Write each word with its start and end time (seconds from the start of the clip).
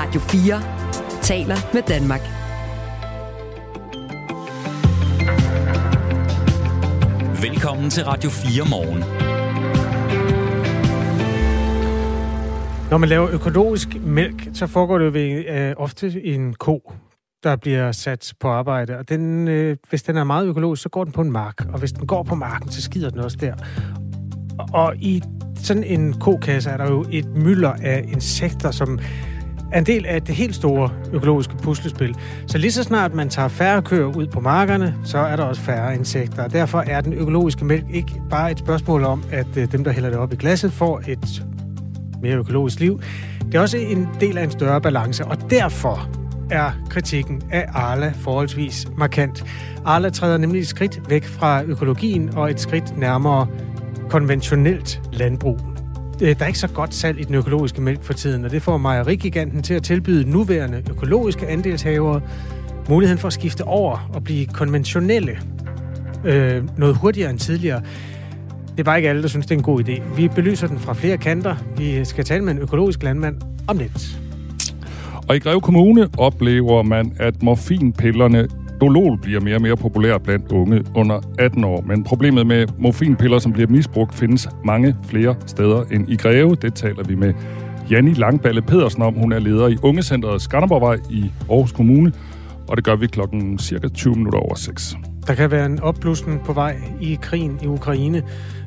Radio 0.00 0.20
4 0.20 1.22
taler 1.22 1.56
med 1.74 1.82
Danmark. 1.82 2.20
Velkommen 7.42 7.90
til 7.90 8.04
Radio 8.04 8.30
4 8.30 8.64
morgen. 8.70 8.98
Når 12.90 12.98
man 12.98 13.08
laver 13.08 13.28
økologisk 13.30 13.88
mælk, 14.00 14.48
så 14.52 14.66
foregår 14.66 14.98
det 14.98 15.04
jo 15.04 15.10
ved, 15.10 15.44
øh, 15.48 15.74
ofte 15.76 16.22
i 16.22 16.34
en 16.34 16.54
ko, 16.54 16.92
der 17.42 17.56
bliver 17.56 17.92
sat 17.92 18.32
på 18.40 18.48
arbejde. 18.48 18.98
Og 18.98 19.08
den, 19.08 19.48
øh, 19.48 19.76
hvis 19.90 20.02
den 20.02 20.16
er 20.16 20.24
meget 20.24 20.46
økologisk, 20.46 20.82
så 20.82 20.88
går 20.88 21.04
den 21.04 21.12
på 21.12 21.20
en 21.20 21.32
mark. 21.32 21.66
Og 21.72 21.78
hvis 21.78 21.92
den 21.92 22.06
går 22.06 22.22
på 22.22 22.34
marken, 22.34 22.70
så 22.70 22.82
skider 22.82 23.10
den 23.10 23.20
også 23.20 23.36
der. 23.40 23.54
Og 24.72 24.96
i 24.96 25.22
sådan 25.54 25.84
en 25.84 26.12
kokasse 26.20 26.70
er 26.70 26.76
der 26.76 26.90
jo 26.90 27.04
et 27.12 27.26
mylder 27.26 27.72
af 27.72 28.04
insekter, 28.12 28.70
som 28.70 28.98
er 29.72 29.78
en 29.78 29.86
del 29.86 30.06
af 30.06 30.22
det 30.22 30.34
helt 30.34 30.54
store 30.54 30.90
økologiske 31.12 31.56
puslespil. 31.56 32.16
Så 32.46 32.58
lige 32.58 32.72
så 32.72 32.82
snart 32.82 33.14
man 33.14 33.28
tager 33.28 33.48
færre 33.48 33.82
køer 33.82 34.04
ud 34.04 34.26
på 34.26 34.40
markerne, 34.40 34.94
så 35.04 35.18
er 35.18 35.36
der 35.36 35.42
også 35.42 35.62
færre 35.62 35.94
insekter. 35.94 36.44
Og 36.44 36.52
derfor 36.52 36.84
er 36.86 37.00
den 37.00 37.12
økologiske 37.12 37.64
mælk 37.64 37.84
ikke 37.92 38.22
bare 38.30 38.50
et 38.50 38.58
spørgsmål 38.58 39.04
om, 39.04 39.24
at 39.32 39.56
øh, 39.56 39.72
dem, 39.72 39.84
der 39.84 39.92
hælder 39.92 40.10
det 40.10 40.18
op 40.18 40.32
i 40.32 40.36
glasset, 40.36 40.72
får 40.72 41.02
et 41.08 41.44
mere 42.22 42.36
økologisk 42.36 42.80
liv. 42.80 43.00
Det 43.46 43.54
er 43.54 43.60
også 43.60 43.76
en 43.78 44.08
del 44.20 44.38
af 44.38 44.44
en 44.44 44.50
større 44.50 44.80
balance, 44.80 45.24
og 45.24 45.50
derfor 45.50 46.08
er 46.50 46.70
kritikken 46.90 47.42
af 47.50 47.66
Arla 47.74 48.12
forholdsvis 48.16 48.88
markant. 48.96 49.44
Arla 49.84 50.10
træder 50.10 50.38
nemlig 50.38 50.60
et 50.60 50.68
skridt 50.68 51.10
væk 51.10 51.24
fra 51.24 51.62
økologien 51.62 52.34
og 52.36 52.50
et 52.50 52.60
skridt 52.60 52.98
nærmere 52.98 53.46
konventionelt 54.10 55.00
landbrug. 55.12 55.77
Øh, 56.22 56.28
der 56.38 56.42
er 56.42 56.46
ikke 56.46 56.58
så 56.58 56.68
godt 56.68 56.94
salg 56.94 57.20
i 57.20 57.24
den 57.24 57.34
økologiske 57.34 57.80
mælk 57.80 58.02
for 58.02 58.12
tiden, 58.12 58.44
og 58.44 58.50
det 58.50 58.62
får 58.62 58.78
mejerigiganten 58.78 59.62
til 59.62 59.74
at 59.74 59.82
tilbyde 59.82 60.30
nuværende 60.30 60.82
økologiske 60.90 61.46
andelshavere 61.46 62.20
muligheden 62.88 63.18
for 63.18 63.26
at 63.26 63.32
skifte 63.32 63.64
over 63.64 64.10
og 64.14 64.24
blive 64.24 64.46
konventionelle 64.46 65.38
øh, 66.24 66.62
noget 66.78 66.96
hurtigere 66.96 67.30
end 67.30 67.38
tidligere. 67.38 67.82
Det 68.70 68.80
er 68.80 68.84
bare 68.84 68.98
ikke 68.98 69.08
alle, 69.08 69.22
der 69.22 69.28
synes, 69.28 69.46
det 69.46 69.54
er 69.54 69.58
en 69.58 69.62
god 69.62 69.88
idé. 69.88 70.02
Vi 70.16 70.28
belyser 70.28 70.66
den 70.66 70.78
fra 70.78 70.94
flere 70.94 71.16
kanter. 71.16 71.56
Vi 71.76 72.04
skal 72.04 72.24
tale 72.24 72.44
med 72.44 72.52
en 72.52 72.58
økologisk 72.58 73.02
landmand 73.02 73.40
om 73.68 73.78
lidt. 73.78 74.18
Og 75.28 75.36
i 75.36 75.38
Greve 75.38 75.60
Kommune 75.60 76.08
oplever 76.18 76.82
man, 76.82 77.12
at 77.16 77.42
morfinpillerne 77.42 78.48
Dolol 78.80 79.18
bliver 79.22 79.40
mere 79.40 79.54
og 79.54 79.62
mere 79.62 79.76
populær 79.76 80.18
blandt 80.18 80.52
unge 80.52 80.82
under 80.94 81.20
18 81.38 81.64
år. 81.64 81.84
Men 81.86 82.04
problemet 82.04 82.46
med 82.46 82.66
morfinpiller, 82.78 83.38
som 83.38 83.52
bliver 83.52 83.68
misbrugt, 83.68 84.14
findes 84.14 84.48
mange 84.64 84.96
flere 85.08 85.34
steder 85.46 85.84
end 85.90 86.08
i 86.08 86.16
Greve. 86.16 86.54
Det 86.54 86.74
taler 86.74 87.04
vi 87.04 87.14
med 87.14 87.34
Janni 87.90 88.14
Langballe 88.14 88.62
Pedersen 88.62 89.02
om. 89.02 89.14
Hun 89.14 89.32
er 89.32 89.38
leder 89.38 89.68
i 89.68 89.76
Ungecentret 89.82 90.42
Skanderborgvej 90.42 90.96
i 91.10 91.30
Aarhus 91.50 91.72
Kommune. 91.72 92.12
Og 92.68 92.76
det 92.76 92.84
gør 92.84 92.96
vi 92.96 93.06
klokken 93.06 93.58
cirka 93.58 93.88
20 93.88 94.14
minutter 94.14 94.38
over 94.38 94.54
6. 94.54 94.96
Der 95.26 95.34
kan 95.34 95.50
være 95.50 95.66
en 95.66 95.80
opblussen 95.80 96.38
på 96.44 96.52
vej 96.52 96.76
i 97.00 97.18
krigen 97.22 97.58
i 97.62 97.66
Ukraine. 97.66 98.22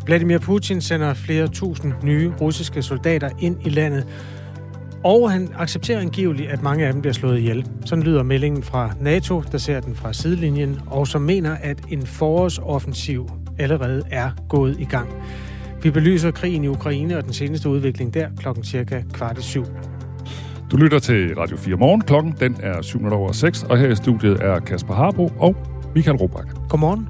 Vladimir 0.06 0.38
Putin 0.38 0.82
sender 0.82 1.14
flere 1.14 1.48
tusind 1.48 1.94
nye 2.04 2.32
russiske 2.42 2.82
soldater 2.82 3.30
ind 3.40 3.58
i 3.66 3.70
landet. 3.70 4.08
Og 5.04 5.32
han 5.32 5.50
accepterer 5.58 6.00
angiveligt, 6.00 6.50
at 6.50 6.64
mange 6.64 6.86
af 6.86 6.94
dem 6.94 7.02
bliver 7.02 7.14
slået 7.14 7.38
ihjel. 7.38 7.68
Sådan 7.86 8.04
lyder 8.04 8.24
meldingen 8.24 8.64
fra 8.64 8.94
NATO, 9.00 9.42
der 9.52 9.58
ser 9.58 9.80
den 9.80 9.96
fra 9.96 10.14
sidelinjen, 10.14 10.80
og 10.88 11.08
som 11.08 11.22
mener, 11.22 11.56
at 11.62 11.78
en 11.90 12.06
forårsoffensiv 12.06 13.30
allerede 13.60 14.04
er 14.12 14.32
gået 14.50 14.80
i 14.80 14.86
gang. 14.86 15.10
Vi 15.84 15.92
belyser 15.92 16.32
krigen 16.32 16.64
i 16.64 16.68
Ukraine 16.68 17.18
og 17.18 17.24
den 17.24 17.34
seneste 17.34 17.70
udvikling 17.70 18.14
der 18.14 18.28
klokken 18.38 18.64
cirka 18.64 19.02
kvart 19.14 19.38
i 19.38 19.42
syv. 19.42 19.66
Du 20.72 20.78
lytter 20.78 21.00
til 21.00 21.36
Radio 21.36 21.58
4 21.58 21.76
Morgen. 21.76 22.02
Klokken 22.02 22.36
den 22.40 22.58
er 22.60 22.82
7 22.82 23.12
over 23.12 23.32
6, 23.32 23.64
og 23.64 23.78
her 23.78 23.90
i 23.90 23.96
studiet 23.96 24.38
er 24.42 24.60
Kasper 24.60 24.94
Harbo 24.94 25.32
og 25.40 25.56
Michael 25.96 26.18
Robach. 26.18 26.48
Godmorgen. 26.70 27.08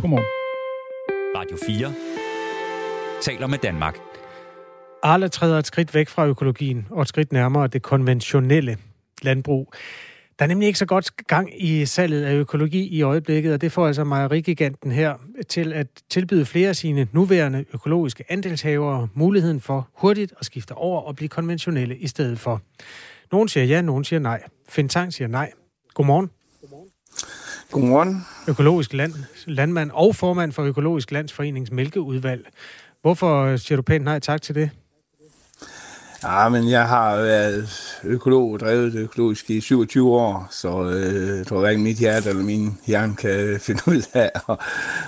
Godmorgen. 0.00 0.24
Radio 1.36 1.56
4 1.66 1.92
taler 3.22 3.46
med 3.46 3.58
Danmark. 3.58 4.13
Arla 5.04 5.28
træder 5.28 5.58
et 5.58 5.66
skridt 5.66 5.94
væk 5.94 6.08
fra 6.08 6.26
økologien 6.26 6.86
og 6.90 7.02
et 7.02 7.08
skridt 7.08 7.32
nærmere 7.32 7.66
det 7.66 7.82
konventionelle 7.82 8.76
landbrug. 9.22 9.72
Der 10.38 10.44
er 10.44 10.46
nemlig 10.48 10.66
ikke 10.66 10.78
så 10.78 10.86
godt 10.86 11.26
gang 11.26 11.62
i 11.62 11.86
salget 11.86 12.24
af 12.24 12.34
økologi 12.34 12.88
i 12.88 13.02
øjeblikket, 13.02 13.52
og 13.52 13.60
det 13.60 13.72
får 13.72 13.86
altså 13.86 14.04
mejerigiganten 14.04 14.92
her 14.92 15.14
til 15.48 15.72
at 15.72 15.86
tilbyde 16.10 16.46
flere 16.46 16.68
af 16.68 16.76
sine 16.76 17.08
nuværende 17.12 17.64
økologiske 17.74 18.24
andelshavere 18.28 19.08
muligheden 19.14 19.60
for 19.60 19.88
hurtigt 19.94 20.34
at 20.40 20.46
skifte 20.46 20.72
over 20.72 21.00
og 21.00 21.16
blive 21.16 21.28
konventionelle 21.28 21.96
i 21.96 22.06
stedet 22.06 22.38
for. 22.38 22.60
Nogen 23.32 23.48
siger 23.48 23.64
ja, 23.64 23.80
nogen 23.80 24.04
siger 24.04 24.20
nej. 24.20 24.42
Fintang 24.68 25.12
siger 25.12 25.28
nej. 25.28 25.52
Godmorgen. 25.94 26.30
Godmorgen. 27.70 28.26
Økologisk 28.48 28.92
land, 28.92 29.12
landmand 29.46 29.90
og 29.94 30.16
formand 30.16 30.52
for 30.52 30.62
Økologisk 30.62 31.10
Landsforenings 31.10 31.70
mælkeudvalg. 31.70 32.46
Hvorfor 33.02 33.56
siger 33.56 33.76
du 33.76 33.82
pænt 33.82 34.04
nej 34.04 34.18
tak 34.18 34.42
til 34.42 34.54
det? 34.54 34.70
Ja, 36.24 36.48
men 36.48 36.70
jeg 36.70 36.88
har 36.88 37.16
været 37.16 37.68
økolog 38.04 38.52
og 38.52 38.60
drevet 38.60 38.94
økologisk 38.94 39.50
i 39.50 39.60
27 39.60 40.10
år, 40.10 40.48
så 40.50 40.82
øh, 40.82 41.38
jeg 41.38 41.46
tror 41.46 41.60
hverken 41.60 41.82
mit 41.82 41.96
hjerte 41.96 42.28
eller 42.28 42.42
min 42.42 42.78
hjerne 42.86 43.16
kan 43.16 43.60
finde 43.66 43.82
ud 43.86 44.02
af 44.12 44.30
at, 44.34 44.58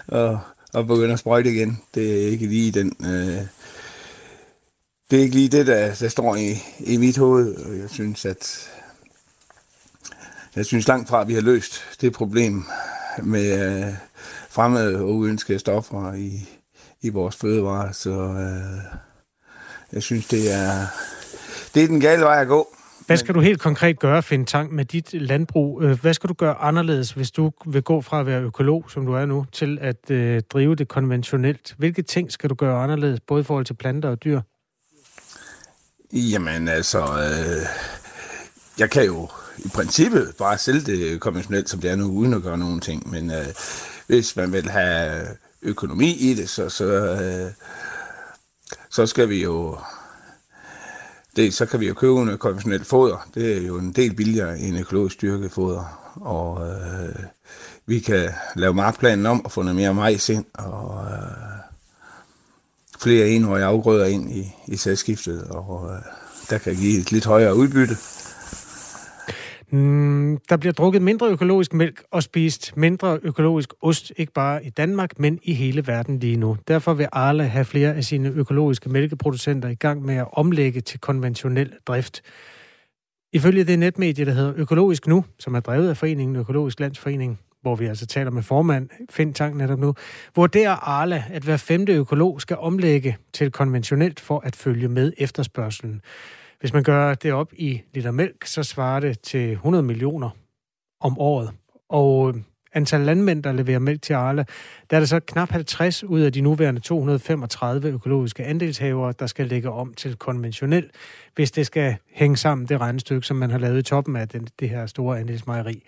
at, 0.09 0.39
at 0.75 0.87
begynde 0.87 1.13
at 1.13 1.19
sprøjte 1.19 1.55
igen. 1.55 1.83
Det 1.95 2.23
er 2.23 2.29
ikke 2.29 2.47
lige 2.47 2.73
den... 2.73 2.93
Øh, 3.01 3.41
det 5.11 5.19
er 5.19 5.23
ikke 5.23 5.35
lige 5.35 5.49
det, 5.49 5.67
der, 5.67 5.95
der 5.95 6.09
står 6.09 6.37
i, 6.37 6.63
i 6.81 6.97
mit 6.97 7.19
hoved, 7.19 7.57
og 7.57 7.79
jeg 7.79 7.91
synes, 7.91 8.25
at 8.25 8.71
jeg 10.57 10.67
synes 10.67 10.89
langt 10.89 11.09
fra, 11.09 11.21
at 11.21 11.29
vi 11.29 11.35
har 11.35 11.41
løst 11.41 11.81
det 12.01 12.13
problem 12.13 12.65
med 13.23 13.79
øh, 13.87 13.95
fremmede 14.51 14.99
og 14.99 15.15
uønskede 15.15 15.59
stoffer 15.59 16.13
i, 16.13 16.49
i 17.03 17.09
vores 17.09 17.37
fødevarer, 17.37 17.93
så 17.93 18.11
øh, 18.11 19.06
jeg 19.93 20.03
synes, 20.03 20.27
det 20.27 20.53
er, 20.53 20.87
det 21.75 21.83
er 21.83 21.87
den 21.87 22.01
gale 22.01 22.23
vej 22.23 22.41
at 22.41 22.49
gå. 22.49 22.77
Hvad 23.07 23.17
skal 23.17 23.35
du 23.35 23.41
helt 23.41 23.61
konkret 23.61 23.99
gøre, 23.99 24.23
finde 24.23 24.45
Tang, 24.45 24.75
med 24.75 24.85
dit 24.85 25.13
landbrug? 25.13 25.83
Øh, 25.83 26.01
hvad 26.01 26.15
skal 26.15 26.29
du 26.29 26.35
gøre 26.35 26.55
anderledes, 26.55 27.11
hvis 27.11 27.31
du 27.31 27.53
vil 27.67 27.83
gå 27.83 28.01
fra 28.01 28.21
at 28.21 28.27
være 28.27 28.43
økolog, 28.43 28.85
som 28.91 29.07
du 29.07 29.13
er 29.13 29.27
nu, 29.27 29.47
til 29.53 29.79
at 29.81 30.11
øh, 30.11 30.43
drive 30.53 30.75
det 30.75 30.89
konventionelt? 30.89 31.75
Hvilke 31.79 32.03
ting 32.03 32.33
skal 32.33 32.51
du 32.51 32.55
gøre 32.55 32.83
anderledes, 32.83 33.21
både 33.21 33.41
i 33.41 33.45
forhold 33.45 33.65
til 33.65 33.75
planter 33.75 34.09
og 34.09 34.25
dyr? 34.25 34.41
Jamen 36.13 36.69
altså, 36.69 36.99
øh, 36.99 37.67
jeg 38.79 38.91
kan 38.91 39.05
jo 39.05 39.29
i 39.59 39.69
princippet 39.69 40.33
bare 40.39 40.59
sælge 40.59 40.81
det 40.81 41.21
konventionelt, 41.21 41.69
som 41.69 41.81
det 41.81 41.91
er 41.91 41.97
nu, 41.97 42.05
uden 42.05 42.35
at 42.35 42.43
gøre 42.43 42.59
nogen 42.59 42.81
ting. 42.81 43.11
Men 43.11 43.31
øh, 43.31 43.47
hvis 44.07 44.37
man 44.37 44.53
vil 44.53 44.71
have 44.71 45.27
økonomi 45.63 46.11
i 46.11 46.35
det, 46.35 46.49
så, 46.49 46.69
så, 46.69 46.85
øh, 46.85 47.53
så 48.97 49.07
skal 49.07 49.29
vi 49.29 49.43
jo 49.43 49.79
det, 51.37 51.55
så 51.55 51.67
kan 51.67 51.81
vi 51.81 51.87
jo 51.89 51.95
købe 51.95 52.21
en 52.21 52.39
konventionelt 52.39 52.87
foder. 52.87 53.29
Det 53.35 53.57
er 53.57 53.67
jo 53.67 53.79
en 53.79 53.93
del 53.93 54.15
billigere 54.15 54.59
end 54.59 54.79
økologisk 54.79 55.15
styrkefoder. 55.15 56.13
Og 56.15 56.69
øh, 56.69 57.23
vi 57.87 57.99
kan 57.99 58.31
lave 58.55 58.75
markplanen 58.75 59.27
om 59.27 59.45
og 59.45 59.53
få 59.53 59.63
noget 59.63 59.77
mere 59.77 59.95
majs 59.95 60.29
ind, 60.29 60.45
og 60.55 61.05
øh, 61.05 61.63
flere 63.01 63.29
enårige 63.29 63.65
afgrøder 63.65 64.07
ind 64.07 64.31
i, 64.31 64.55
i 64.67 64.77
sædskiftet, 64.77 65.45
og 65.45 65.91
øh, 65.91 66.03
der 66.51 66.59
kan 66.59 66.77
give 66.77 67.01
et 67.01 67.13
lidt 67.13 67.25
højere 67.25 67.57
udbytte. 67.57 67.97
Mm, 69.71 70.39
der 70.49 70.57
bliver 70.57 70.73
drukket 70.73 71.03
mindre 71.03 71.31
økologisk 71.31 71.73
mælk 71.73 72.03
og 72.11 72.23
spist 72.23 72.77
mindre 72.77 73.19
økologisk 73.23 73.73
ost, 73.83 74.13
ikke 74.17 74.33
bare 74.33 74.65
i 74.65 74.71
Danmark, 74.71 75.19
men 75.19 75.39
i 75.43 75.55
hele 75.55 75.87
verden 75.87 76.19
lige 76.19 76.37
nu. 76.37 76.57
Derfor 76.69 76.95
vil 76.95 77.09
Arla 77.13 77.45
have 77.45 77.65
flere 77.65 77.95
af 77.95 78.05
sine 78.05 78.29
økologiske 78.29 78.89
mælkeproducenter 78.89 79.69
i 79.69 79.75
gang 79.75 80.05
med 80.05 80.15
at 80.15 80.27
omlægge 80.33 80.81
til 80.81 81.01
konventionel 81.01 81.73
drift. 81.87 82.23
Ifølge 83.33 83.65
det 83.65 83.79
netmedie, 83.79 84.25
der 84.25 84.33
hedder 84.33 84.53
Økologisk 84.57 85.07
Nu, 85.07 85.25
som 85.39 85.55
er 85.55 85.61
drevet 85.61 85.89
af 85.89 85.97
foreningen 85.97 86.37
Økologisk 86.37 86.81
Landsforening, 86.81 87.41
hvor 87.63 87.77
vi 87.77 87.87
altså 87.87 88.07
taler 88.07 88.31
med 88.31 88.43
formand 88.43 88.89
Finn 89.11 89.33
Tang 89.33 89.57
netop 89.57 89.79
nu, 89.79 89.95
vurderer 90.37 90.89
Arla, 90.89 91.25
at 91.31 91.43
hver 91.43 91.57
femte 91.57 91.93
økolog 91.93 92.41
skal 92.41 92.57
omlægge 92.57 93.17
til 93.33 93.51
konventionelt 93.51 94.21
for 94.21 94.41
at 94.41 94.57
følge 94.57 94.89
med 94.89 95.13
efterspørgselen. 95.19 96.01
Hvis 96.67 96.73
man 96.73 96.83
gør 96.83 97.15
det 97.15 97.33
op 97.33 97.53
i 97.53 97.83
liter 97.95 98.11
mælk, 98.11 98.45
så 98.45 98.63
svarer 98.63 99.01
det 99.01 99.21
til 99.21 99.53
100 99.53 99.83
millioner 99.83 100.31
om 101.01 101.19
året. 101.19 101.51
Og 101.89 102.29
øh, 102.29 102.43
antal 102.73 103.01
landmænd, 103.01 103.43
der 103.43 103.53
leverer 103.53 103.79
mælk 103.79 104.03
til 104.03 104.13
Arla, 104.13 104.45
der 104.91 104.97
er 104.97 105.01
det 105.01 105.09
så 105.09 105.21
knap 105.21 105.51
50 105.51 106.05
ud 106.05 106.21
af 106.21 106.33
de 106.33 106.41
nuværende 106.41 106.81
235 106.81 107.89
økologiske 107.89 108.45
andelshavere, 108.45 109.15
der 109.19 109.27
skal 109.27 109.47
lægge 109.47 109.71
om 109.71 109.95
til 109.95 110.17
konventionel, 110.17 110.91
hvis 111.35 111.51
det 111.51 111.67
skal 111.67 111.97
hænge 112.15 112.37
sammen 112.37 112.69
det 112.69 112.81
regnestykke, 112.81 113.27
som 113.27 113.37
man 113.37 113.51
har 113.51 113.59
lavet 113.59 113.79
i 113.79 113.83
toppen 113.83 114.17
af 114.17 114.29
den, 114.29 114.49
det 114.61 114.69
her 114.69 114.87
store 114.87 115.21
andelsmejeri. 115.21 115.83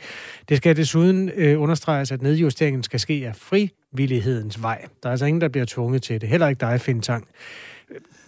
Det 0.48 0.56
skal 0.56 0.76
desuden 0.76 1.30
øh, 1.34 1.60
understreges, 1.60 2.12
at 2.12 2.22
nedjusteringen 2.22 2.82
skal 2.82 3.00
ske 3.00 3.24
af 3.26 3.36
frivillighedens 3.36 4.62
vej. 4.62 4.84
Der 5.02 5.08
er 5.08 5.10
altså 5.10 5.26
ingen, 5.26 5.40
der 5.40 5.48
bliver 5.48 5.66
tvunget 5.66 6.02
til 6.02 6.20
det. 6.20 6.28
Heller 6.28 6.48
ikke 6.48 6.60
dig, 6.60 6.80
Fintang. 6.80 7.28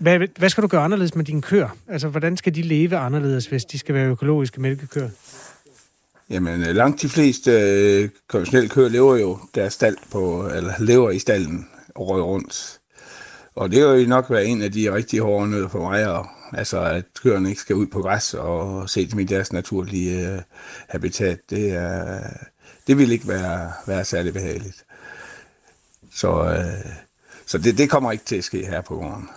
Hvad, 0.01 0.19
hvad 0.39 0.49
skal 0.49 0.63
du 0.63 0.69
gøre 0.69 0.85
anderledes 0.85 1.15
med 1.15 1.25
dine 1.25 1.43
køer? 1.43 1.69
Altså, 1.89 2.09
hvordan 2.09 2.37
skal 2.37 2.55
de 2.55 2.63
leve 2.63 2.97
anderledes, 2.97 3.47
hvis 3.47 3.65
de 3.65 3.79
skal 3.79 3.95
være 3.95 4.09
økologiske 4.09 4.61
mælkekøer? 4.61 5.09
Jamen, 6.31 6.61
øh, 6.61 6.77
langt 6.77 7.03
de 7.03 7.09
fleste 7.09 7.51
øh, 7.51 8.09
konventionelle 8.29 8.69
køer 8.69 8.89
lever 8.89 9.17
jo 9.17 9.39
deres 9.55 9.73
stald 9.73 9.97
på, 10.13 10.51
eller 10.55 10.75
lever 10.79 11.11
i 11.11 11.19
stallen 11.19 11.69
året 11.95 12.25
rundt. 12.25 12.81
Og 13.55 13.71
det 13.71 13.87
vil 13.87 14.03
jo 14.03 14.09
nok 14.09 14.31
være 14.31 14.45
en 14.45 14.63
af 14.63 14.73
de 14.73 14.95
rigtig 14.95 15.21
hårde 15.21 15.51
nød 15.51 15.69
for 15.69 15.79
mig, 15.79 16.09
og, 16.09 16.27
altså 16.53 16.81
at 16.81 17.05
køerne 17.23 17.49
ikke 17.49 17.61
skal 17.61 17.77
ud 17.77 17.87
på 17.87 18.03
græs 18.03 18.35
og 18.35 18.91
se 18.91 19.07
dem 19.07 19.19
i 19.19 19.25
deres 19.25 19.53
naturlige 19.53 20.33
øh, 20.33 20.39
habitat. 20.89 21.39
Det, 21.51 21.73
er, 21.73 22.21
det 22.87 22.99
vil 22.99 23.13
ikke 23.13 23.29
være, 23.29 23.73
være 23.87 24.05
særlig 24.05 24.33
behageligt. 24.33 24.85
Så, 26.15 26.45
øh, 26.45 26.93
så 27.47 27.59
det, 27.59 27.79
det 27.79 27.91
kommer 27.91 28.13
ikke 28.13 28.25
til 28.25 28.37
at 28.37 28.45
ske 28.45 28.67
her 28.67 28.81
på 28.81 28.95
gården. 28.95 29.29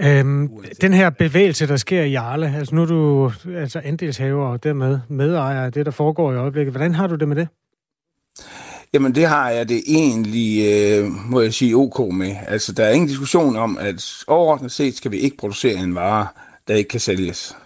Øhm, 0.00 0.50
den 0.80 0.92
her 0.92 1.10
bevægelse, 1.10 1.66
der 1.66 1.76
sker 1.76 2.02
i 2.02 2.10
Jarle, 2.10 2.54
altså 2.56 2.74
nu 2.74 2.82
er 2.82 2.86
du 2.86 3.32
altså 3.56 3.80
andelshaver 3.84 4.46
og 4.46 4.64
dermed 4.64 4.98
medejer 5.08 5.64
af 5.64 5.72
det, 5.72 5.86
der 5.86 5.92
foregår 5.92 6.32
i 6.32 6.36
øjeblikket. 6.36 6.72
Hvordan 6.72 6.94
har 6.94 7.06
du 7.06 7.14
det 7.14 7.28
med 7.28 7.36
det? 7.36 7.48
Jamen 8.92 9.14
det 9.14 9.26
har 9.26 9.50
jeg 9.50 9.68
det 9.68 9.82
egentlig, 9.86 10.66
øh, 10.66 11.10
må 11.30 11.40
jeg 11.40 11.54
sige, 11.54 11.76
ok 11.76 12.14
med. 12.14 12.36
Altså 12.46 12.72
der 12.72 12.84
er 12.84 12.90
ingen 12.90 13.08
diskussion 13.08 13.56
om, 13.56 13.78
at 13.78 14.24
overordnet 14.26 14.72
set 14.72 14.96
skal 14.96 15.10
vi 15.10 15.16
ikke 15.16 15.36
producere 15.36 15.74
en 15.74 15.94
vare, 15.94 16.26
der 16.68 16.74
ikke 16.74 16.88
kan 16.88 17.00
sælges. 17.00 17.56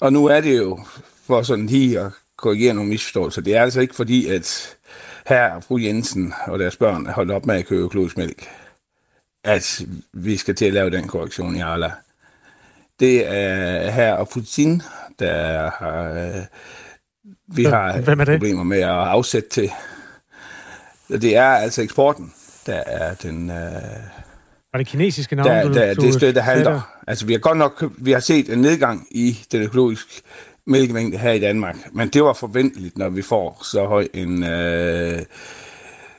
Og 0.00 0.12
nu 0.12 0.26
er 0.26 0.40
det 0.40 0.58
jo, 0.58 0.80
for 1.26 1.42
sådan 1.42 1.66
lige 1.66 2.00
at 2.00 2.12
korrigere 2.36 2.74
nogle 2.74 2.90
misforståelser, 2.90 3.42
det 3.42 3.56
er 3.56 3.62
altså 3.62 3.80
ikke 3.80 3.94
fordi, 3.94 4.28
at 4.28 4.76
her 5.26 5.60
fru 5.60 5.78
Jensen 5.78 6.34
og 6.46 6.58
deres 6.58 6.76
børn 6.76 7.06
er 7.06 7.12
holdt 7.12 7.30
op 7.30 7.46
med 7.46 7.54
at 7.54 7.66
købe 7.66 7.82
økologisk 7.82 8.16
mælk 8.16 8.48
at 9.44 9.82
vi 10.12 10.36
skal 10.36 10.54
til 10.54 10.64
at 10.64 10.72
lave 10.72 10.90
den 10.90 11.08
korrektion 11.08 11.56
i 11.56 11.60
Arla. 11.60 11.92
Det 13.00 13.26
er 13.26 13.90
her 13.90 14.12
og 14.12 14.28
Putin, 14.28 14.82
der 15.18 15.70
har, 15.78 16.12
øh, 16.12 16.44
vi 17.46 17.64
har 17.64 18.00
Hvem 18.00 18.18
det? 18.18 18.26
problemer 18.26 18.62
med 18.62 18.78
at 18.78 18.88
afsætte 18.88 19.48
til. 19.48 19.70
Det 21.08 21.36
er 21.36 21.48
altså 21.48 21.82
eksporten, 21.82 22.32
der 22.66 22.82
er 22.86 23.14
den... 23.14 23.50
Øh, 23.50 23.56
Var 24.72 24.78
det 24.78 24.86
kinesiske 24.86 25.36
navn, 25.36 25.48
der, 25.48 25.72
der, 25.72 25.94
du 25.94 26.00
det 26.00 26.14
sted, 26.14 26.32
der 26.32 26.42
halter. 26.42 27.00
Altså, 27.06 27.26
vi 27.26 27.32
har 27.32 27.40
godt 27.40 27.58
nok 27.58 27.84
vi 27.98 28.12
har 28.12 28.20
set 28.20 28.52
en 28.52 28.58
nedgang 28.58 29.06
i 29.10 29.38
den 29.52 29.62
økologiske 29.62 30.22
mælkemængde 30.66 31.18
her 31.18 31.32
i 31.32 31.38
Danmark, 31.38 31.76
men 31.92 32.08
det 32.08 32.22
var 32.22 32.32
forventeligt, 32.32 32.98
når 32.98 33.08
vi 33.08 33.22
får 33.22 33.60
så 33.64 33.86
høj 33.86 34.08
en... 34.14 34.44
Øh, 34.44 35.22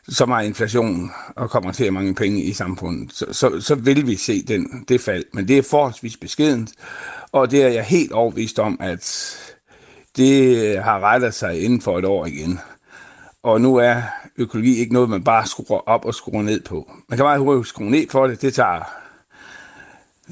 så 0.10 0.26
meget 0.26 0.48
inflation 0.48 1.12
og 1.36 1.50
kommer 1.50 1.72
til 1.72 1.86
at 1.86 1.94
mange 1.94 2.16
penge 2.16 2.42
i 2.42 2.54
samfundet, 2.54 3.14
så, 3.14 3.26
så, 3.32 3.62
så 3.62 3.76
vil 3.76 4.08
vi 4.08 4.16
se 4.16 4.44
den, 4.44 4.86
det 4.88 5.02
fald. 5.02 5.26
Men 5.34 5.48
det 5.48 5.58
er 5.58 5.62
forholdsvis 5.62 6.18
beskedent, 6.18 6.72
og 7.32 7.52
det 7.52 7.64
er 7.64 7.68
jeg 7.68 7.84
helt 7.84 8.12
overvist 8.12 8.60
om, 8.60 8.78
at 8.80 9.36
det 10.18 10.84
har 10.84 11.00
rettet 11.00 11.34
sig 11.34 11.64
inden 11.64 11.82
for 11.82 12.00
et 12.00 12.06
år 12.06 12.26
igen. 12.26 12.60
Og 13.44 13.62
nu 13.62 13.76
er 13.76 14.02
økologi 14.38 14.78
ikke 14.78 14.94
noget, 14.94 15.10
man 15.10 15.24
bare 15.24 15.46
skruer 15.46 15.90
op 15.90 16.06
og 16.06 16.14
skruer 16.14 16.42
ned 16.42 16.62
på. 16.62 16.92
Man 17.10 17.18
kan 17.18 17.24
meget 17.24 17.40
hurtigt 17.40 17.68
skrue 17.68 17.92
ned 17.92 18.10
for 18.10 18.28
det. 18.28 18.42
Det 18.42 18.54
tager 18.54 18.84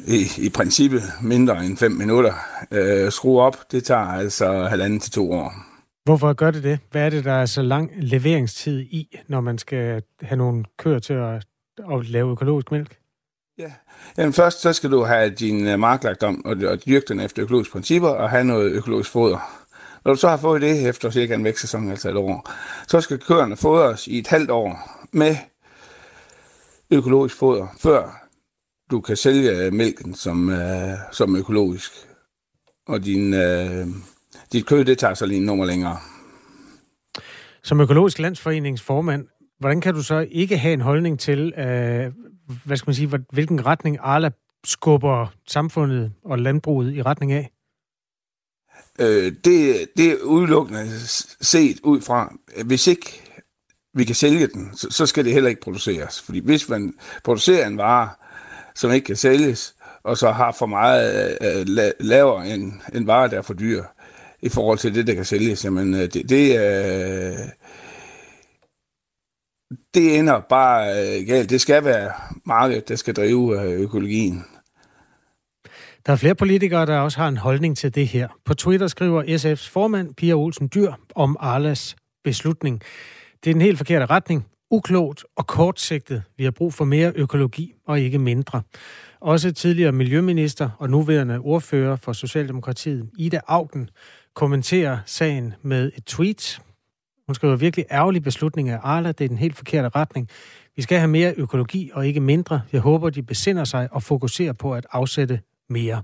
i, 0.08 0.32
i 0.38 0.50
princippet 0.50 1.04
mindre 1.22 1.66
end 1.66 1.78
5 1.78 1.92
minutter. 1.92 2.34
Øh, 2.72 3.12
skrue 3.12 3.42
op, 3.42 3.72
det 3.72 3.84
tager 3.84 4.08
altså 4.08 4.68
halvanden 4.68 5.00
til 5.00 5.12
to 5.12 5.32
år. 5.32 5.67
Hvorfor 6.08 6.34
gør 6.34 6.52
det 6.52 6.64
det? 6.64 6.80
Hvad 6.92 7.06
er 7.06 7.10
det, 7.10 7.26
der 7.26 7.34
er 7.34 7.46
så 7.46 7.62
lang 7.62 7.92
leveringstid 7.96 8.80
i, 8.80 9.18
når 9.28 9.42
man 9.42 9.58
skal 9.58 10.04
have 10.22 10.38
nogle 10.38 10.66
køer 10.78 11.00
til 11.00 11.14
at, 11.14 11.48
at 11.92 12.06
lave 12.06 12.32
økologisk 12.32 12.72
mælk? 12.72 12.98
Ja. 13.58 13.72
Jamen 14.18 14.34
først 14.34 14.62
så 14.62 14.74
skal 14.74 14.92
du 14.92 15.04
have 15.04 15.30
din 15.30 15.68
øh, 15.68 15.80
mark 15.80 16.04
lagt 16.04 16.24
om 16.24 16.46
og, 16.46 16.58
og 16.68 16.86
dyrke 16.86 17.06
den 17.08 17.20
efter 17.20 17.44
økologiske 17.44 17.72
principper 17.72 18.10
og 18.10 18.30
have 18.30 18.44
noget 18.44 18.72
økologisk 18.72 19.12
foder. 19.12 19.66
Når 20.06 20.14
du 20.14 20.20
så 20.20 20.30
har 20.30 20.38
fået 20.38 20.62
det 20.62 20.90
efter 20.90 21.10
cirka 21.10 21.34
en 21.34 21.44
vækstsæson, 21.44 21.90
altså 21.90 22.10
et 22.10 22.16
år, 22.16 22.50
så 22.88 23.02
skal 23.02 23.20
køerne 23.20 23.58
fodres 23.58 24.08
i 24.08 24.20
et 24.20 24.28
halvt 24.28 24.52
år 24.52 25.00
med 25.12 25.36
økologisk 26.92 27.36
foder, 27.36 27.68
før 27.80 28.28
du 28.92 29.02
kan 29.02 29.16
sælge 29.16 29.52
øh, 29.52 29.74
mælken 29.74 30.16
som, 30.16 30.50
øh, 30.50 30.98
som 31.12 31.36
økologisk. 31.36 31.92
Og 32.88 33.06
din, 33.06 33.34
øh, 33.34 33.88
dit 34.52 34.66
kød, 34.66 34.86
det 34.86 34.98
tager 34.98 35.14
så 35.14 35.26
lige 35.26 35.38
en 35.38 35.46
nummer 35.46 35.66
længere. 35.66 35.98
Som 37.64 37.82
økologisk 37.82 38.20
landsforeningsformand, 38.20 39.28
hvordan 39.60 39.82
kan 39.82 39.94
du 39.94 40.04
så 40.04 40.28
ikke 40.32 40.58
have 40.58 40.74
en 40.74 40.82
holdning 40.82 41.20
til, 41.20 41.54
øh, 41.58 42.12
hvad 42.66 42.78
skal 42.78 42.90
man 42.90 42.96
sige, 42.96 43.20
hvilken 43.34 43.66
retning 43.66 43.98
Arla 44.02 44.30
skubber 44.66 45.34
samfundet 45.48 46.14
og 46.26 46.40
landbruget 46.40 46.94
i 46.94 47.02
retning 47.02 47.32
af? 47.32 47.52
Øh, 49.00 49.34
det, 49.46 49.88
det 49.98 50.12
er 50.12 50.16
udelukkende 50.24 51.00
set 51.42 51.80
ud 51.84 52.02
fra, 52.02 52.34
hvis 52.66 52.88
ikke 52.88 53.22
vi 53.94 54.04
kan 54.04 54.16
sælge 54.16 54.48
den, 54.48 54.70
så, 54.76 54.88
så 54.92 55.06
skal 55.06 55.26
det 55.26 55.34
heller 55.34 55.50
ikke 55.50 55.62
produceres. 55.62 56.22
Fordi 56.22 56.40
hvis 56.40 56.70
man 56.70 56.94
producerer 57.24 57.68
en 57.68 57.78
vare, 57.78 58.10
som 58.76 58.92
ikke 58.92 59.06
kan 59.06 59.16
sælges, 59.16 59.76
og 60.04 60.18
så 60.18 60.32
har 60.32 60.52
for 60.52 60.66
meget 60.66 61.38
øh, 61.42 61.68
la, 61.68 61.92
lavere 62.00 62.48
en, 62.48 62.82
en 62.94 63.08
vare, 63.08 63.30
der 63.30 63.38
er 63.38 63.42
for 63.42 63.54
dyr, 63.54 63.84
i 64.42 64.50
forhold 64.50 64.78
til 64.78 64.96
det, 64.96 65.08
der 65.08 65.14
kan 65.14 65.26
sælges, 65.26 65.66
jamen 65.66 65.94
øh, 65.94 66.00
det, 66.00 66.30
det, 66.30 66.58
øh, 66.58 67.38
det 69.94 70.20
ender 70.20 70.40
bare 70.50 70.90
øh, 70.90 71.28
galt. 71.28 71.50
Det 71.50 71.62
skal 71.62 71.86
være 71.86 72.12
markedet, 72.46 72.90
der 72.90 72.96
skal 72.96 73.14
drive 73.14 73.62
øh, 73.62 73.80
økologien. 73.82 74.46
Der 76.06 76.14
er 76.14 76.18
flere 76.18 76.36
politikere, 76.36 76.86
der 76.86 77.00
også 77.00 77.18
har 77.18 77.28
en 77.28 77.38
holdning 77.38 77.78
til 77.78 77.96
det 77.96 78.08
her. 78.08 78.28
På 78.46 78.54
Twitter 78.54 78.88
skriver 78.88 79.24
SF's 79.24 79.70
formand, 79.70 80.16
Pia 80.16 80.34
Olsen 80.34 80.70
Dyr, 80.74 80.92
om 81.16 81.38
Arlas 81.40 81.96
beslutning. 82.24 82.82
Det 83.44 83.50
er 83.50 83.54
den 83.54 83.62
helt 83.62 83.78
forkerte 83.78 84.06
retning. 84.06 84.46
Uklogt 84.72 85.26
og 85.36 85.48
kortsigtet. 85.48 86.24
Vi 86.38 86.44
har 86.44 86.52
brug 86.52 86.74
for 86.74 86.86
mere 86.86 87.12
økologi 87.16 87.74
og 87.86 88.00
ikke 88.00 88.20
mindre. 88.20 88.62
Også 89.20 89.52
tidligere 89.52 89.92
miljøminister 89.92 90.70
og 90.80 90.90
nuværende 90.90 91.40
ordfører 91.40 91.96
for 91.96 92.14
Socialdemokratiet, 92.14 93.10
Ida 93.18 93.40
Augen, 93.48 93.90
kommenterer 94.38 94.98
sagen 95.06 95.54
med 95.62 95.92
et 95.96 96.06
tweet. 96.06 96.62
Hun 97.28 97.36
skriver 97.36 97.56
virkelig 97.56 97.86
ærgerlig 97.92 98.24
beslutning 98.24 98.70
af 98.70 98.80
Arla. 98.84 99.12
Det 99.12 99.24
er 99.24 99.28
den 99.28 99.38
helt 99.38 99.56
forkerte 99.56 99.90
retning. 99.90 100.30
Vi 100.76 100.82
skal 100.82 100.98
have 100.98 101.08
mere 101.08 101.34
økologi 101.38 101.92
og 101.94 102.08
ikke 102.08 102.20
mindre. 102.20 102.62
Jeg 102.74 102.82
håber, 102.82 103.10
de 103.10 103.24
besinder 103.24 103.64
sig 103.64 103.88
og 103.92 104.04
fokuserer 104.04 104.54
på 104.54 104.74
at 104.74 104.88
afsætte 104.92 105.40
mere. 105.70 106.04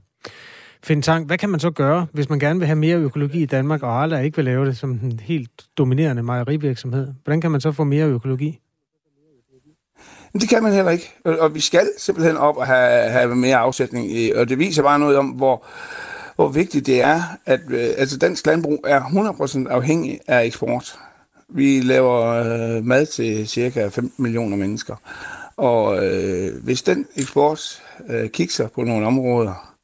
Finn 0.83 1.01
Tang, 1.01 1.25
hvad 1.25 1.37
kan 1.37 1.49
man 1.49 1.59
så 1.59 1.71
gøre, 1.71 2.07
hvis 2.11 2.29
man 2.29 2.39
gerne 2.39 2.59
vil 2.59 2.65
have 2.65 2.75
mere 2.75 2.97
økologi 2.97 3.41
i 3.41 3.45
Danmark, 3.45 3.83
og 3.83 4.01
Arla 4.01 4.19
ikke 4.19 4.35
vil 4.35 4.45
lave 4.45 4.65
det 4.65 4.77
som 4.77 4.91
en 4.91 5.19
helt 5.19 5.51
dominerende 5.77 6.23
mejerivirksomhed? 6.23 7.13
Hvordan 7.23 7.41
kan 7.41 7.51
man 7.51 7.61
så 7.61 7.71
få 7.71 7.83
mere 7.83 8.05
økologi? 8.05 8.59
Det 10.33 10.49
kan 10.49 10.63
man 10.63 10.73
heller 10.73 10.91
ikke. 10.91 11.13
Og, 11.25 11.55
vi 11.55 11.59
skal 11.59 11.89
simpelthen 11.97 12.37
op 12.37 12.57
og 12.57 12.67
have, 12.67 13.09
have 13.09 13.35
mere 13.35 13.57
afsætning. 13.57 14.11
I, 14.11 14.31
og 14.31 14.49
det 14.49 14.59
viser 14.59 14.83
bare 14.83 14.99
noget 14.99 15.17
om, 15.17 15.25
hvor, 15.25 15.65
hvor 16.43 16.51
vigtigt 16.51 16.85
det 16.85 17.01
er, 17.01 17.21
at 17.45 17.59
øh, 17.69 17.89
altså 17.97 18.17
dansk 18.17 18.45
landbrug 18.45 18.85
er 18.87 19.01
100% 19.01 19.69
afhængig 19.69 20.19
af 20.27 20.45
eksport. 20.45 20.99
Vi 21.49 21.81
laver 21.81 22.21
øh, 22.21 22.85
mad 22.85 23.05
til 23.05 23.47
cirka 23.47 23.87
15 23.87 24.23
millioner 24.23 24.57
mennesker. 24.57 24.95
Og 25.57 26.05
øh, 26.05 26.63
hvis 26.63 26.81
den 26.81 27.05
eksport 27.15 27.81
øh, 28.09 28.29
kigger 28.29 28.67
på 28.67 28.81
nogle 28.83 29.07
områder, 29.07 29.75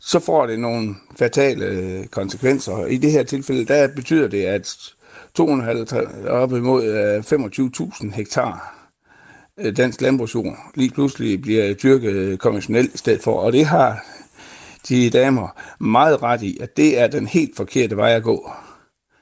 så 0.00 0.20
får 0.20 0.46
det 0.46 0.58
nogle 0.58 0.94
fatale 1.18 1.64
øh, 1.64 2.06
konsekvenser. 2.06 2.86
I 2.86 2.96
det 2.96 3.12
her 3.12 3.22
tilfælde, 3.22 3.64
der 3.64 3.88
betyder 3.88 4.28
det, 4.28 4.44
at 4.44 4.76
250 5.34 6.08
op 6.28 6.52
imod 6.52 6.84
øh, 6.84 7.18
25.000 7.18 8.14
hektar 8.14 8.74
øh, 9.58 9.76
dansk 9.76 10.00
landbrugsjord 10.00 10.56
lige 10.74 10.90
pludselig 10.90 11.42
bliver 11.42 11.74
dyrket 11.74 12.38
konventionelt 12.38 12.94
i 12.94 12.98
stedet 12.98 13.22
for. 13.22 13.40
Og 13.40 13.52
det 13.52 13.66
har 13.66 14.04
de 14.88 15.10
damer 15.10 15.48
meget 15.80 16.22
ret 16.22 16.42
i, 16.42 16.58
at 16.60 16.76
det 16.76 17.00
er 17.00 17.06
den 17.06 17.26
helt 17.26 17.56
forkerte 17.56 17.96
vej 17.96 18.10
at 18.10 18.22
gå. 18.22 18.50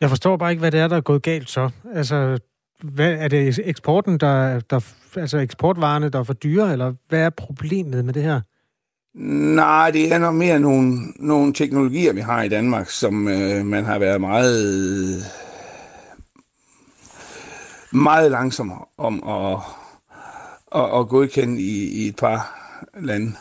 Jeg 0.00 0.08
forstår 0.08 0.36
bare 0.36 0.50
ikke, 0.50 0.60
hvad 0.60 0.70
det 0.70 0.80
er, 0.80 0.88
der 0.88 0.96
er 0.96 1.00
gået 1.00 1.22
galt 1.22 1.50
så. 1.50 1.70
Altså, 1.94 2.38
hvad, 2.82 3.12
er 3.12 3.28
det 3.28 3.60
eksporten, 3.64 4.18
der, 4.18 4.60
der, 4.60 4.80
altså 5.16 5.38
eksportvarerne, 5.38 6.08
der 6.08 6.18
er 6.18 6.22
for 6.22 6.32
dyre, 6.32 6.72
eller 6.72 6.94
hvad 7.08 7.20
er 7.20 7.30
problemet 7.30 8.04
med 8.04 8.14
det 8.14 8.22
her? 8.22 8.40
Nej, 9.54 9.90
det 9.90 10.12
er 10.12 10.18
nok 10.18 10.34
mere 10.34 10.60
nogle, 10.60 10.98
nogle 11.16 11.52
teknologier, 11.52 12.12
vi 12.12 12.20
har 12.20 12.42
i 12.42 12.48
Danmark, 12.48 12.90
som 12.90 13.28
øh, 13.28 13.66
man 13.66 13.84
har 13.84 13.98
været 13.98 14.20
meget, 14.20 15.24
meget 17.92 18.30
langsom 18.30 18.72
om 18.98 19.28
at, 19.28 19.58
at, 20.74 20.98
at 21.00 21.08
godkende 21.08 21.60
i, 21.60 22.04
i 22.04 22.08
et 22.08 22.16
par 22.16 22.56
lande. 23.00 23.32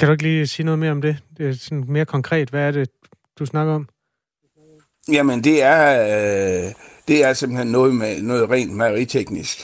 Kan 0.00 0.06
du 0.06 0.12
ikke 0.12 0.22
lige 0.22 0.46
sige 0.46 0.66
noget 0.66 0.78
mere 0.78 0.90
om 0.90 1.02
det? 1.02 1.16
Det 1.38 1.48
er 1.48 1.52
sådan 1.52 1.84
mere 1.88 2.04
konkret. 2.04 2.50
Hvad 2.50 2.60
er 2.60 2.70
det, 2.70 2.90
du 3.38 3.46
snakker 3.46 3.72
om? 3.74 3.88
Jamen, 5.12 5.44
det 5.44 5.62
er, 5.62 6.02
øh, 6.02 6.72
det 7.08 7.24
er 7.24 7.32
simpelthen 7.32 7.66
noget 7.66 7.94
med 7.94 8.22
noget 8.22 8.50
rent 8.50 8.76
mejeriteknisk, 8.76 9.58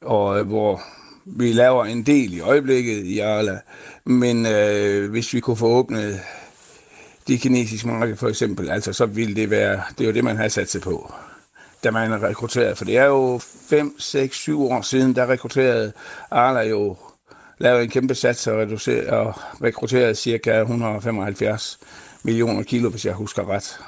og 0.00 0.38
øh, 0.38 0.46
hvor 0.46 0.80
Vi 1.26 1.52
laver 1.52 1.84
en 1.84 2.02
del 2.02 2.34
i 2.34 2.40
øjeblikket 2.40 3.04
i 3.04 3.18
Arla, 3.18 3.58
men 4.04 4.46
øh, 4.46 5.10
hvis 5.10 5.34
vi 5.34 5.40
kunne 5.40 5.56
få 5.56 5.66
åbnet 5.66 6.20
de 7.28 7.38
kinesiske 7.38 7.88
marked 7.88 8.16
for 8.16 8.28
eksempel, 8.28 8.70
altså 8.70 8.92
så 8.92 9.06
ville 9.06 9.36
det 9.36 9.50
være, 9.50 9.82
det 9.98 10.00
er 10.00 10.08
jo 10.08 10.14
det, 10.14 10.24
man 10.24 10.36
har 10.36 10.48
sat 10.48 10.70
sig 10.70 10.80
på, 10.80 11.14
da 11.84 11.90
man 11.90 12.22
rekrutterede, 12.22 12.76
For 12.76 12.84
det 12.84 12.96
er 12.96 13.04
jo 13.04 13.40
5, 13.68 13.96
6, 13.98 14.36
7 14.36 14.62
år 14.62 14.80
siden, 14.82 15.14
der 15.16 15.26
rekrutterede 15.26 15.92
Arla 16.30 16.60
jo 16.60 16.96
lavet 17.58 17.82
en 17.82 17.90
kæmpe 17.90 18.14
sats 18.14 18.46
og, 18.46 18.56
og 19.08 19.34
rekrutteret 19.62 20.18
cirka 20.18 20.60
175 20.60 21.78
millioner 22.24 22.62
kilo, 22.62 22.90
hvis 22.90 23.06
jeg 23.06 23.14
husker 23.14 23.50
ret. 23.50 23.78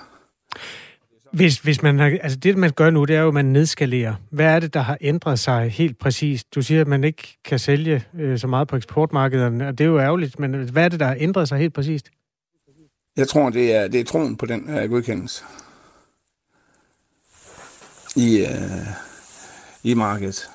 Hvis, 1.32 1.58
hvis 1.58 1.82
man 1.82 1.98
har, 1.98 2.18
altså 2.22 2.38
det, 2.38 2.56
man 2.56 2.70
gør 2.70 2.90
nu, 2.90 3.04
det 3.04 3.16
er 3.16 3.20
jo, 3.20 3.28
at 3.28 3.34
man 3.34 3.44
nedskalerer. 3.44 4.14
Hvad 4.30 4.46
er 4.46 4.60
det, 4.60 4.74
der 4.74 4.80
har 4.80 4.98
ændret 5.00 5.38
sig 5.38 5.70
helt 5.70 5.98
præcist? 5.98 6.54
Du 6.54 6.62
siger, 6.62 6.80
at 6.80 6.88
man 6.88 7.04
ikke 7.04 7.38
kan 7.44 7.58
sælge 7.58 8.04
øh, 8.18 8.38
så 8.38 8.46
meget 8.46 8.68
på 8.68 8.76
eksportmarkederne, 8.76 9.68
og 9.68 9.78
det 9.78 9.84
er 9.84 9.88
jo 9.88 9.98
ærgerligt, 9.98 10.38
men 10.38 10.54
hvad 10.54 10.84
er 10.84 10.88
det, 10.88 11.00
der 11.00 11.06
har 11.06 11.16
ændret 11.18 11.48
sig 11.48 11.58
helt 11.58 11.74
præcist? 11.74 12.10
Jeg 13.16 13.28
tror, 13.28 13.50
det 13.50 13.74
er, 13.74 13.88
det 13.88 14.00
er 14.00 14.04
troen 14.04 14.36
på 14.36 14.46
den 14.46 14.76
uh, 14.76 14.90
godkendelse 14.90 15.44
i, 18.16 18.42
uh, 18.42 18.86
i 19.82 19.94
markedet. 19.94 20.48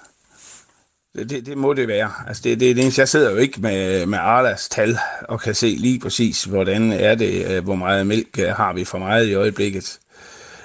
Det, 1.15 1.45
det, 1.45 1.57
må 1.57 1.73
det 1.73 1.87
være. 1.87 2.11
Altså 2.27 2.41
det, 2.43 2.59
det, 2.59 2.75
det, 2.75 2.97
jeg 2.97 3.09
sidder 3.09 3.31
jo 3.31 3.37
ikke 3.37 3.61
med, 3.61 4.05
med 4.05 4.17
Arlas 4.17 4.69
tal 4.69 4.97
og 5.21 5.41
kan 5.41 5.55
se 5.55 5.67
lige 5.67 5.99
præcis, 5.99 6.43
hvordan 6.43 6.91
er 6.91 7.15
det, 7.15 7.45
øh, 7.51 7.63
hvor 7.63 7.75
meget 7.75 8.07
mælk 8.07 8.39
øh, 8.39 8.49
har 8.49 8.73
vi 8.73 8.85
for 8.85 8.97
meget 8.97 9.27
i 9.27 9.33
øjeblikket. 9.33 9.99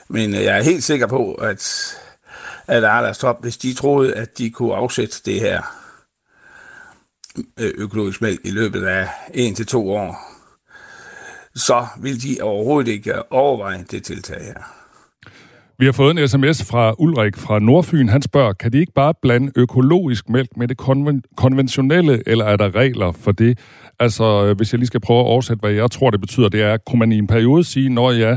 Men 0.08 0.34
øh, 0.34 0.42
jeg 0.42 0.58
er 0.58 0.62
helt 0.62 0.84
sikker 0.84 1.06
på, 1.06 1.34
at, 1.34 1.94
at 2.66 2.84
Arlas 2.84 3.18
Top, 3.18 3.42
hvis 3.42 3.56
de 3.56 3.74
troede, 3.74 4.14
at 4.14 4.38
de 4.38 4.50
kunne 4.50 4.74
afsætte 4.74 5.16
det 5.24 5.40
her 5.40 5.62
økologisk 7.58 8.22
mælk 8.22 8.40
i 8.44 8.50
løbet 8.50 8.84
af 8.84 9.08
en 9.34 9.54
til 9.54 9.66
to 9.66 9.90
år, 9.90 10.32
så 11.54 11.86
vil 12.00 12.22
de 12.22 12.42
overhovedet 12.42 12.92
ikke 12.92 13.32
overveje 13.32 13.84
det 13.90 14.04
tiltag 14.04 14.44
her. 14.44 14.85
Vi 15.78 15.84
har 15.84 15.92
fået 15.92 16.18
en 16.18 16.28
sms 16.28 16.64
fra 16.70 16.94
Ulrik 16.98 17.36
fra 17.36 17.58
Nordfyn. 17.58 18.08
Han 18.08 18.22
spørger, 18.22 18.52
kan 18.52 18.72
de 18.72 18.78
ikke 18.78 18.92
bare 18.92 19.14
blande 19.22 19.52
økologisk 19.56 20.28
mælk 20.28 20.56
med 20.56 20.68
det 20.68 20.80
konven- 20.80 21.22
konventionelle, 21.36 22.22
eller 22.26 22.44
er 22.44 22.56
der 22.56 22.74
regler 22.74 23.12
for 23.12 23.32
det? 23.32 23.58
Altså, 24.00 24.44
øh, 24.44 24.56
hvis 24.56 24.72
jeg 24.72 24.78
lige 24.78 24.86
skal 24.86 25.00
prøve 25.00 25.20
at 25.20 25.26
oversætte, 25.26 25.60
hvad 25.60 25.70
jeg 25.70 25.90
tror, 25.90 26.10
det 26.10 26.20
betyder, 26.20 26.48
det 26.48 26.62
er, 26.62 26.76
kunne 26.76 26.98
man 26.98 27.12
i 27.12 27.18
en 27.18 27.26
periode 27.26 27.64
sige, 27.64 27.88
når 27.88 28.10
ja, 28.10 28.36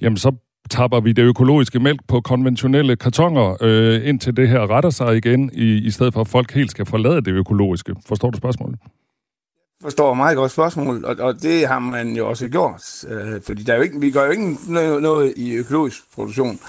jamen 0.00 0.16
så 0.16 0.32
tapper 0.70 1.00
vi 1.00 1.12
det 1.12 1.22
økologiske 1.22 1.80
mælk 1.80 2.00
på 2.08 2.20
konventionelle 2.20 2.96
kartonger, 2.96 3.56
øh, 3.60 4.08
indtil 4.08 4.36
det 4.36 4.48
her 4.48 4.70
retter 4.70 4.90
sig 4.90 5.16
igen, 5.16 5.50
i, 5.54 5.86
i 5.86 5.90
stedet 5.90 6.12
for 6.12 6.20
at 6.20 6.28
folk 6.28 6.52
helt 6.54 6.70
skal 6.70 6.86
forlade 6.86 7.16
det 7.16 7.28
økologiske. 7.32 7.94
Forstår 8.08 8.30
du 8.30 8.36
spørgsmålet? 8.36 8.78
Forstår 9.82 10.14
meget 10.14 10.36
godt 10.36 10.52
spørgsmål, 10.52 11.04
og, 11.04 11.16
og 11.18 11.42
det 11.42 11.66
har 11.68 11.78
man 11.78 12.16
jo 12.16 12.28
også 12.28 12.48
gjort. 12.48 13.04
Øh, 13.08 13.42
fordi 13.42 13.62
der 13.62 13.72
er 13.72 13.76
jo 13.76 13.82
ikke, 13.82 14.00
vi 14.00 14.10
gør 14.10 14.24
jo 14.24 14.30
ikke 14.30 14.56
noget, 14.68 15.02
noget 15.02 15.34
i 15.36 15.52
økologisk 15.52 16.12
produktion, 16.14 16.60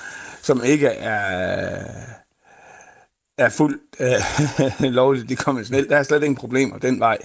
som 0.41 0.63
ikke 0.63 0.88
er, 0.88 1.84
er 3.38 3.50
fuldt 3.50 3.82
øh, 4.00 4.91
lovligt 5.00 5.30
det 5.30 5.38
konventionelt. 5.38 5.89
Der 5.89 5.98
er 5.98 6.03
slet 6.03 6.24
ingen 6.24 6.36
problemer 6.36 6.77
den 6.77 7.00
vej. 7.00 7.18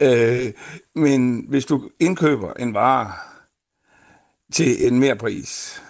Øh, 0.00 0.52
men 0.94 1.44
hvis 1.48 1.64
du 1.64 1.90
indkøber 2.00 2.52
en 2.52 2.74
vare 2.74 3.12
til 4.52 4.86
en 4.86 5.00
mere 5.00 5.16
pris, 5.16 5.82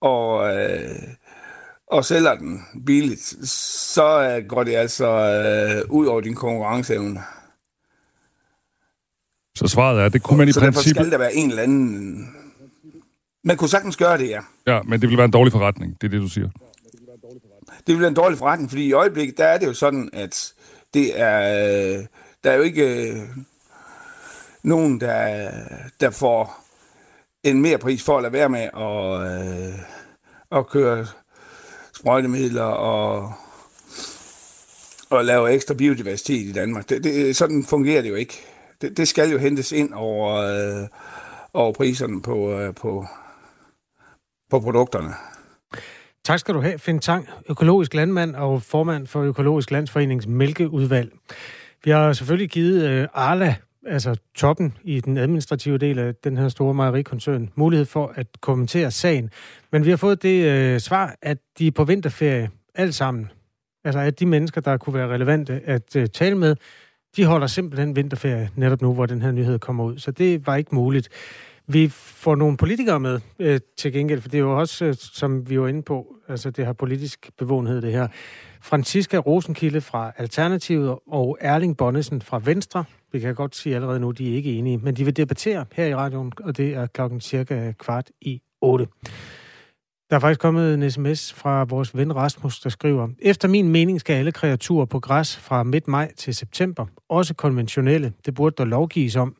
og, 0.00 0.54
øh, 0.54 1.02
og 1.86 2.04
sælger 2.04 2.34
den 2.34 2.66
billigt, 2.86 3.48
så 3.48 4.36
øh, 4.38 4.48
går 4.48 4.64
det 4.64 4.76
altså 4.76 5.06
øh, 5.06 5.90
ud 5.90 6.06
over 6.06 6.20
din 6.20 6.34
konkurrenceevne. 6.34 7.22
Så 9.56 9.68
svaret 9.68 10.00
er, 10.00 10.08
det 10.08 10.22
kunne 10.22 10.38
man 10.38 10.48
i 10.48 10.52
så 10.52 10.60
princippet... 10.60 10.84
Så 10.84 10.90
skal 10.90 11.10
der 11.10 11.18
være 11.18 11.34
en 11.34 11.50
eller 11.50 11.62
anden... 11.62 12.28
Man 13.44 13.56
kunne 13.56 13.68
sagtens 13.68 13.96
gøre 13.96 14.18
det, 14.18 14.28
ja. 14.28 14.40
Ja, 14.66 14.82
men 14.82 15.00
det 15.00 15.08
vil 15.08 15.16
være 15.16 15.24
en 15.24 15.30
dårlig 15.30 15.52
forretning, 15.52 15.96
det 16.00 16.06
er 16.06 16.10
det, 16.10 16.20
du 16.20 16.28
siger. 16.28 16.48
Det 17.86 17.94
vil 17.94 18.00
være 18.00 18.08
en 18.08 18.14
dårlig 18.14 18.38
forretning, 18.38 18.70
fordi 18.70 18.86
i 18.86 18.92
øjeblikket, 18.92 19.38
der 19.38 19.44
er 19.44 19.58
det 19.58 19.66
jo 19.66 19.72
sådan, 19.72 20.10
at 20.12 20.52
det 20.94 21.20
er... 21.20 21.38
Der 22.44 22.50
er 22.50 22.56
jo 22.56 22.62
ikke 22.62 23.10
øh, 23.10 23.22
nogen, 24.62 25.00
der, 25.00 25.50
der 26.00 26.10
får 26.10 26.64
en 27.44 27.62
mere 27.62 27.78
pris 27.78 28.02
for 28.02 28.16
at 28.16 28.22
lade 28.22 28.32
være 28.32 28.48
med 28.48 28.68
at, 28.76 29.20
øh, 29.20 29.78
at 30.58 30.66
køre 30.66 31.06
sprøjtemidler 31.94 32.62
og, 32.62 33.32
og 35.10 35.24
lave 35.24 35.52
ekstra 35.52 35.74
biodiversitet 35.74 36.46
i 36.46 36.52
Danmark. 36.52 36.88
Det, 36.88 37.04
det, 37.04 37.36
sådan 37.36 37.64
fungerer 37.64 38.02
det 38.02 38.10
jo 38.10 38.14
ikke 38.14 38.42
det, 38.80 38.96
det 38.96 39.08
skal 39.08 39.30
jo 39.30 39.38
hentes 39.38 39.72
ind 39.72 39.92
over, 39.94 40.34
øh, 40.34 40.88
over 41.54 41.72
priserne 41.72 42.22
på, 42.22 42.52
øh, 42.52 42.74
på, 42.74 43.06
på 44.50 44.60
produkterne. 44.60 45.10
Tak 46.24 46.38
skal 46.38 46.54
du 46.54 46.60
have, 46.60 46.78
Finn 46.78 46.98
Tang, 46.98 47.28
økologisk 47.50 47.94
landmand 47.94 48.34
og 48.34 48.62
formand 48.62 49.06
for 49.06 49.22
Økologisk 49.22 49.70
Landsforenings 49.70 50.26
mælkeudvalg. 50.26 51.12
Vi 51.84 51.90
har 51.90 52.12
selvfølgelig 52.12 52.50
givet 52.50 52.88
øh, 52.88 53.08
Arla, 53.14 53.54
altså 53.86 54.16
toppen 54.34 54.74
i 54.84 55.00
den 55.00 55.16
administrative 55.16 55.78
del 55.78 55.98
af 55.98 56.14
den 56.14 56.36
her 56.36 56.48
store 56.48 56.74
mejerikoncern, 56.74 57.50
mulighed 57.54 57.86
for 57.86 58.12
at 58.16 58.26
kommentere 58.40 58.90
sagen. 58.90 59.30
Men 59.72 59.84
vi 59.84 59.90
har 59.90 59.96
fået 59.96 60.22
det 60.22 60.44
øh, 60.44 60.80
svar, 60.80 61.16
at 61.22 61.38
de 61.58 61.66
er 61.66 61.70
på 61.70 61.84
vinterferie 61.84 62.50
alt 62.74 62.94
sammen. 62.94 63.30
Altså 63.84 64.00
at 64.00 64.20
de 64.20 64.26
mennesker, 64.26 64.60
der 64.60 64.76
kunne 64.76 64.94
være 64.94 65.08
relevante 65.08 65.60
at 65.64 65.96
øh, 65.96 66.06
tale 66.08 66.38
med, 66.38 66.56
de 67.16 67.24
holder 67.24 67.46
simpelthen 67.46 67.96
vinterferie 67.96 68.50
netop 68.56 68.82
nu, 68.82 68.94
hvor 68.94 69.06
den 69.06 69.22
her 69.22 69.30
nyhed 69.30 69.58
kommer 69.58 69.84
ud. 69.84 69.98
Så 69.98 70.10
det 70.10 70.46
var 70.46 70.56
ikke 70.56 70.74
muligt. 70.74 71.08
Vi 71.66 71.88
får 71.88 72.34
nogle 72.34 72.56
politikere 72.56 73.00
med 73.00 73.20
øh, 73.38 73.60
til 73.76 73.92
gengæld, 73.92 74.20
for 74.20 74.28
det 74.28 74.38
er 74.38 74.42
jo 74.42 74.58
også, 74.58 74.84
øh, 74.84 74.94
som 74.98 75.50
vi 75.50 75.60
var 75.60 75.68
inde 75.68 75.82
på, 75.82 76.16
altså 76.28 76.50
det 76.50 76.66
har 76.66 76.72
politisk 76.72 77.30
bevågenhed, 77.38 77.82
det 77.82 77.92
her. 77.92 78.08
Franziska 78.62 79.16
Rosenkilde 79.16 79.80
fra 79.80 80.12
Alternativet 80.16 80.98
og 81.06 81.38
Erling 81.40 81.76
Bonnesen 81.76 82.22
fra 82.22 82.40
Venstre. 82.44 82.84
Vi 83.12 83.20
kan 83.20 83.34
godt 83.34 83.56
sige 83.56 83.74
allerede 83.74 84.00
nu, 84.00 84.10
de 84.10 84.30
er 84.32 84.36
ikke 84.36 84.52
enige, 84.52 84.78
men 84.78 84.96
de 84.96 85.04
vil 85.04 85.16
debattere 85.16 85.64
her 85.72 85.86
i 85.86 85.94
radioen, 85.94 86.32
og 86.40 86.56
det 86.56 86.74
er 86.74 86.86
klokken 86.86 87.20
cirka 87.20 87.72
kvart 87.78 88.10
i 88.20 88.42
otte. 88.60 88.86
Der 90.10 90.16
er 90.16 90.20
faktisk 90.20 90.40
kommet 90.40 90.74
en 90.74 90.90
sms 90.90 91.32
fra 91.32 91.64
vores 91.64 91.96
ven 91.96 92.16
Rasmus, 92.16 92.60
der 92.60 92.70
skriver, 92.70 93.08
Efter 93.18 93.48
min 93.48 93.68
mening 93.68 94.00
skal 94.00 94.14
alle 94.14 94.32
kreaturer 94.32 94.84
på 94.84 95.00
græs 95.00 95.36
fra 95.36 95.62
midt 95.62 95.88
maj 95.88 96.12
til 96.16 96.34
september, 96.34 96.86
også 97.08 97.34
konventionelle. 97.34 98.12
Det 98.26 98.34
burde 98.34 98.54
der 98.58 98.64
lovgives 98.64 99.16
om. 99.16 99.36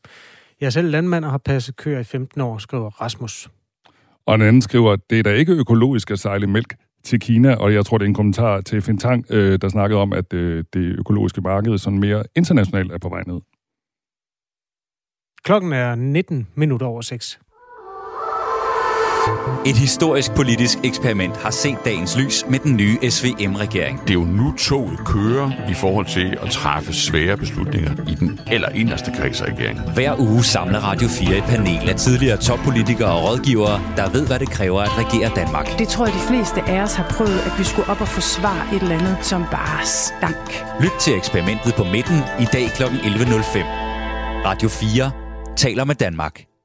Jeg 0.61 0.73
selv 0.73 0.91
landmand 0.91 1.25
og 1.25 1.31
har 1.31 1.39
passet 1.39 1.77
køer 1.77 2.01
i 2.01 2.05
15 2.05 2.41
år, 2.41 2.59
skriver 2.59 2.91
Rasmus. 2.91 3.49
Og 4.27 4.35
en 4.35 4.43
anden 4.43 4.63
skriver, 4.63 4.97
det 5.11 5.19
er 5.19 5.23
da 5.23 5.33
ikke 5.33 5.53
økologisk 5.53 6.11
at 6.11 6.19
sejle 6.19 6.47
mælk 6.47 6.75
til 7.05 7.21
Kina, 7.21 7.55
og 7.55 7.75
jeg 7.75 7.87
tror, 7.87 7.99
det 7.99 8.05
er 8.05 8.09
en 8.09 8.15
kommentar 8.15 8.61
til 8.61 8.83
Fintang, 8.83 9.27
øh, 9.31 9.59
der 9.61 9.69
snakkede 9.69 10.01
om, 10.01 10.13
at 10.13 10.33
øh, 10.33 10.65
det 10.73 10.99
økologiske 10.99 11.41
marked 11.41 11.79
sådan 11.79 11.99
mere 11.99 12.25
internationalt 12.37 12.93
er 12.93 12.99
på 12.99 13.09
vej 13.09 13.23
ned. 13.27 13.41
Klokken 15.45 15.73
er 15.73 15.95
19 15.95 16.49
minutter 16.55 16.87
over 16.87 17.01
6. 17.01 17.41
Et 19.67 19.77
historisk 19.77 20.35
politisk 20.35 20.79
eksperiment 20.85 21.37
har 21.37 21.51
set 21.51 21.79
dagens 21.85 22.19
lys 22.19 22.45
med 22.49 22.59
den 22.59 22.77
nye 22.77 23.11
SVM-regering. 23.11 24.01
Det 24.01 24.11
er 24.11 24.15
jo 24.15 24.25
nu 24.25 24.55
toget 24.59 24.99
kører 25.07 25.51
i 25.71 25.75
forhold 25.75 26.07
til 26.07 26.39
at 26.43 26.51
træffe 26.51 26.93
svære 26.93 27.37
beslutninger 27.37 27.93
i 28.09 28.15
den 28.15 28.41
allerinderste 28.47 29.13
kreds 29.17 29.41
af 29.41 29.53
regeringen. 29.53 29.85
Hver 29.95 30.21
uge 30.21 30.45
samler 30.45 30.81
Radio 30.81 31.09
4 31.09 31.37
et 31.37 31.45
panel 31.45 31.89
af 31.89 31.97
tidligere 31.97 32.37
toppolitikere 32.37 33.13
og 33.13 33.31
rådgivere, 33.31 33.81
der 33.97 34.11
ved, 34.11 34.27
hvad 34.27 34.39
det 34.39 34.51
kræver 34.51 34.81
at 34.81 34.99
regere 34.99 35.31
Danmark. 35.37 35.79
Det 35.79 35.89
tror 35.89 36.07
jeg, 36.07 36.15
de 36.15 36.27
fleste 36.29 36.63
af 36.63 36.83
os 36.83 36.95
har 36.95 37.07
prøvet, 37.11 37.39
at 37.39 37.59
vi 37.59 37.65
skulle 37.65 37.91
op 37.91 38.01
og 38.01 38.09
forsvare 38.09 38.77
et 38.77 38.83
eller 38.83 38.99
andet, 38.99 39.17
som 39.23 39.45
bare 39.51 39.87
stank. 39.87 40.65
Lyt 40.81 40.97
til 41.01 41.17
eksperimentet 41.17 41.75
på 41.75 41.85
midten 41.85 42.19
i 42.41 42.47
dag 42.53 42.67
kl. 42.77 42.83
11.05. 42.83 43.59
Radio 44.49 44.69
4 44.69 45.11
taler 45.57 45.85
med 45.85 45.95
Danmark. 45.95 46.56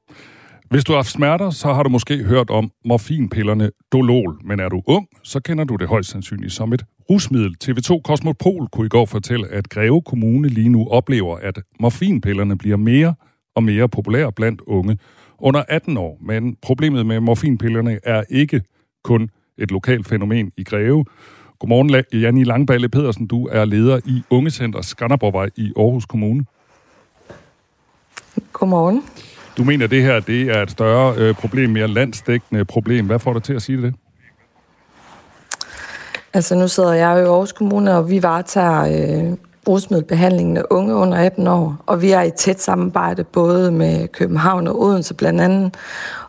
Hvis 0.72 0.84
du 0.84 0.92
har 0.92 0.98
haft 0.98 1.10
smerter, 1.10 1.50
så 1.50 1.72
har 1.72 1.82
du 1.82 1.88
måske 1.88 2.24
hørt 2.24 2.50
om 2.50 2.70
morfinpillerne 2.84 3.70
Dolol. 3.92 4.40
Men 4.44 4.60
er 4.60 4.68
du 4.68 4.82
ung, 4.86 5.08
så 5.22 5.40
kender 5.40 5.64
du 5.64 5.76
det 5.76 5.88
højst 5.88 6.10
sandsynligt 6.10 6.52
som 6.52 6.72
et 6.72 6.84
rusmiddel. 7.10 7.56
TV2 7.64 8.00
Cosmopol 8.04 8.68
kunne 8.72 8.86
i 8.86 8.88
går 8.88 9.06
fortælle, 9.06 9.48
at 9.48 9.68
Greve 9.68 10.02
Kommune 10.02 10.48
lige 10.48 10.68
nu 10.68 10.88
oplever, 10.88 11.36
at 11.36 11.58
morfinpillerne 11.80 12.58
bliver 12.58 12.76
mere 12.76 13.14
og 13.54 13.62
mere 13.64 13.88
populære 13.88 14.32
blandt 14.32 14.60
unge 14.60 14.98
under 15.38 15.62
18 15.68 15.96
år. 15.96 16.18
Men 16.20 16.56
problemet 16.62 17.06
med 17.06 17.20
morfinpillerne 17.20 17.98
er 18.02 18.22
ikke 18.30 18.62
kun 19.04 19.30
et 19.58 19.70
lokalt 19.70 20.08
fænomen 20.08 20.52
i 20.56 20.64
Greve. 20.64 21.04
Godmorgen, 21.58 22.04
Janni 22.22 22.44
Langballe 22.44 22.88
Pedersen. 22.88 23.26
Du 23.26 23.46
er 23.46 23.64
leder 23.64 24.00
i 24.04 24.22
Ungecenter 24.30 24.82
Skanderborgvej 24.82 25.50
i 25.56 25.72
Aarhus 25.76 26.06
Kommune. 26.06 26.44
Godmorgen. 28.52 29.02
Du 29.56 29.64
mener, 29.64 29.84
at 29.84 29.90
det 29.90 30.02
her 30.02 30.20
det 30.20 30.42
er 30.42 30.62
et 30.62 30.70
større 30.70 31.14
øh, 31.16 31.34
problem, 31.34 31.70
mere 31.70 31.88
landsdækkende 31.88 32.64
problem. 32.64 33.06
Hvad 33.06 33.18
får 33.18 33.32
dig 33.32 33.42
til 33.42 33.54
at 33.54 33.62
sige 33.62 33.82
det? 33.82 33.94
Altså 36.34 36.54
nu 36.54 36.68
sidder 36.68 36.92
jeg 36.92 37.16
jo 37.16 37.24
i 37.24 37.26
Aarhus 37.26 37.52
Kommune, 37.52 37.96
og 37.96 38.10
vi 38.10 38.22
varetager 38.22 38.82
øh, 38.82 39.36
brugsmiddelbehandlingen 39.64 40.56
af 40.56 40.62
unge 40.70 40.94
under 40.94 41.18
18 41.18 41.46
år, 41.46 41.82
og 41.86 42.02
vi 42.02 42.10
er 42.10 42.22
i 42.22 42.30
tæt 42.30 42.60
samarbejde 42.60 43.24
både 43.24 43.70
med 43.70 44.08
København 44.08 44.66
og 44.66 44.82
Odense 44.82 45.14
blandt 45.14 45.40
andet, 45.40 45.74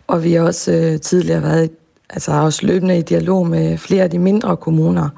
og 0.08 0.24
vi 0.24 0.34
har 0.34 0.42
også 0.42 0.72
øh, 0.72 1.00
tidligere 1.00 1.44
været 1.44 1.70
altså 2.10 2.32
også 2.32 2.65
løbende 2.65 2.98
i 2.98 3.01
dialog 3.01 3.48
med 3.48 3.77
flere 3.77 4.03
af 4.03 4.10
de 4.10 4.20
mindre 4.20 4.58
kommuner. 4.58 5.10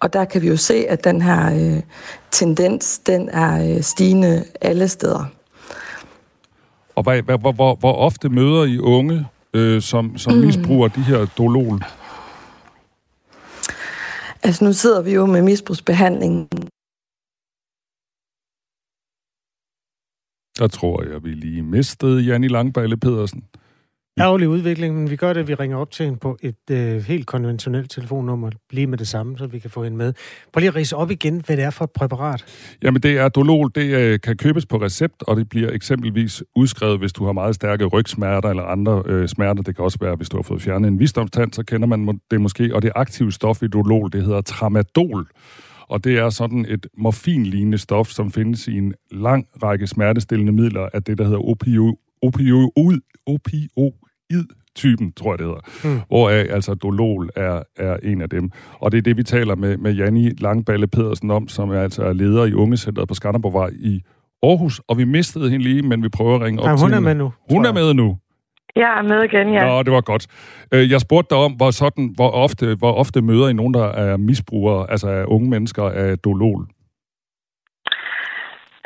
Og 0.00 0.12
der 0.12 0.24
kan 0.24 0.42
vi 0.42 0.48
jo 0.48 0.56
se, 0.56 0.84
at 0.88 1.04
den 1.04 1.22
her 1.22 1.54
øh, 1.54 1.82
tendens, 2.30 2.98
den 2.98 3.28
er 3.28 3.76
øh, 3.76 3.82
stigende 3.82 4.44
alle 4.60 4.88
steder. 4.88 5.24
Og 6.98 7.02
hvor, 7.02 7.36
hvor, 7.36 7.52
hvor, 7.52 7.74
hvor 7.74 7.92
ofte 7.92 8.28
møder 8.28 8.64
I 8.64 8.78
unge, 8.78 9.26
øh, 9.54 9.82
som, 9.82 10.18
som 10.18 10.32
mm. 10.32 10.40
misbruger 10.40 10.88
de 10.88 11.02
her 11.02 11.26
dolol? 11.38 11.78
Altså 14.42 14.64
nu 14.64 14.72
sidder 14.72 15.02
vi 15.02 15.12
jo 15.14 15.26
med 15.26 15.42
misbrugsbehandling. 15.42 16.48
Der 20.58 20.68
tror 20.68 21.02
jeg, 21.02 21.24
vi 21.24 21.28
lige 21.28 21.62
mistede 21.62 22.20
Janni 22.20 22.48
Langballe 22.48 22.96
Pedersen. 22.96 23.44
Ærgerlig 24.20 24.48
udvikling, 24.48 24.94
men 24.94 25.10
vi 25.10 25.16
gør 25.16 25.32
det, 25.32 25.40
at 25.40 25.48
vi 25.48 25.54
ringer 25.54 25.76
op 25.76 25.90
til 25.90 26.04
hende 26.04 26.18
på 26.18 26.38
et 26.42 26.70
øh, 26.70 27.02
helt 27.02 27.26
konventionelt 27.26 27.90
telefonnummer, 27.90 28.50
lige 28.70 28.86
med 28.86 28.98
det 28.98 29.08
samme, 29.08 29.38
så 29.38 29.46
vi 29.46 29.58
kan 29.58 29.70
få 29.70 29.84
hende 29.84 29.96
med. 29.96 30.12
Prøv 30.52 30.60
lige 30.60 30.68
at 30.68 30.76
rise 30.76 30.96
op 30.96 31.10
igen, 31.10 31.42
hvad 31.46 31.56
det 31.56 31.64
er 31.64 31.70
for 31.70 31.84
et 31.84 31.90
præparat. 31.90 32.44
Jamen 32.82 33.02
det 33.02 33.18
er 33.18 33.28
Dolol, 33.28 33.70
det 33.74 33.96
øh, 33.96 34.20
kan 34.20 34.36
købes 34.36 34.66
på 34.66 34.76
recept, 34.76 35.22
og 35.22 35.36
det 35.36 35.48
bliver 35.48 35.70
eksempelvis 35.72 36.42
udskrevet, 36.56 36.98
hvis 36.98 37.12
du 37.12 37.24
har 37.24 37.32
meget 37.32 37.54
stærke 37.54 37.84
rygsmerter 37.84 38.48
eller 38.48 38.62
andre 38.62 39.02
øh, 39.06 39.28
smerter. 39.28 39.62
Det 39.62 39.76
kan 39.76 39.84
også 39.84 39.98
være, 40.00 40.16
hvis 40.16 40.28
du 40.28 40.36
har 40.36 40.42
fået 40.42 40.62
fjernet 40.62 40.88
en 40.88 40.98
visdomstand, 40.98 41.52
så 41.52 41.62
kender 41.62 41.86
man 41.86 42.20
det 42.30 42.40
måske. 42.40 42.74
Og 42.74 42.82
det 42.82 42.92
aktive 42.94 43.32
stof 43.32 43.62
i 43.62 43.66
Dolol, 43.66 44.10
det 44.12 44.24
hedder 44.24 44.40
tramadol. 44.40 45.26
Og 45.88 46.04
det 46.04 46.18
er 46.18 46.30
sådan 46.30 46.66
et 46.68 46.86
morfinlignende 46.98 47.78
stof, 47.78 48.08
som 48.08 48.32
findes 48.32 48.68
i 48.68 48.78
en 48.78 48.94
lang 49.10 49.46
række 49.62 49.86
smertestillende 49.86 50.52
midler 50.52 50.88
af 50.92 51.02
det, 51.02 51.18
der 51.18 51.24
hedder 51.24 51.48
opio, 51.48 51.96
opio, 52.22 52.72
opioid 53.26 54.07
typen, 54.76 55.12
tror 55.12 55.32
jeg 55.32 55.38
det 55.38 55.46
hedder, 55.46 55.94
mm. 55.94 56.00
hvor 56.08 56.28
altså 56.28 56.74
Dolol 56.74 57.28
er, 57.36 57.62
er 57.76 57.96
en 58.02 58.22
af 58.22 58.28
dem. 58.28 58.50
Og 58.80 58.92
det 58.92 58.98
er 58.98 59.02
det, 59.02 59.16
vi 59.16 59.22
taler 59.22 59.54
med, 59.54 59.76
med 59.76 59.92
Janni 59.92 60.30
Langballe 60.30 60.86
Pedersen 60.86 61.30
om, 61.30 61.48
som 61.48 61.70
er 61.70 61.80
altså 61.80 62.12
leder 62.12 62.44
i 62.44 62.52
Ungecentret 62.52 63.08
på 63.08 63.14
Skanderborgvej 63.14 63.70
i 63.80 64.02
Aarhus, 64.42 64.80
og 64.88 64.98
vi 64.98 65.04
mistede 65.04 65.50
hende 65.50 65.64
lige, 65.64 65.82
men 65.82 66.02
vi 66.02 66.08
prøver 66.08 66.34
at 66.34 66.40
ringe 66.40 66.60
op 66.60 66.66
ja, 66.66 66.70
hun 66.70 66.78
til 66.78 66.84
hun 66.84 66.94
er 66.94 67.00
med 67.00 67.14
nu. 67.14 67.32
Hun 67.50 67.64
er 67.64 67.72
med 67.72 67.94
nu. 67.94 68.18
Jeg 68.76 68.98
er 68.98 69.02
med 69.02 69.24
igen, 69.24 69.52
ja. 69.52 69.66
Nå, 69.66 69.82
det 69.82 69.92
var 69.92 70.00
godt. 70.00 70.26
Øh, 70.72 70.90
jeg 70.90 71.00
spurgte 71.00 71.34
dig 71.34 71.44
om, 71.44 71.52
hvor, 71.52 71.70
sådan, 71.70 72.12
hvor, 72.14 72.30
ofte, 72.30 72.74
hvor 72.74 72.92
ofte 72.92 73.22
møder 73.22 73.48
I 73.48 73.52
nogen, 73.52 73.74
der 73.74 73.84
er 73.84 74.16
misbrugere, 74.16 74.90
altså 74.90 75.08
af 75.08 75.24
unge 75.26 75.50
mennesker 75.50 75.82
af 75.82 76.18
Dolol? 76.18 76.66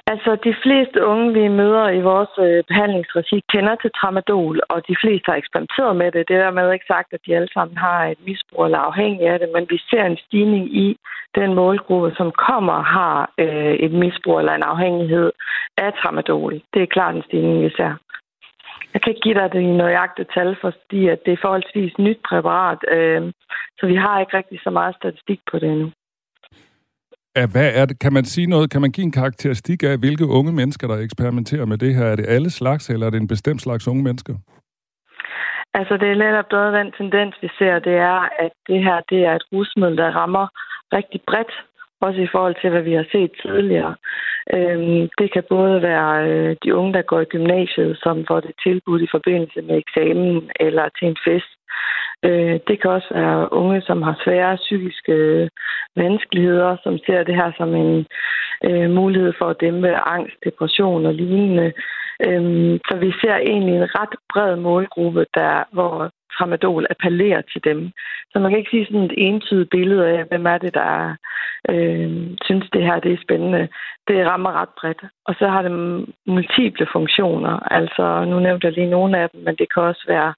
Altså, 0.07 0.37
de 0.45 0.55
fleste 0.63 1.07
unge, 1.07 1.33
vi 1.33 1.49
møder 1.49 1.89
i 1.89 2.01
vores 2.01 2.35
øh, 2.39 2.65
behandlingsregi, 2.69 3.43
kender 3.53 3.75
til 3.75 3.91
tramadol, 3.99 4.61
og 4.69 4.89
de 4.89 4.97
fleste 5.03 5.27
har 5.31 5.37
eksperimenteret 5.37 5.97
med 5.97 6.13
det. 6.13 6.29
Det 6.29 6.37
er 6.37 6.45
dermed 6.45 6.73
ikke 6.73 6.93
sagt, 6.95 7.13
at 7.13 7.21
de 7.27 7.37
alle 7.37 7.53
sammen 7.55 7.77
har 7.77 8.07
et 8.07 8.19
misbrug 8.27 8.65
eller 8.65 8.79
afhængig 8.79 9.27
af 9.29 9.39
det, 9.39 9.49
men 9.55 9.67
vi 9.71 9.79
ser 9.91 10.05
en 10.05 10.19
stigning 10.27 10.77
i 10.77 10.97
den 11.35 11.55
målgruppe, 11.55 12.13
som 12.17 12.33
kommer 12.49 12.73
og 12.73 12.85
har 12.85 13.31
øh, 13.39 13.75
et 13.87 13.93
misbrug 13.93 14.39
eller 14.39 14.55
en 14.55 14.71
afhængighed 14.73 15.33
af 15.77 15.93
tramadol. 15.93 16.61
Det 16.75 16.83
er 16.83 16.95
klart 16.97 17.15
en 17.15 17.23
stigning, 17.29 17.65
vi 17.65 17.71
ser. 17.77 17.95
Jeg 18.93 19.03
kan 19.03 19.11
ikke 19.11 19.27
give 19.27 19.35
dig 19.35 19.53
det 19.53 19.65
nøjagtige 19.65 20.33
tal, 20.35 20.57
fordi 20.61 21.09
at 21.09 21.19
det 21.27 21.33
er 21.33 21.43
forholdsvis 21.43 21.99
nyt 21.99 22.21
præparat, 22.29 22.79
øh, 22.97 23.33
så 23.79 23.87
vi 23.87 23.95
har 23.95 24.21
ikke 24.21 24.37
rigtig 24.37 24.61
så 24.63 24.71
meget 24.71 24.97
statistik 24.97 25.41
på 25.51 25.59
det 25.59 25.69
endnu. 25.69 25.91
Ja, 27.37 27.47
hvad 27.53 27.71
er 27.75 27.85
det? 27.87 27.99
Kan 27.99 28.13
man 28.13 28.25
sige 28.25 28.47
noget? 28.47 28.71
Kan 28.71 28.81
man 28.81 28.91
give 28.91 29.05
en 29.05 29.13
karakteristik 29.13 29.83
af, 29.83 29.99
hvilke 29.99 30.27
unge 30.27 30.53
mennesker, 30.53 30.87
der 30.89 30.97
eksperimenterer 30.97 31.67
med 31.67 31.79
det 31.79 31.95
her? 31.95 32.07
Er 32.07 32.17
det 32.17 32.27
alle 32.29 32.51
slags, 32.51 32.91
eller 32.91 33.07
er 33.07 33.11
det 33.11 33.21
en 33.21 33.29
bestemt 33.35 33.63
slags 33.63 33.89
unge 33.89 34.03
mennesker? 34.03 34.35
Altså, 35.75 35.97
det 35.97 36.09
er 36.11 36.23
netop 36.27 36.53
noget 36.53 36.73
den 36.73 36.93
tendens, 36.99 37.35
vi 37.43 37.49
ser, 37.59 37.79
det 37.79 37.97
er, 37.97 38.21
at 38.45 38.53
det 38.69 38.85
her 38.85 39.01
det 39.11 39.21
er 39.25 39.35
et 39.35 39.47
rusmiddel, 39.53 39.97
der 39.97 40.17
rammer 40.21 40.47
rigtig 40.93 41.21
bredt, 41.27 41.53
også 42.01 42.21
i 42.21 42.33
forhold 42.33 42.57
til, 42.61 42.71
hvad 42.71 42.83
vi 42.83 42.93
har 42.93 43.07
set 43.13 43.33
tidligere. 43.43 43.95
Øhm, 44.55 45.09
det 45.19 45.33
kan 45.33 45.45
både 45.49 45.83
være 45.83 46.29
øh, 46.29 46.57
de 46.65 46.75
unge, 46.75 46.93
der 46.93 47.03
går 47.03 47.21
i 47.21 47.33
gymnasiet, 47.35 47.99
som 48.03 48.25
får 48.29 48.41
det 48.41 48.55
tilbudt 48.63 49.03
i 49.03 49.13
forbindelse 49.17 49.61
med 49.63 49.77
eksamen 49.79 50.51
eller 50.61 50.89
til 50.99 51.09
en 51.09 51.17
fest. 51.27 51.53
Øh, 52.25 52.61
det 52.69 52.81
kan 52.81 52.91
også 52.91 53.15
være 53.15 53.53
unge, 53.53 53.83
som 53.83 54.03
har 54.03 54.21
svære 54.25 54.57
psykiske 54.57 55.13
øh, 55.13 55.49
vanskeligheder, 55.97 56.77
som 56.83 56.99
ser 57.07 57.23
det 57.23 57.35
her 57.35 57.53
som 57.57 57.75
en 57.75 58.07
øh, 58.65 58.91
mulighed 58.91 59.33
for 59.39 59.47
at 59.49 59.61
dæmpe 59.61 59.89
angst, 59.95 60.37
depression 60.45 61.07
og 61.07 61.15
lignende. 61.15 61.73
Øh, 62.27 62.81
så 62.89 62.97
vi 62.97 63.13
ser 63.21 63.37
egentlig 63.37 63.75
en 63.75 63.95
ret 63.99 64.15
bred 64.33 64.57
målgruppe, 64.57 65.27
der, 65.35 65.65
hvor 65.73 66.11
tramadol 66.39 66.87
appellerer 66.91 67.43
til 67.53 67.65
dem. 67.65 67.91
Så 68.33 68.39
man 68.39 68.51
kan 68.51 68.59
ikke 68.59 68.71
sige 68.71 68.87
sådan 68.87 69.03
et 69.03 69.15
entydigt 69.17 69.71
billede 69.71 70.09
af, 70.09 70.25
hvem 70.25 70.47
er 70.47 70.59
det, 70.59 70.75
der 70.75 71.17
øh, 71.71 72.11
synes, 72.45 72.67
det 72.73 72.83
her 72.83 73.01
det 73.01 73.13
er 73.13 73.25
spændende. 73.27 73.69
Det 74.09 74.27
rammer 74.27 74.53
ret 74.61 74.75
bredt. 74.81 75.03
Og 75.27 75.35
så 75.39 75.49
har 75.49 75.63
det 75.63 75.73
multiple 76.27 76.87
funktioner. 76.93 77.55
Altså, 77.79 78.25
nu 78.25 78.41
nævnte 78.41 78.67
jeg 78.67 78.75
lige 78.75 78.91
nogle 78.91 79.19
af 79.19 79.31
dem, 79.31 79.41
men 79.45 79.55
det 79.57 79.67
kan 79.75 79.83
også 79.83 80.05
være 80.09 80.35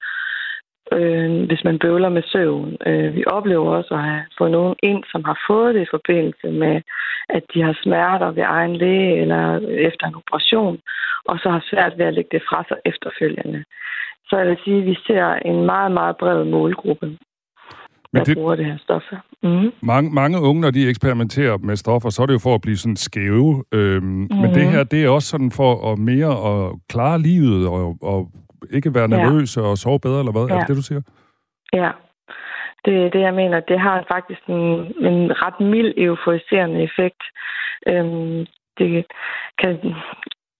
øh, 0.92 1.46
hvis 1.48 1.64
man 1.64 1.78
bøvler 1.78 2.08
med 2.08 2.22
søvn. 2.32 2.76
Øh, 2.86 3.14
vi 3.14 3.24
oplever 3.26 3.76
også 3.76 3.94
at 3.94 4.04
have 4.04 4.24
fået 4.38 4.50
nogen 4.50 4.76
ind, 4.82 5.02
som 5.12 5.24
har 5.24 5.38
fået 5.48 5.74
det 5.74 5.82
i 5.82 5.94
forbindelse 5.96 6.48
med, 6.62 6.82
at 7.28 7.42
de 7.54 7.62
har 7.62 7.78
smerter 7.82 8.30
ved 8.30 8.42
egen 8.46 8.76
læge 8.76 9.20
eller 9.22 9.42
efter 9.88 10.06
en 10.06 10.14
operation, 10.14 10.78
og 11.24 11.38
så 11.38 11.48
har 11.50 11.62
svært 11.70 11.92
ved 11.98 12.06
at 12.06 12.14
lægge 12.14 12.30
det 12.32 12.42
fra 12.48 12.64
sig 12.68 12.76
efterfølgende. 12.84 13.64
Så 14.28 14.36
jeg 14.36 14.46
vil 14.46 14.58
sige, 14.64 14.78
at 14.78 14.86
vi 14.86 14.96
ser 15.06 15.26
en 15.34 15.66
meget, 15.66 15.92
meget 15.92 16.16
bred 16.16 16.44
målgruppe, 16.44 17.06
der 17.06 17.16
Men 18.12 18.26
det, 18.26 18.36
bruger 18.36 18.56
det 18.56 18.64
her 18.64 18.78
stoffer. 18.78 19.16
Mm. 19.42 19.72
Mange, 19.82 20.10
mange 20.10 20.40
unge, 20.40 20.60
når 20.60 20.70
de 20.70 20.88
eksperimenterer 20.88 21.58
med 21.58 21.76
stoffer, 21.76 22.10
så 22.10 22.22
er 22.22 22.26
det 22.26 22.32
jo 22.32 22.38
for 22.38 22.54
at 22.54 22.60
blive 22.60 22.76
sådan 22.76 22.96
skæve. 22.96 23.64
Øhm, 23.72 24.04
mm. 24.04 24.28
Men 24.40 24.54
det 24.54 24.66
her, 24.72 24.84
det 24.84 25.04
er 25.04 25.08
også 25.08 25.28
sådan 25.28 25.50
for 25.50 25.92
at 25.92 25.98
mere 25.98 26.32
at 26.52 26.72
klare 26.88 27.18
livet 27.18 27.68
og, 27.68 27.96
og 28.02 28.30
ikke 28.70 28.94
være 28.94 29.08
nervøs 29.08 29.56
ja. 29.56 29.62
og 29.62 29.78
sove 29.78 30.00
bedre, 30.00 30.18
eller 30.18 30.32
hvad? 30.32 30.46
Ja. 30.46 30.54
Er 30.54 30.58
det 30.58 30.68
det, 30.68 30.76
du 30.76 30.82
siger? 30.82 31.02
Ja. 31.72 31.90
Det 32.84 32.94
er 33.04 33.10
det, 33.10 33.20
jeg 33.20 33.34
mener. 33.34 33.60
Det 33.60 33.80
har 33.80 34.04
faktisk 34.12 34.40
en, 34.48 34.64
en 35.08 35.42
ret 35.42 35.60
mild 35.60 35.94
euforiserende 35.96 36.82
effekt. 36.82 37.22
Øhm, 37.86 38.46
det 38.78 39.06
kan 39.58 39.94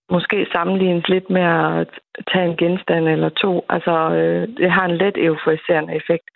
måske 0.09 0.47
sammenlignes 0.55 1.07
lidt 1.09 1.29
med 1.29 1.41
at 1.41 1.89
tage 2.31 2.45
en 2.45 2.57
genstand 2.57 3.07
eller 3.07 3.29
to. 3.29 3.65
Altså, 3.69 3.95
øh, 4.19 4.47
det 4.57 4.71
har 4.71 4.85
en 4.85 4.97
let 4.97 5.17
euforiserende 5.17 5.95
effekt. 5.95 6.27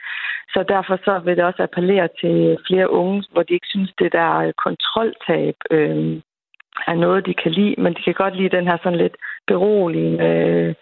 Så 0.53 0.63
derfor 0.67 0.99
så 1.05 1.21
vil 1.25 1.38
det 1.38 1.43
også 1.45 1.63
appellere 1.63 2.10
til 2.21 2.58
flere 2.67 2.89
unge, 2.91 3.23
hvor 3.32 3.43
de 3.43 3.53
ikke 3.53 3.67
synes, 3.69 3.91
det 3.99 4.12
der 4.12 4.51
kontroltab 4.65 5.55
øh, 5.71 6.21
er 6.88 6.95
noget, 6.95 7.25
de 7.25 7.34
kan 7.34 7.51
lide, 7.51 7.75
men 7.77 7.93
de 7.93 8.01
kan 8.03 8.13
godt 8.13 8.36
lide 8.36 8.55
den 8.58 8.67
her 8.67 8.77
sådan 8.84 8.97
lidt 8.97 9.17
beroligende, 9.47 10.25
øh, 10.25 10.75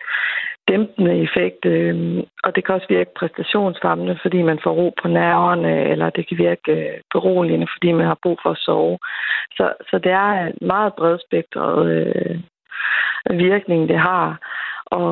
dæmpende 0.67 1.13
effekt, 1.25 1.65
øh, 1.65 2.23
og 2.43 2.55
det 2.55 2.65
kan 2.65 2.75
også 2.75 2.89
virke 2.89 3.11
præstationsfremmende, 3.19 4.19
fordi 4.21 4.41
man 4.41 4.59
får 4.63 4.71
ro 4.71 4.93
på 5.01 5.07
nerverne, 5.07 5.73
eller 5.91 6.09
det 6.09 6.27
kan 6.27 6.37
virke 6.37 6.71
øh, 6.71 6.99
beroligende, 7.13 7.67
fordi 7.73 7.91
man 7.91 8.05
har 8.05 8.19
brug 8.23 8.37
for 8.43 8.51
at 8.51 8.57
sove. 8.57 8.97
Så, 9.57 9.65
så 9.89 9.99
det 10.03 10.11
er 10.11 10.29
en 10.47 10.53
meget 10.61 10.93
bredspektret 10.97 11.79
øh, 11.95 12.35
virkning, 13.49 13.89
det 13.89 13.99
har, 13.99 14.39
og 14.85 15.09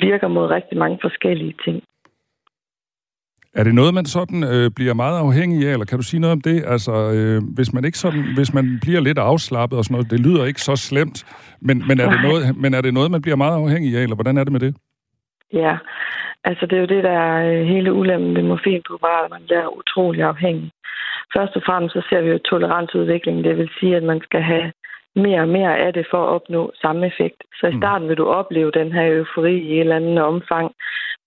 virker 0.00 0.28
mod 0.28 0.46
rigtig 0.46 0.78
mange 0.78 0.98
forskellige 1.02 1.54
ting. 1.64 1.82
Er 3.58 3.64
det 3.64 3.74
noget, 3.74 3.94
man 3.94 4.06
sådan 4.06 4.44
øh, 4.44 4.70
bliver 4.70 4.94
meget 4.94 5.18
afhængig 5.18 5.68
af, 5.68 5.72
eller 5.72 5.86
kan 5.86 5.98
du 5.98 6.04
sige 6.04 6.20
noget 6.20 6.32
om 6.32 6.40
det? 6.40 6.64
Altså, 6.66 6.92
øh, 7.12 7.42
hvis 7.54 7.72
man 7.72 7.84
ikke 7.84 7.98
sådan, 7.98 8.24
hvis 8.34 8.54
man 8.54 8.78
bliver 8.82 9.00
lidt 9.00 9.18
afslappet 9.18 9.78
og 9.78 9.84
sådan 9.84 9.94
noget, 9.94 10.10
det 10.10 10.20
lyder 10.20 10.44
ikke 10.44 10.60
så 10.60 10.76
slemt, 10.76 11.26
men, 11.60 11.82
men, 11.88 12.00
er 12.00 12.10
det 12.10 12.20
noget, 12.22 12.56
men 12.56 12.74
er 12.74 12.80
det 12.80 12.94
noget, 12.94 13.10
man 13.10 13.22
bliver 13.22 13.36
meget 13.36 13.56
afhængig 13.62 13.96
af, 13.96 14.02
eller 14.02 14.14
hvordan 14.14 14.36
er 14.36 14.44
det 14.44 14.52
med 14.52 14.60
det? 14.60 14.76
Ja, 15.52 15.78
altså 16.44 16.66
det 16.66 16.76
er 16.76 16.80
jo 16.80 16.94
det, 16.94 17.04
der 17.04 17.18
er 17.28 17.36
øh, 17.50 17.66
hele 17.66 17.92
ulempen 17.92 18.32
med 18.32 18.42
morfinpreparater, 18.42 19.28
man 19.28 19.42
bliver 19.46 19.76
utrolig 19.78 20.22
afhængig. 20.22 20.70
Først 21.36 21.56
og 21.56 21.62
fremmest 21.66 21.92
så 21.92 22.02
ser 22.08 22.20
vi 22.20 22.30
jo 22.30 22.38
toleransudvikling, 22.38 23.44
det 23.44 23.58
vil 23.58 23.70
sige, 23.80 23.96
at 23.96 24.02
man 24.02 24.20
skal 24.20 24.42
have 24.42 24.72
mere 25.16 25.40
og 25.40 25.48
mere 25.48 25.78
af 25.78 25.92
det 25.92 26.06
for 26.10 26.20
at 26.24 26.28
opnå 26.28 26.72
samme 26.82 27.06
effekt. 27.06 27.40
Så 27.60 27.66
i 27.66 27.74
mm. 27.74 27.80
starten 27.80 28.08
vil 28.08 28.16
du 28.16 28.26
opleve 28.26 28.70
den 28.70 28.92
her 28.92 29.06
eufori 29.12 29.56
i 29.58 29.72
et 29.74 29.80
eller 29.80 29.96
andet 29.96 30.22
omfang, 30.22 30.74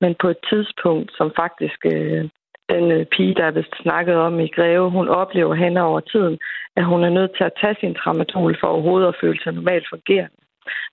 men 0.02 0.16
på 0.22 0.28
et 0.30 0.38
tidspunkt, 0.50 1.12
som 1.18 1.32
faktisk 1.36 1.80
øh, 1.86 2.30
den 2.70 2.92
øh, 2.92 3.06
pige, 3.06 3.36
der 3.36 3.46
er 3.46 3.52
vist 3.52 3.82
snakket 3.82 4.16
om 4.16 4.40
i 4.40 4.48
Greve, 4.48 4.90
hun 4.90 5.08
oplever 5.08 5.56
hen 5.56 5.78
over 5.78 6.00
tiden, 6.00 6.40
at 6.76 6.86
hun 6.86 7.04
er 7.04 7.10
nødt 7.10 7.32
til 7.38 7.44
at 7.44 7.58
tage 7.62 7.76
sin 7.80 7.96
tramadol 7.96 8.58
for 8.60 8.68
overhovedet 8.68 9.08
at 9.08 9.20
føle 9.22 9.40
sig 9.44 9.54
normalt 9.54 9.88
fungerende. 9.90 10.39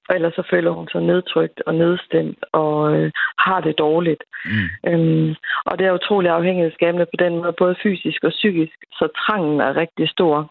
For 0.06 0.12
ellers 0.12 0.34
så 0.34 0.42
føler 0.50 0.70
hun 0.70 0.88
sig 0.88 1.02
nedtrykt 1.02 1.62
og 1.66 1.74
nedstemt 1.74 2.44
og 2.52 2.96
øh, 2.96 3.10
har 3.38 3.60
det 3.60 3.78
dårligt. 3.78 4.22
Mm. 4.44 4.90
Øhm, 4.90 5.34
og 5.66 5.78
det 5.78 5.86
er 5.86 5.92
utrolig 5.92 6.30
afhængighedsskabende 6.30 7.06
på 7.06 7.16
den 7.24 7.36
måde, 7.36 7.54
både 7.58 7.76
fysisk 7.82 8.24
og 8.24 8.30
psykisk, 8.30 8.76
så 8.92 9.08
trangen 9.26 9.60
er 9.60 9.76
rigtig 9.76 10.08
stor. 10.08 10.50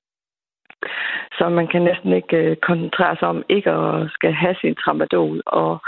Så 1.37 1.49
man 1.49 1.67
kan 1.67 1.81
næsten 1.81 2.13
ikke 2.13 2.37
øh, 2.37 2.55
koncentrere 2.55 3.15
sig 3.19 3.27
om 3.27 3.43
ikke 3.49 3.71
at 3.71 4.11
skal 4.11 4.33
have 4.33 4.55
sin 4.61 4.75
tramadol. 4.75 5.41
Og 5.45 5.79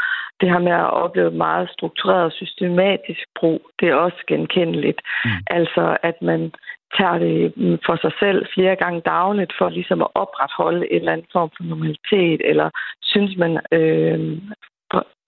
det 0.42 0.50
her 0.50 0.60
med 0.60 0.72
at 0.72 0.94
opleve 1.04 1.32
meget 1.32 1.70
struktureret 1.70 2.26
og 2.26 2.32
systematisk 2.32 3.24
brug, 3.40 3.62
det 3.80 3.88
er 3.90 3.96
også 3.96 4.22
genkendeligt. 4.28 5.02
Mm. 5.26 5.32
Altså, 5.48 5.98
at 6.04 6.22
man 6.22 6.52
tager 6.98 7.18
det 7.18 7.54
for 7.86 7.96
sig 8.02 8.12
selv 8.20 8.46
flere 8.56 8.76
gange 8.76 9.02
dagligt 9.02 9.54
for 9.58 9.70
ligesom 9.70 10.02
at 10.02 10.14
opretholde 10.16 10.92
en 10.92 11.00
eller 11.00 11.12
anden 11.12 11.28
form 11.32 11.50
for 11.58 11.64
normalitet, 11.64 12.42
eller 12.52 12.70
synes 13.02 13.38
man 13.38 13.60
øh, 13.72 14.38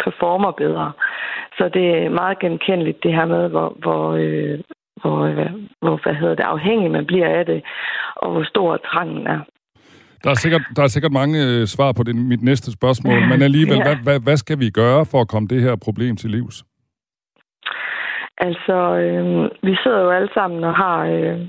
performer 0.03 0.51
bedre. 0.51 0.91
Så 1.57 1.69
det 1.73 1.85
er 1.97 2.09
meget 2.09 2.39
genkendeligt 2.39 3.03
det 3.03 3.13
her 3.13 3.25
med, 3.25 3.49
hvor, 3.49 3.77
hvor, 3.83 4.03
øh, 4.23 4.59
hvor, 5.01 5.19
øh, 5.25 5.51
hvor 5.81 5.99
hvad 6.03 6.15
hedder 6.15 6.35
det, 6.35 6.43
afhængig 6.43 6.91
man 6.91 7.05
bliver 7.05 7.29
af 7.39 7.45
det, 7.45 7.63
og 8.15 8.31
hvor 8.31 8.43
stor 8.43 8.77
trangen 8.77 9.27
er. 9.27 9.41
Der 10.23 10.29
er 10.29 10.35
sikkert, 10.35 10.61
der 10.75 10.83
er 10.83 10.87
sikkert 10.87 11.11
mange 11.11 11.37
øh, 11.45 11.67
svar 11.67 11.91
på 11.91 12.03
det, 12.03 12.15
mit 12.15 12.43
næste 12.43 12.71
spørgsmål, 12.71 13.19
men 13.29 13.41
alligevel, 13.41 13.77
ja. 13.81 13.83
hvad, 13.83 13.95
hvad, 14.03 14.19
hvad 14.19 14.37
skal 14.37 14.59
vi 14.59 14.69
gøre 14.69 15.05
for 15.05 15.21
at 15.21 15.27
komme 15.27 15.47
det 15.47 15.61
her 15.61 15.75
problem 15.75 16.15
til 16.15 16.29
livs? 16.29 16.63
Altså, 18.39 18.77
øh, 19.03 19.49
vi 19.67 19.77
sidder 19.83 20.01
jo 20.01 20.09
alle 20.09 20.29
sammen 20.33 20.63
og 20.63 20.75
har... 20.75 21.05
Øh, 21.05 21.39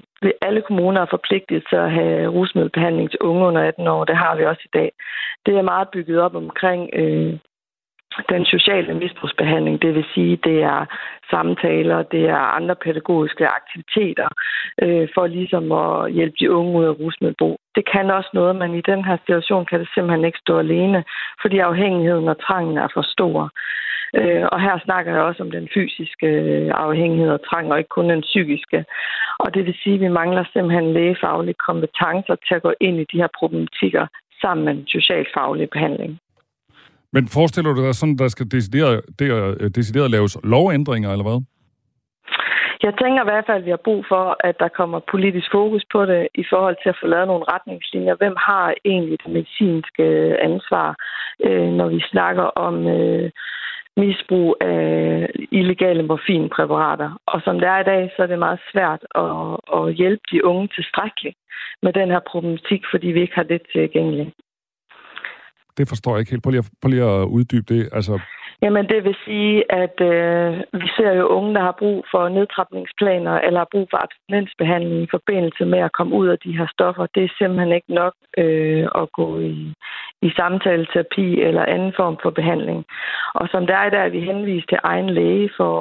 alle 0.42 0.62
kommuner 0.62 1.00
er 1.00 1.06
forpligtet 1.10 1.64
til 1.68 1.76
at 1.76 1.92
have 1.92 2.28
rusmiddelbehandling 2.28 3.10
til 3.10 3.18
unge 3.20 3.46
under 3.46 3.62
18 3.62 3.86
år. 3.86 4.04
Det 4.04 4.16
har 4.16 4.36
vi 4.36 4.44
også 4.44 4.62
i 4.64 4.76
dag. 4.78 4.92
Det 5.46 5.56
er 5.56 5.62
meget 5.62 5.88
bygget 5.88 6.20
op 6.20 6.34
omkring 6.34 6.90
øh, 6.92 7.38
den 8.28 8.44
sociale 8.44 8.94
misbrugsbehandling, 8.94 9.82
det 9.82 9.94
vil 9.94 10.04
sige, 10.14 10.36
det 10.36 10.62
er 10.62 10.86
samtaler, 11.30 12.02
det 12.02 12.28
er 12.28 12.56
andre 12.58 12.74
pædagogiske 12.74 13.46
aktiviteter, 13.48 14.28
øh, 14.82 15.08
for 15.14 15.26
ligesom 15.26 15.72
at 15.72 16.12
hjælpe 16.12 16.36
de 16.40 16.50
unge 16.50 16.78
ud 16.78 16.84
af 16.84 16.98
rusmiddelbrug. 17.00 17.58
Det 17.74 17.84
kan 17.92 18.10
også 18.10 18.30
noget, 18.32 18.56
men 18.56 18.74
i 18.74 18.80
den 18.80 19.04
her 19.04 19.16
situation 19.16 19.66
kan 19.66 19.80
det 19.80 19.88
simpelthen 19.94 20.24
ikke 20.24 20.38
stå 20.38 20.58
alene, 20.58 21.04
fordi 21.42 21.58
afhængigheden 21.58 22.28
og 22.28 22.40
trangen 22.46 22.76
er 22.78 22.88
for 22.94 23.02
stor. 23.02 23.50
Øh, 24.14 24.44
og 24.52 24.60
her 24.60 24.78
snakker 24.84 25.12
jeg 25.12 25.22
også 25.22 25.42
om 25.42 25.50
den 25.50 25.68
fysiske 25.74 26.26
øh, 26.26 26.70
afhængighed 26.74 27.30
og 27.30 27.40
trang, 27.48 27.72
og 27.72 27.78
ikke 27.78 27.96
kun 27.96 28.10
den 28.10 28.20
psykiske. 28.20 28.84
Og 29.38 29.54
det 29.54 29.66
vil 29.66 29.76
sige, 29.82 29.94
at 29.94 30.00
vi 30.00 30.08
mangler 30.08 30.44
simpelthen 30.52 30.92
lægefaglige 30.92 31.62
kompetencer 31.68 32.36
til 32.46 32.54
at 32.54 32.62
gå 32.62 32.72
ind 32.80 32.96
i 33.00 33.06
de 33.12 33.20
her 33.22 33.28
problematikker 33.38 34.06
sammen 34.40 34.64
med 34.64 34.72
en 34.72 34.86
socialfaglig 34.86 35.70
behandling. 35.70 36.20
Men 37.12 37.28
forestiller 37.28 37.72
du 37.74 37.86
dig 37.86 37.94
sådan, 37.94 38.16
der 38.16 38.28
skal 38.28 38.46
decideret, 38.50 39.00
øh, 39.22 39.70
decideret 39.70 40.10
laves 40.10 40.38
lovændringer, 40.44 41.10
eller 41.12 41.24
hvad? 41.28 41.40
Jeg 42.82 42.94
tænker 43.02 43.22
i 43.22 43.30
hvert 43.30 43.46
fald, 43.46 43.58
at 43.58 43.64
vi 43.64 43.70
har 43.70 43.86
brug 43.88 44.04
for, 44.08 44.36
at 44.48 44.56
der 44.58 44.68
kommer 44.68 45.00
politisk 45.10 45.48
fokus 45.52 45.84
på 45.92 46.06
det 46.06 46.28
i 46.34 46.44
forhold 46.50 46.76
til 46.82 46.88
at 46.88 46.98
få 47.00 47.06
lavet 47.06 47.26
nogle 47.26 47.44
retningslinjer. 47.54 48.14
Hvem 48.14 48.36
har 48.38 48.74
egentlig 48.84 49.18
det 49.24 49.32
medicinske 49.32 50.02
øh, 50.02 50.36
ansvar, 50.40 50.88
øh, 51.46 51.68
når 51.78 51.88
vi 51.88 52.00
snakker 52.12 52.42
om 52.42 52.74
øh, 52.88 53.30
misbrug 53.96 54.56
af 54.60 55.28
illegale 55.52 56.02
morfinpræparater? 56.02 57.10
Og 57.26 57.40
som 57.44 57.60
det 57.60 57.68
er 57.68 57.80
i 57.80 57.90
dag, 57.92 58.10
så 58.16 58.22
er 58.22 58.26
det 58.26 58.38
meget 58.38 58.60
svært 58.72 59.02
at, 59.24 59.56
at 59.78 59.94
hjælpe 59.94 60.24
de 60.32 60.44
unge 60.44 60.68
tilstrækkeligt 60.68 61.36
med 61.82 61.92
den 61.92 62.08
her 62.10 62.20
problematik, 62.30 62.82
fordi 62.90 63.06
vi 63.06 63.20
ikke 63.20 63.34
har 63.34 63.48
det 63.52 63.62
tilgængeligt 63.72 64.30
det 65.78 65.88
forstår 65.88 66.12
jeg 66.12 66.20
ikke 66.20 66.30
helt. 66.30 66.42
Prøv 66.42 66.50
lige, 66.50 66.64
at, 66.64 66.70
prøv 66.82 66.90
lige 66.90 67.04
at 67.04 67.24
uddybe 67.36 67.74
det. 67.74 67.88
Altså... 67.92 68.20
Jamen, 68.62 68.88
det 68.88 69.04
vil 69.04 69.16
sige, 69.24 69.72
at 69.82 69.96
øh, 70.00 70.50
vi 70.80 70.88
ser 70.96 71.12
jo 71.12 71.26
unge, 71.26 71.54
der 71.54 71.60
har 71.60 71.76
brug 71.78 72.04
for 72.10 72.28
nedtrapningsplaner 72.28 73.34
eller 73.40 73.60
har 73.60 73.68
brug 73.72 73.86
for 73.90 73.98
abstinensbehandling 74.04 75.02
i 75.02 75.12
forbindelse 75.16 75.64
med 75.64 75.78
at 75.78 75.92
komme 75.92 76.16
ud 76.16 76.28
af 76.28 76.38
de 76.44 76.56
her 76.58 76.66
stoffer. 76.74 77.06
Det 77.14 77.24
er 77.24 77.36
simpelthen 77.38 77.72
ikke 77.72 77.94
nok 77.94 78.14
øh, 78.38 78.88
at 78.94 79.12
gå 79.12 79.38
i, 79.38 79.74
i 80.22 80.30
samtaleterapi 80.36 81.40
eller 81.48 81.64
anden 81.64 81.92
form 81.96 82.16
for 82.22 82.30
behandling. 82.30 82.84
Og 83.34 83.48
som 83.48 83.66
der 83.66 83.76
er, 83.76 83.90
der 83.90 83.98
er 83.98 84.08
vi 84.08 84.20
henvist 84.20 84.68
til 84.68 84.78
egen 84.82 85.10
læge 85.10 85.50
for 85.56 85.74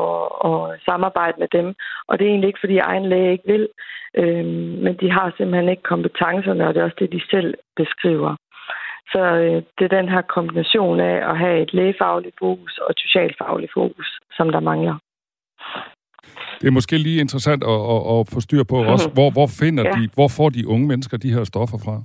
at 0.49 0.79
samarbejde 0.85 1.37
med 1.39 1.47
dem. 1.51 1.75
Og 2.07 2.19
det 2.19 2.25
er 2.25 2.29
egentlig 2.29 2.47
ikke, 2.47 2.63
fordi 2.63 2.77
egen 2.77 3.09
læge 3.09 3.31
ikke 3.31 3.47
vil, 3.53 3.67
øh, 4.17 4.45
men 4.83 4.93
de 5.01 5.11
har 5.11 5.33
simpelthen 5.37 5.69
ikke 5.69 5.83
kompetencerne, 5.83 6.67
og 6.67 6.73
det 6.73 6.79
er 6.79 6.85
også 6.85 6.99
det, 6.99 7.11
de 7.11 7.21
selv 7.29 7.53
beskriver. 7.75 8.35
Så 9.11 9.21
øh, 9.43 9.63
det 9.77 9.83
er 9.85 9.97
den 9.99 10.09
her 10.09 10.21
kombination 10.21 10.99
af 10.99 11.29
at 11.31 11.37
have 11.37 11.61
et 11.61 11.73
lægefagligt 11.73 12.35
fokus 12.39 12.77
og 12.77 12.91
et 12.91 12.99
socialfagligt 12.99 13.73
fokus, 13.73 14.19
som 14.37 14.49
der 14.49 14.59
mangler. 14.59 14.97
Det 16.61 16.67
er 16.67 16.71
måske 16.79 16.97
lige 16.97 17.21
interessant 17.21 17.63
at, 17.63 17.79
at, 17.93 18.01
at 18.13 18.27
få 18.33 18.39
styr 18.39 18.63
på 18.63 18.77
også. 18.93 19.09
Hvor, 19.09 19.29
hvor, 19.31 19.47
finder 19.61 19.83
ja. 19.83 19.91
de, 19.91 20.09
hvor 20.13 20.29
får 20.37 20.49
de 20.49 20.67
unge 20.67 20.87
mennesker 20.87 21.17
de 21.17 21.33
her 21.33 21.43
stoffer 21.43 21.77
fra? 21.85 21.95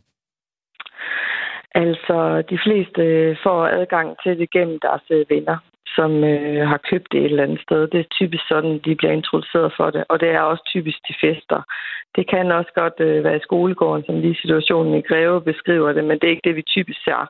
Altså, 1.74 2.42
de 2.50 2.58
fleste 2.64 3.02
får 3.42 3.60
adgang 3.66 4.16
til 4.22 4.38
det 4.38 4.50
gennem 4.50 4.78
deres 4.82 5.04
øh, 5.10 5.26
venner 5.30 5.58
som 5.96 6.24
øh, 6.24 6.68
har 6.68 6.80
købt 6.90 7.12
det 7.12 7.20
et 7.20 7.24
eller 7.24 7.42
andet 7.42 7.60
sted. 7.60 7.80
Det 7.92 8.00
er 8.00 8.14
typisk 8.18 8.44
sådan, 8.48 8.80
de 8.84 8.94
bliver 8.94 9.12
introduceret 9.12 9.72
for 9.76 9.90
det, 9.90 10.04
og 10.08 10.20
det 10.20 10.30
er 10.30 10.40
også 10.40 10.64
typisk 10.74 10.98
de 11.08 11.14
fester. 11.20 11.60
Det 12.16 12.28
kan 12.30 12.52
også 12.52 12.72
godt 12.74 12.98
øh, 13.00 13.24
være 13.24 13.36
i 13.36 13.46
skolegården, 13.48 14.04
som 14.06 14.20
lige 14.20 14.40
situationen 14.42 14.94
i 14.94 15.06
Greve 15.08 15.40
beskriver 15.40 15.92
det, 15.92 16.04
men 16.04 16.18
det 16.18 16.24
er 16.26 16.34
ikke 16.34 16.48
det, 16.48 16.56
vi 16.56 16.62
typisk 16.62 17.04
ser. 17.04 17.28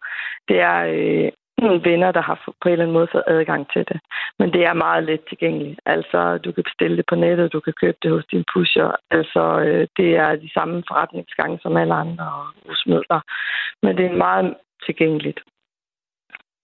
Det 0.49 0.61
er 0.61 0.79
øh, 0.95 1.31
nogle 1.59 1.85
venner, 1.91 2.13
der 2.13 2.23
har 2.23 2.39
på 2.63 2.69
en 2.69 2.73
eller 2.73 2.85
anden 2.85 2.99
måde 2.99 3.09
fået 3.13 3.25
adgang 3.27 3.73
til 3.73 3.85
det. 3.91 4.01
Men 4.39 4.53
det 4.53 4.63
er 4.65 4.83
meget 4.87 5.05
let 5.05 5.21
tilgængeligt. 5.29 5.81
Altså, 5.87 6.39
du 6.39 6.53
kan 6.53 6.65
bestille 6.65 6.97
det 6.97 7.07
på 7.09 7.15
nettet, 7.15 7.53
du 7.53 7.61
kan 7.61 7.73
købe 7.81 7.99
det 8.03 8.11
hos 8.11 8.27
din 8.33 8.45
pusher. 8.55 8.97
Altså, 9.11 9.43
øh, 9.67 9.87
det 9.97 10.17
er 10.17 10.37
de 10.37 10.51
samme 10.53 10.83
forretningsgange 10.89 11.59
som 11.63 11.77
alle 11.77 11.95
andre 11.95 12.27
husmidler. 12.67 13.21
Men 13.83 13.97
det 13.97 14.07
er 14.07 14.23
meget 14.27 14.55
tilgængeligt. 14.87 15.41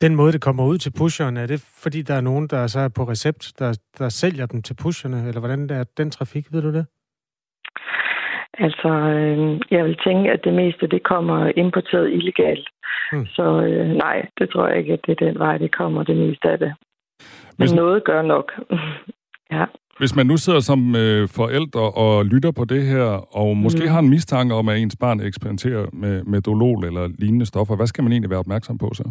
Den 0.03 0.15
måde, 0.15 0.33
det 0.33 0.41
kommer 0.41 0.65
ud 0.65 0.79
til 0.79 0.93
pusherne, 0.99 1.41
er 1.41 1.47
det 1.47 1.61
fordi, 1.83 2.03
der 2.03 2.15
er 2.15 2.21
nogen, 2.21 2.49
der 2.49 2.67
så 2.67 2.81
er 2.81 2.89
på 2.89 3.03
recept, 3.03 3.53
der, 3.59 3.79
der 3.99 4.09
sælger 4.09 4.47
dem 4.47 4.63
til 4.63 4.75
pusherne, 4.83 5.29
eller 5.29 5.41
hvordan 5.41 5.71
er 5.71 5.85
den 5.97 6.11
trafik, 6.11 6.53
ved 6.53 6.63
du 6.63 6.73
det? 6.73 6.87
Altså, 8.59 8.89
øh, 8.89 9.61
jeg 9.71 9.85
vil 9.85 9.97
tænke, 10.05 10.31
at 10.31 10.41
det 10.45 10.55
meste, 10.55 10.87
det 10.87 11.03
kommer 11.03 11.53
importeret 11.57 12.13
illegalt. 12.13 12.69
Hmm. 13.13 13.27
Så 13.27 13.63
øh, 13.63 13.87
nej, 13.89 14.27
det 14.39 14.51
tror 14.51 14.69
jeg 14.69 14.79
ikke, 14.79 14.93
at 14.93 15.01
det 15.07 15.13
er 15.13 15.27
den 15.27 15.39
vej, 15.39 15.59
det 15.59 15.77
kommer, 15.77 16.03
det 16.03 16.17
meste 16.17 16.51
af 16.51 16.59
det. 16.59 16.73
Men 17.59 17.69
Hvis... 17.69 17.73
noget 17.73 18.05
gør 18.05 18.23
nok. 18.23 18.53
ja. 19.57 19.65
Hvis 19.99 20.17
man 20.17 20.27
nu 20.27 20.37
sidder 20.37 20.61
som 20.61 20.97
øh, 20.97 21.29
forældre 21.29 21.81
og 21.81 22.25
lytter 22.25 22.51
på 22.51 22.65
det 22.65 22.83
her, 22.83 23.37
og 23.37 23.57
måske 23.57 23.85
mm. 23.85 23.89
har 23.89 23.99
en 23.99 24.09
mistanke 24.09 24.55
om, 24.55 24.69
at 24.69 24.79
ens 24.79 24.97
barn 25.01 25.21
eksperimenterer 25.21 25.87
med, 25.93 26.25
med 26.25 26.41
dolol 26.41 26.85
eller 26.85 27.09
lignende 27.19 27.47
stoffer, 27.47 27.77
hvad 27.77 27.87
skal 27.87 28.05
man 28.05 28.13
egentlig 28.13 28.31
være 28.31 28.39
opmærksom 28.39 28.79
på 28.79 28.91
så? 28.95 29.11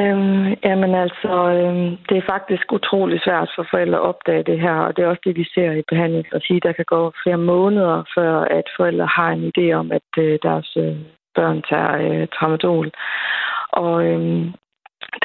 Øhm, 0.00 0.54
jamen 0.64 0.94
altså, 0.94 1.32
øhm, 1.58 1.96
det 2.08 2.16
er 2.16 2.30
faktisk 2.34 2.72
utrolig 2.72 3.20
svært 3.24 3.50
for 3.56 3.66
forældre 3.70 3.98
at 3.98 4.08
opdage 4.10 4.42
det 4.42 4.60
her, 4.60 4.76
og 4.86 4.96
det 4.96 5.02
er 5.02 5.08
også 5.08 5.22
det, 5.24 5.36
vi 5.36 5.44
ser 5.54 5.72
i 5.72 5.82
behandlingsregi. 5.88 6.60
Der 6.62 6.72
kan 6.72 6.84
gå 6.84 7.12
flere 7.22 7.38
måneder, 7.38 8.02
før 8.14 8.40
at 8.40 8.66
forældre 8.76 9.06
har 9.06 9.30
en 9.30 9.52
idé 9.52 9.72
om, 9.72 9.92
at 9.92 10.10
øh, 10.18 10.38
deres 10.42 10.76
øh, 10.76 10.96
børn 11.34 11.62
tager 11.70 11.92
øh, 12.06 12.26
tramadol. 12.36 12.90
Og 13.70 14.04
øhm, 14.06 14.52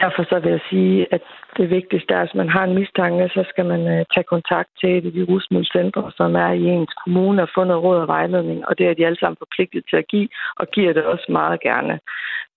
derfor 0.02 0.24
så 0.24 0.40
vil 0.40 0.52
jeg 0.52 0.64
sige, 0.70 1.08
at 1.12 1.22
det 1.58 1.70
vigtigste 1.70 2.14
er, 2.14 2.22
at 2.22 2.28
hvis 2.28 2.36
man 2.42 2.50
har 2.50 2.64
en 2.64 2.76
mistanke, 2.76 3.30
så 3.30 3.44
skal 3.50 3.66
man 3.66 3.82
øh, 3.94 4.06
tage 4.14 4.32
kontakt 4.36 4.70
til 4.80 4.90
et 4.98 5.06
af 5.06 5.12
de 5.12 5.24
rusmiddelcentre, 5.30 6.12
som 6.16 6.36
er 6.36 6.52
i 6.52 6.64
ens 6.64 6.94
kommune, 7.04 7.42
og 7.42 7.50
få 7.56 7.64
noget 7.64 7.84
råd 7.84 8.00
og 8.00 8.08
vejledning, 8.08 8.68
og 8.68 8.78
det 8.78 8.86
er 8.88 8.94
de 8.94 9.06
alle 9.06 9.20
sammen 9.20 9.42
forpligtet 9.44 9.84
til 9.90 9.98
at 9.98 10.08
give, 10.08 10.30
og 10.56 10.68
giver 10.68 10.94
det 10.94 11.04
også 11.04 11.28
meget 11.30 11.60
gerne. 11.62 12.00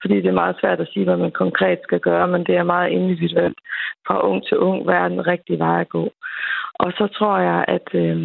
Fordi 0.01 0.17
det 0.17 0.27
er 0.27 0.43
meget 0.43 0.57
svært 0.61 0.81
at 0.81 0.89
sige, 0.93 1.05
hvad 1.05 1.17
man 1.17 1.31
konkret 1.31 1.79
skal 1.83 2.01
gøre, 2.01 2.29
men 2.29 2.45
det 2.45 2.57
er 2.57 2.73
meget 2.75 2.91
individuelt. 2.91 3.59
Fra 4.07 4.27
ung 4.29 4.47
til 4.49 4.59
ung, 4.59 4.85
hvad 4.85 4.95
er 4.95 5.09
den 5.09 5.27
rigtige 5.27 5.59
vej 5.59 5.81
at 5.81 5.89
gå. 5.89 6.13
Og 6.75 6.93
så 6.93 7.07
tror 7.07 7.39
jeg, 7.39 7.65
at 7.69 7.89
øh, 7.95 8.17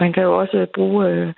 man 0.00 0.12
kan 0.12 0.22
jo 0.22 0.38
også 0.38 0.66
bruge 0.74 1.08
øh, 1.08 1.32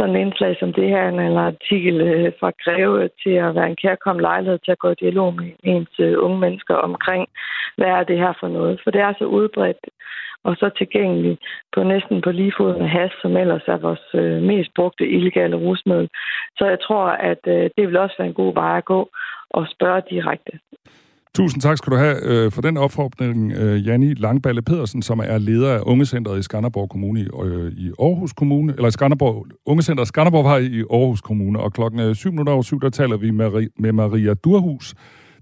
sådan 0.00 0.16
en 0.16 0.22
indslag 0.26 0.56
som 0.58 0.72
det 0.72 0.88
her, 0.88 1.04
eller 1.08 1.40
artikel 1.52 2.00
øh, 2.00 2.32
fra 2.40 2.50
Greve, 2.64 3.08
til 3.22 3.34
at 3.46 3.54
være 3.54 3.70
en 3.70 3.80
kærkom 3.84 4.18
lejlighed 4.18 4.58
til 4.58 4.72
at 4.72 4.78
gå 4.78 4.88
i 4.90 5.00
dialog 5.04 5.34
med 5.34 5.50
ens 5.62 5.94
øh, 5.98 6.14
unge 6.24 6.38
mennesker 6.44 6.74
omkring, 6.74 7.28
hvad 7.76 7.86
er 7.86 8.02
det 8.04 8.18
her 8.18 8.32
for 8.40 8.48
noget. 8.48 8.80
For 8.82 8.90
det 8.90 9.00
er 9.00 9.12
så 9.18 9.24
udbredt 9.24 9.84
og 10.44 10.56
så 10.56 10.70
tilgængelig 10.78 11.38
på 11.74 11.82
næsten 11.82 12.20
på 12.22 12.30
lige 12.30 12.52
fod 12.56 12.78
med 12.78 12.88
has, 12.88 13.12
som 13.22 13.36
ellers 13.36 13.66
er 13.66 13.76
vores 13.76 14.06
øh, 14.14 14.42
mest 14.42 14.70
brugte 14.76 15.08
illegale 15.16 15.56
rusmiddel. 15.56 16.08
Så 16.58 16.64
jeg 16.66 16.80
tror, 16.80 17.06
at 17.30 17.42
øh, 17.46 17.70
det 17.76 17.88
vil 17.88 17.96
også 17.96 18.14
være 18.18 18.28
en 18.28 18.40
god 18.42 18.54
vej 18.54 18.76
at 18.76 18.84
gå 18.84 19.10
og 19.50 19.66
spørge 19.74 20.02
direkte. 20.10 20.52
Tusind 21.34 21.62
tak 21.62 21.78
skal 21.78 21.92
du 21.92 21.96
have 21.96 22.16
øh, 22.22 22.52
for 22.52 22.62
den 22.62 22.76
opfordring, 22.76 23.52
øh, 23.52 23.86
Janni 23.86 24.14
Langballe 24.14 24.62
Pedersen, 24.62 25.02
som 25.02 25.18
er 25.18 25.38
leder 25.38 25.74
af 25.74 25.80
Ungecenteret 25.82 26.38
i 26.38 26.42
Skanderborg 26.42 26.88
Kommune 26.90 27.20
øh, 27.20 27.72
i 27.72 27.90
Aarhus 27.98 28.32
Kommune, 28.32 28.74
eller 28.76 28.90
Skanderborg, 28.90 29.46
Ungecentret 29.66 30.08
Skanderborgvej 30.08 30.58
i 30.58 30.80
Aarhus 30.80 31.20
Kommune. 31.20 31.60
Og 31.60 31.72
klokken 31.72 32.00
øh, 32.00 32.14
7 32.14 32.30
minutter 32.30 32.52
over 32.52 32.62
7, 32.62 32.80
der 32.80 32.90
taler 32.90 33.16
vi 33.16 33.30
med, 33.30 33.68
med 33.78 33.92
Maria 33.92 34.34
Durhus, 34.34 34.94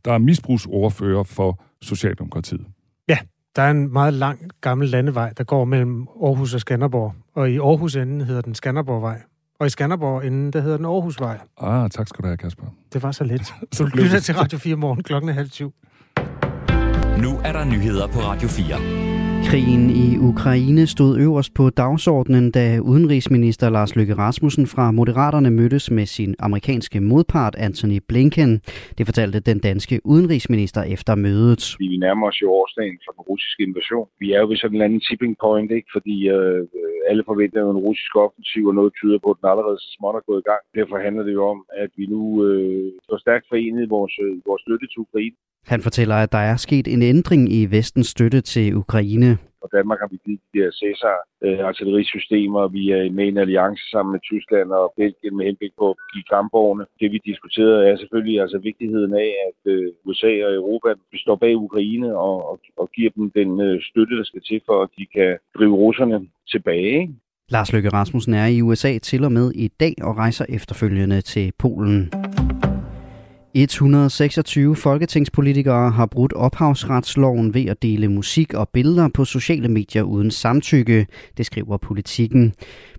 der 0.05 0.13
er 0.13 0.19
misbrugsordfører 0.19 1.23
for 1.23 1.63
Socialdemokratiet. 1.83 2.67
Ja, 3.09 3.19
der 3.57 3.63
er 3.63 3.71
en 3.71 3.93
meget 3.93 4.15
lang 4.15 4.51
gammel 4.61 4.89
landevej, 4.89 5.33
der 5.39 5.45
går 5.45 5.65
mellem 5.65 6.07
Aarhus 6.23 6.55
og 6.55 6.61
Skanderborg. 6.61 7.15
Og 7.35 7.51
i 7.51 7.59
Aarhus 7.59 7.97
enden 7.97 8.21
hedder 8.21 8.41
den 8.41 8.55
Skanderborgvej. 8.55 9.21
Og 9.61 9.67
i 9.67 9.71
Skanderborg 9.71 10.27
enden, 10.27 10.53
der 10.53 10.61
hedder 10.61 10.77
den 10.77 10.87
Aarhusvej. 10.87 11.39
Ah, 11.61 11.91
tak 11.91 12.09
skal 12.09 12.23
du 12.23 12.27
have, 12.27 12.37
Kasper. 12.37 12.67
Det 12.93 13.03
var 13.03 13.13
så 13.13 13.25
let. 13.25 13.55
Du 13.79 13.85
lytter 13.85 14.21
til 14.21 14.35
Radio 14.35 14.59
4 14.59 14.77
morgen 14.77 15.03
klokken 15.03 15.29
er 15.29 15.33
halv 15.33 15.51
syv. 15.51 15.73
Nu 17.23 17.41
er 17.45 17.53
der 17.53 17.65
nyheder 17.65 18.07
på 18.07 18.19
Radio 18.19 18.49
4. 18.49 19.08
Krigen 19.47 19.85
i 20.05 20.07
Ukraine 20.31 20.87
stod 20.87 21.13
øverst 21.25 21.53
på 21.55 21.71
dagsordenen, 21.71 22.51
da 22.51 22.79
udenrigsminister 22.93 23.71
Lars 23.71 23.97
Løkke 23.97 24.15
Rasmussen 24.15 24.67
fra 24.67 24.91
Moderaterne 24.91 25.51
mødtes 25.51 25.91
med 25.91 26.07
sin 26.07 26.35
amerikanske 26.39 27.01
modpart 27.01 27.55
Anthony 27.67 27.99
Blinken. 28.09 28.51
Det 28.99 29.07
fortalte 29.07 29.41
den 29.41 29.59
danske 29.59 30.01
udenrigsminister 30.05 30.83
efter 30.83 31.15
mødet. 31.15 31.63
Vi 31.79 31.97
nærmer 31.97 32.27
os 32.27 32.43
jo 32.43 32.49
årsdagen 32.61 32.99
for 33.05 33.13
den 33.13 33.23
russiske 33.31 33.63
invasion. 33.63 34.09
Vi 34.21 34.33
er 34.33 34.41
jo 34.41 34.49
ved 34.49 34.57
sådan 34.57 34.77
en 34.77 34.83
anden 34.83 35.01
tipping 35.09 35.37
point, 35.45 35.71
ikke? 35.79 35.89
fordi 35.93 36.17
øh, 36.29 36.67
alle 37.11 37.23
forventer 37.31 37.61
jo 37.61 37.71
en 37.71 37.85
russisk 37.89 38.13
offensiv, 38.25 38.65
og 38.71 38.75
noget 38.75 38.93
tyder 39.01 39.19
på, 39.25 39.31
at 39.31 39.39
den 39.41 39.51
allerede 39.53 39.79
småt 39.95 40.15
er 40.15 40.29
gået 40.31 40.43
i 40.43 40.49
gang. 40.51 40.63
Derfor 40.79 40.97
handler 41.07 41.25
det 41.29 41.35
jo 41.39 41.45
om, 41.55 41.61
at 41.85 41.91
vi 41.99 42.05
nu 42.15 42.23
øh, 42.47 42.93
står 43.05 43.19
stærkt 43.25 43.47
forenet 43.51 43.83
i 43.85 43.93
vores, 43.97 44.15
øh, 44.25 44.33
vores 44.49 44.63
støtte 44.65 44.87
til 44.89 45.05
Ukraine. 45.07 45.37
Han 45.69 45.81
fortæller, 45.83 46.17
at 46.25 46.33
der 46.33 46.39
er 46.53 46.57
sket 46.57 46.89
en 46.89 47.03
ændring 47.03 47.53
i 47.53 47.67
vestens 47.67 48.07
støtte 48.07 48.41
til 48.41 48.77
Ukraine. 48.77 49.39
Og 49.63 49.69
Danmark 49.77 49.99
har 50.03 50.09
vi 50.13 50.19
givet 50.27 50.41
de 50.55 50.59
her 50.63 50.71
Cæsar 50.79 51.19
øh. 51.45 52.73
Vi 52.77 52.83
er 52.97 53.11
med 53.19 53.25
i 53.25 53.29
en 53.29 53.39
alliance 53.45 53.85
sammen 53.93 54.13
med 54.13 54.21
Tyskland 54.31 54.69
og 54.81 54.93
Belgien 54.97 55.37
med 55.37 55.45
henblik 55.47 55.73
på 55.79 55.87
at 55.91 55.97
give 56.13 56.27
kampvogne. 56.35 56.85
Det 57.01 57.09
vi 57.15 57.19
diskuterede 57.31 57.89
er 57.91 57.97
selvfølgelig 57.97 58.41
altså 58.41 58.59
vigtigheden 58.59 59.15
af, 59.15 59.31
at 59.49 59.61
øh, 59.73 59.93
USA 60.05 60.33
og 60.47 60.53
Europa 60.61 60.89
står 61.25 61.37
bag 61.37 61.57
Ukraine 61.57 62.11
og, 62.27 62.37
og, 62.51 62.57
og 62.77 62.87
giver 62.97 63.11
dem 63.17 63.31
den 63.31 63.61
øh, 63.61 63.83
støtte, 63.89 64.15
der 64.19 64.25
skal 64.25 64.43
til 64.43 64.61
for, 64.67 64.83
at 64.83 64.91
de 64.99 65.07
kan 65.17 65.39
drive 65.59 65.77
russerne 65.85 66.19
tilbage. 66.53 66.99
Lars 67.51 67.73
Løkke 67.73 67.89
Rasmussen 67.89 68.35
er 68.35 68.47
i 68.47 68.63
USA 68.63 68.99
til 68.99 69.25
og 69.25 69.33
med 69.33 69.53
i 69.55 69.69
dag 69.69 69.95
og 70.03 70.17
rejser 70.17 70.45
efterfølgende 70.49 71.21
til 71.21 71.53
Polen. 71.59 72.11
126 73.63 74.77
folketingspolitikere 74.77 75.91
har 75.91 76.07
brudt 76.07 76.33
ophavsretsloven 76.33 77.55
ved 77.55 77.67
at 77.67 77.83
dele 77.83 78.09
musik 78.09 78.55
og 78.55 78.69
billeder 78.69 79.09
på 79.15 79.25
sociale 79.25 79.69
medier 79.69 80.03
uden 80.03 80.31
samtykke, 80.31 81.07
det 81.37 81.47
skriver 81.47 81.77
politikken. 81.77 82.53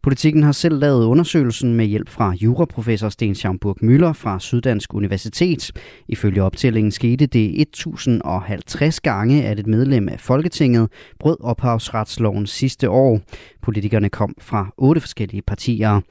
Politikken 0.04 0.44
har 0.44 0.52
selv 0.52 0.80
lavet 0.80 1.06
undersøgelsen 1.06 1.74
med 1.74 1.86
hjælp 1.86 2.10
fra 2.10 2.34
juraprofessor 2.42 3.10
Sten 3.10 3.36
Schaumburg 3.36 3.78
Møller 3.82 4.14
fra 4.14 4.40
Syddansk 4.40 4.94
Universitet. 4.94 5.72
Ifølge 6.08 6.44
optællingen 6.44 6.92
skete 6.92 7.26
det 7.26 7.62
1050 7.62 9.00
gange, 9.00 9.44
at 9.44 9.60
et 9.60 9.68
medlem 9.68 10.10
af 10.10 10.20
Folketinget 10.20 10.90
brød 11.20 11.38
ophavsretsloven 11.40 12.48
sidste 12.48 12.90
år. 12.90 13.22
Politikerne 13.62 14.10
kom 14.10 14.36
fra 14.42 14.74
otte 14.78 15.02
forskellige 15.02 15.42
partier. 15.42 16.02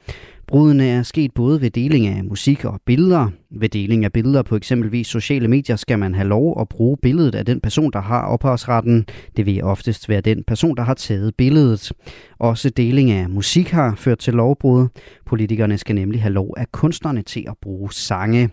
Brudene 0.49 0.87
er 0.87 1.03
sket 1.03 1.33
både 1.33 1.61
ved 1.61 1.69
deling 1.69 2.07
af 2.07 2.23
musik 2.23 2.65
og 2.65 2.81
billeder. 2.85 3.27
Ved 3.51 3.69
deling 3.69 4.05
af 4.05 4.13
billeder 4.13 4.41
på 4.41 4.55
eksempelvis 4.55 5.07
sociale 5.07 5.47
medier 5.47 5.75
skal 5.75 5.99
man 5.99 6.15
have 6.15 6.27
lov 6.27 6.61
at 6.61 6.69
bruge 6.69 6.97
billedet 7.01 7.35
af 7.35 7.45
den 7.45 7.61
person, 7.61 7.91
der 7.93 8.01
har 8.01 8.21
ophavsretten. 8.21 9.05
Det 9.37 9.45
vil 9.45 9.63
oftest 9.63 10.09
være 10.09 10.21
den 10.21 10.43
person, 10.43 10.77
der 10.77 10.83
har 10.83 10.93
taget 10.93 11.35
billedet. 11.35 11.91
Også 12.39 12.69
deling 12.69 13.11
af 13.11 13.29
musik 13.29 13.69
har 13.69 13.95
ført 13.95 14.19
til 14.19 14.33
lovbrud. 14.33 14.87
Politikerne 15.25 15.77
skal 15.77 15.95
nemlig 15.95 16.21
have 16.21 16.33
lov 16.33 16.53
af 16.57 16.71
kunstnerne 16.71 17.21
til 17.21 17.45
at 17.47 17.55
bruge 17.61 17.93
sange. 17.93 18.49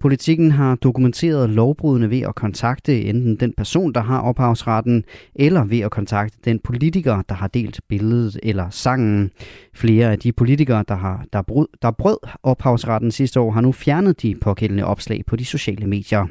Politikken 0.00 0.50
har 0.50 0.74
dokumenteret 0.74 1.50
lovbrudene 1.50 2.10
ved 2.10 2.20
at 2.20 2.34
kontakte 2.34 3.02
enten 3.02 3.36
den 3.36 3.52
person, 3.56 3.92
der 3.92 4.00
har 4.00 4.20
ophavsretten, 4.20 5.04
eller 5.34 5.64
ved 5.64 5.78
at 5.80 5.90
kontakte 5.90 6.38
den 6.44 6.58
politiker, 6.58 7.22
der 7.28 7.34
har 7.34 7.46
delt 7.46 7.80
billedet 7.88 8.40
eller 8.42 8.70
sangen. 8.70 9.30
Flere 9.74 10.10
af 10.10 10.18
de 10.18 10.32
politikere, 10.32 10.84
der, 10.88 10.94
har, 10.94 11.24
der, 11.32 11.42
brød, 11.42 11.66
der 11.82 11.90
brød 11.90 12.16
ophavsretten 12.42 13.10
sidste 13.10 13.40
år, 13.40 13.50
har 13.50 13.60
nu 13.60 13.72
fjernet 13.72 14.22
de 14.22 14.34
pågældende 14.40 14.84
opslag 14.84 15.22
på 15.26 15.36
de 15.36 15.44
sociale 15.44 15.86
medier. 15.86 16.26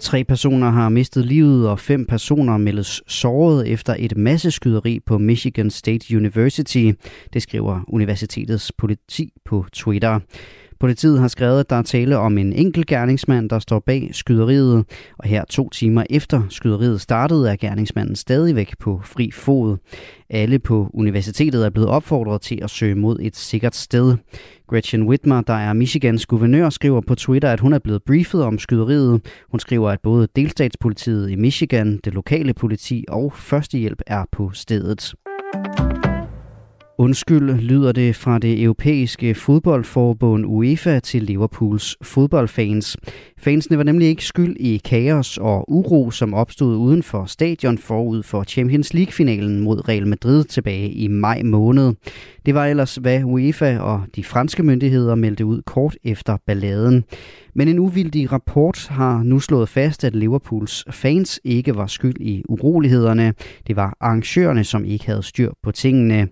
Tre 0.00 0.24
personer 0.24 0.70
har 0.70 0.88
mistet 0.88 1.24
livet, 1.24 1.68
og 1.68 1.78
fem 1.78 2.04
personer 2.04 2.56
meldes 2.56 3.02
såret 3.06 3.68
efter 3.68 3.96
et 3.98 4.16
masseskyderi 4.16 5.00
på 5.06 5.18
Michigan 5.18 5.70
State 5.70 6.16
University. 6.16 6.92
Det 7.32 7.42
skriver 7.42 7.80
universitetets 7.88 8.72
politi 8.72 9.32
på 9.44 9.66
Twitter. 9.72 10.20
Politiet 10.82 11.20
har 11.20 11.28
skrevet, 11.28 11.60
at 11.60 11.70
der 11.70 11.76
er 11.76 11.82
tale 11.82 12.18
om 12.18 12.38
en 12.38 12.52
enkelt 12.52 12.86
gerningsmand, 12.86 13.50
der 13.50 13.58
står 13.58 13.78
bag 13.78 14.10
skyderiet, 14.12 14.84
og 15.18 15.28
her 15.28 15.44
to 15.44 15.68
timer 15.68 16.04
efter 16.10 16.42
skyderiet 16.48 17.00
startede, 17.00 17.50
er 17.50 17.56
gerningsmanden 17.56 18.16
stadigvæk 18.16 18.74
på 18.80 19.00
fri 19.04 19.30
fod. 19.30 19.76
Alle 20.30 20.58
på 20.58 20.90
universitetet 20.94 21.66
er 21.66 21.70
blevet 21.70 21.88
opfordret 21.88 22.40
til 22.40 22.58
at 22.62 22.70
søge 22.70 22.94
mod 22.94 23.18
et 23.20 23.36
sikkert 23.36 23.76
sted. 23.76 24.16
Gretchen 24.68 25.08
Whitmer, 25.08 25.40
der 25.40 25.54
er 25.54 25.72
Michigans 25.72 26.26
guvernør, 26.26 26.70
skriver 26.70 27.00
på 27.00 27.14
Twitter, 27.14 27.50
at 27.50 27.60
hun 27.60 27.72
er 27.72 27.78
blevet 27.78 28.02
briefet 28.06 28.42
om 28.42 28.58
skyderiet. 28.58 29.20
Hun 29.50 29.60
skriver, 29.60 29.90
at 29.90 30.00
både 30.02 30.28
delstatspolitiet 30.36 31.30
i 31.30 31.36
Michigan, 31.36 32.00
det 32.04 32.14
lokale 32.14 32.54
politi 32.54 33.04
og 33.08 33.32
førstehjælp 33.36 34.02
er 34.06 34.24
på 34.32 34.50
stedet. 34.52 35.14
Undskyld 37.02 37.54
lyder 37.60 37.92
det 37.92 38.16
fra 38.16 38.38
det 38.38 38.62
europæiske 38.62 39.34
fodboldforbund 39.34 40.46
UEFA 40.46 41.00
til 41.00 41.22
Liverpools 41.22 41.96
fodboldfans. 42.02 42.96
Fansene 43.38 43.76
var 43.78 43.84
nemlig 43.84 44.08
ikke 44.08 44.24
skyld 44.24 44.56
i 44.56 44.80
kaos 44.84 45.38
og 45.38 45.72
uro, 45.72 46.10
som 46.10 46.34
opstod 46.34 46.76
uden 46.76 47.02
for 47.02 47.24
stadion 47.24 47.78
forud 47.78 48.22
for 48.22 48.44
Champions 48.44 48.94
League-finalen 48.94 49.60
mod 49.60 49.88
Real 49.88 50.06
Madrid 50.06 50.44
tilbage 50.44 50.92
i 50.92 51.08
maj 51.08 51.42
måned. 51.42 51.92
Det 52.46 52.54
var 52.54 52.66
ellers, 52.66 52.94
hvad 52.94 53.24
UEFA 53.24 53.78
og 53.78 54.02
de 54.16 54.24
franske 54.24 54.62
myndigheder 54.62 55.14
meldte 55.14 55.46
ud 55.46 55.62
kort 55.62 55.96
efter 56.04 56.36
balladen. 56.46 57.04
Men 57.54 57.68
en 57.68 57.78
uvildig 57.78 58.32
rapport 58.32 58.86
har 58.90 59.22
nu 59.22 59.38
slået 59.38 59.68
fast, 59.68 60.04
at 60.04 60.16
Liverpools 60.16 60.84
fans 60.90 61.40
ikke 61.44 61.76
var 61.76 61.86
skyld 61.86 62.20
i 62.20 62.42
urolighederne. 62.48 63.34
Det 63.66 63.76
var 63.76 63.96
arrangørerne, 64.00 64.64
som 64.64 64.84
ikke 64.84 65.06
havde 65.06 65.22
styr 65.22 65.50
på 65.62 65.72
tingene. 65.72 66.28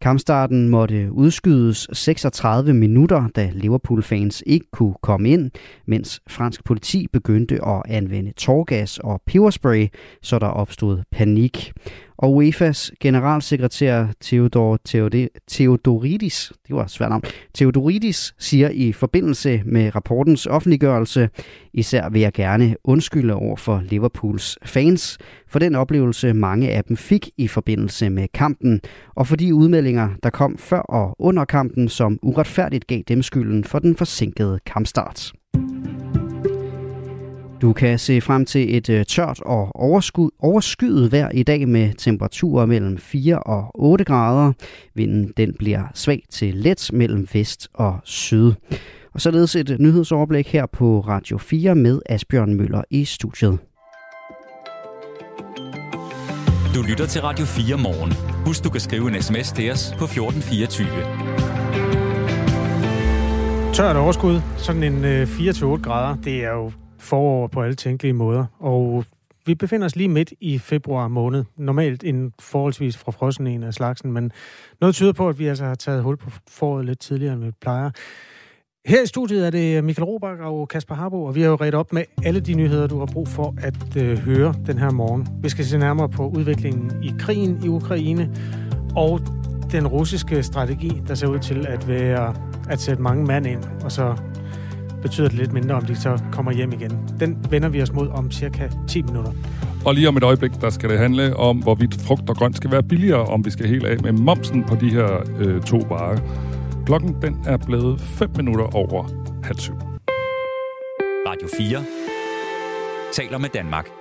Kampstarten 0.00 0.68
måtte 0.68 1.12
udskydes 1.12 1.88
36 1.92 2.74
minutter, 2.74 3.28
da 3.36 3.50
Liverpool-fans 3.54 4.42
ikke 4.46 4.66
kunne 4.72 4.94
komme 5.02 5.30
ind, 5.30 5.50
mens 5.86 6.20
fransk 6.28 6.64
politi 6.64 7.06
begyndte 7.12 7.64
at 7.66 7.82
anvende 7.88 8.32
tårgas 8.32 8.98
og 8.98 9.20
peberspray, 9.26 9.88
så 10.22 10.38
der 10.38 10.46
opstod 10.46 11.02
panik. 11.10 11.72
Og 12.18 12.42
UEFA's 12.42 12.90
generalsekretær 13.00 14.06
Theodor 14.20 14.78
Theodoridis, 15.48 16.52
det 16.68 16.76
var 16.76 16.86
svært 16.86 17.08
navn, 17.08 17.22
Theodoridis 17.54 18.34
siger 18.38 18.68
i 18.68 18.92
forbindelse 18.92 19.62
med 19.66 19.94
rapportens 19.94 20.46
offentliggørelse, 20.46 21.28
især 21.72 22.08
vil 22.08 22.20
jeg 22.20 22.32
gerne 22.32 22.76
undskylde 22.84 23.34
over 23.34 23.56
for 23.56 23.82
Liverpools 23.84 24.58
fans 24.64 25.18
for 25.48 25.58
den 25.58 25.74
oplevelse, 25.74 26.34
mange 26.34 26.70
af 26.70 26.84
dem 26.84 26.96
fik 26.96 27.30
i 27.36 27.48
forbindelse 27.48 28.10
med 28.10 28.28
kampen, 28.34 28.80
og 29.14 29.26
for 29.26 29.36
de 29.36 29.54
udmeldinger, 29.54 30.08
der 30.22 30.30
kom 30.30 30.58
før 30.58 30.80
og 30.80 31.16
under 31.18 31.44
kampen, 31.44 31.88
som 31.88 32.18
uretfærdigt 32.22 32.86
gav 32.86 33.02
dem 33.08 33.22
skylden 33.22 33.64
for 33.64 33.78
den 33.78 33.96
forsinkede 33.96 34.58
kampstart. 34.66 35.32
Du 37.62 37.72
kan 37.72 37.98
se 37.98 38.20
frem 38.20 38.44
til 38.44 38.76
et 38.76 38.88
øh, 38.90 39.04
tørt 39.04 39.40
og 39.40 39.76
overskud, 39.76 40.30
overskyet 40.38 41.12
vejr 41.12 41.30
i 41.34 41.42
dag 41.42 41.68
med 41.68 41.94
temperaturer 41.94 42.66
mellem 42.66 42.98
4 42.98 43.38
og 43.38 43.70
8 43.74 44.04
grader. 44.04 44.52
Vinden 44.94 45.32
den 45.36 45.54
bliver 45.58 45.82
svag 45.94 46.22
til 46.30 46.54
let 46.54 46.90
mellem 46.92 47.28
vest 47.32 47.68
og 47.74 47.98
syd. 48.04 48.52
Og 49.14 49.20
således 49.20 49.56
et 49.56 49.76
nyhedsoverblik 49.80 50.48
her 50.48 50.66
på 50.66 51.00
Radio 51.00 51.38
4 51.38 51.74
med 51.74 52.00
Asbjørn 52.06 52.54
Møller 52.54 52.82
i 52.90 53.04
studiet. 53.04 53.58
Du 56.74 56.82
lytter 56.88 57.06
til 57.06 57.20
Radio 57.20 57.44
4 57.44 57.76
morgen. 57.76 58.12
Husk, 58.46 58.64
du 58.64 58.70
kan 58.70 58.80
skrive 58.80 59.08
en 59.08 59.22
sms 59.22 59.52
til 59.52 59.70
os 59.70 59.94
på 59.98 60.04
1424. 60.04 60.88
Tørt 63.74 63.96
overskud, 63.96 64.40
sådan 64.56 64.82
en 64.82 65.04
øh, 65.04 65.22
4-8 65.22 65.64
grader, 65.82 66.16
det 66.24 66.44
er 66.44 66.50
jo 66.50 66.72
forår 66.98 67.46
på 67.46 67.62
alle 67.62 67.74
tænkelige 67.74 68.12
måder. 68.12 68.44
Og 68.58 69.04
vi 69.46 69.54
befinder 69.54 69.86
os 69.86 69.96
lige 69.96 70.08
midt 70.08 70.32
i 70.40 70.58
februar 70.58 71.08
måned. 71.08 71.44
Normalt 71.56 72.04
en 72.04 72.32
forholdsvis 72.38 72.96
fra 72.96 73.12
frossen 73.12 73.46
en 73.46 73.62
af 73.62 73.74
slagsen, 73.74 74.12
men 74.12 74.32
noget 74.80 74.94
tyder 74.94 75.12
på, 75.12 75.28
at 75.28 75.38
vi 75.38 75.46
altså 75.46 75.64
har 75.64 75.74
taget 75.74 76.02
hul 76.02 76.16
på 76.16 76.30
foråret 76.48 76.86
lidt 76.86 76.98
tidligere, 76.98 77.34
end 77.34 77.44
vi 77.44 77.50
plejer. 77.60 77.90
Her 78.86 79.02
i 79.02 79.06
studiet 79.06 79.46
er 79.46 79.50
det 79.50 79.84
Michael 79.84 80.04
Robach 80.04 80.42
og 80.42 80.68
Kasper 80.68 80.94
Harbo, 80.94 81.24
og 81.24 81.34
vi 81.34 81.40
har 81.40 81.48
jo 81.48 81.54
ret 81.54 81.74
op 81.74 81.92
med 81.92 82.04
alle 82.24 82.40
de 82.40 82.54
nyheder, 82.54 82.86
du 82.86 82.98
har 82.98 83.06
brug 83.06 83.28
for 83.28 83.54
at 83.62 83.96
øh, 83.96 84.18
høre 84.18 84.54
den 84.66 84.78
her 84.78 84.90
morgen. 84.90 85.28
Vi 85.42 85.48
skal 85.48 85.64
se 85.64 85.78
nærmere 85.78 86.08
på 86.08 86.28
udviklingen 86.28 87.04
i 87.04 87.12
krigen 87.18 87.60
i 87.64 87.68
Ukraine 87.68 88.34
og 88.96 89.20
den 89.72 89.86
russiske 89.86 90.42
strategi, 90.42 91.02
der 91.08 91.14
ser 91.14 91.26
ud 91.26 91.38
til 91.38 91.66
at 91.66 91.88
være 91.88 92.34
at 92.70 92.80
sætte 92.80 93.02
mange 93.02 93.24
mand 93.24 93.46
ind, 93.46 93.64
og 93.84 93.92
så 93.92 94.16
betyder 95.02 95.28
det 95.28 95.38
lidt 95.38 95.52
mindre, 95.52 95.74
om 95.74 95.84
de 95.84 95.96
så 95.96 96.18
kommer 96.32 96.52
hjem 96.52 96.72
igen. 96.72 96.98
Den 97.20 97.38
vender 97.50 97.68
vi 97.68 97.82
os 97.82 97.92
mod 97.92 98.08
om 98.08 98.30
cirka 98.30 98.68
10 98.88 99.02
minutter. 99.02 99.32
Og 99.84 99.94
lige 99.94 100.08
om 100.08 100.16
et 100.16 100.22
øjeblik, 100.22 100.60
der 100.60 100.70
skal 100.70 100.90
det 100.90 100.98
handle 100.98 101.36
om, 101.36 101.58
hvorvidt 101.58 101.94
frugt 101.94 102.30
og 102.30 102.36
grønt 102.36 102.56
skal 102.56 102.70
være 102.70 102.82
billigere, 102.82 103.24
om 103.24 103.44
vi 103.44 103.50
skal 103.50 103.68
helt 103.68 103.86
af 103.86 104.00
med 104.02 104.12
momsen 104.12 104.64
på 104.64 104.74
de 104.74 104.90
her 104.90 105.30
øh, 105.38 105.62
to 105.62 105.76
varer. 105.76 106.18
Klokken 106.86 107.16
den 107.22 107.40
er 107.46 107.56
blevet 107.56 108.00
5 108.00 108.30
minutter 108.36 108.64
over 108.64 109.04
halv 109.44 109.58
syv. 109.58 109.74
Radio 111.26 111.48
4 111.58 111.84
taler 113.12 113.38
med 113.38 113.48
Danmark. 113.48 113.97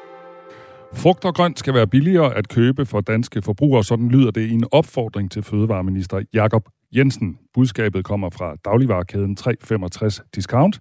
Frugt 0.93 1.25
og 1.25 1.35
grønt 1.35 1.59
skal 1.59 1.73
være 1.73 1.87
billigere 1.87 2.35
at 2.35 2.49
købe 2.49 2.85
for 2.85 3.01
danske 3.01 3.41
forbrugere, 3.41 3.83
sådan 3.83 4.09
lyder 4.09 4.31
det 4.31 4.41
i 4.41 4.53
en 4.53 4.65
opfordring 4.71 5.31
til 5.31 5.43
fødevareminister 5.43 6.21
Jakob 6.33 6.69
Jensen. 6.95 7.37
Budskabet 7.53 8.05
kommer 8.05 8.29
fra 8.29 8.55
dagligvarekæden 8.65 9.35
365 9.35 10.21
Discount, 10.35 10.79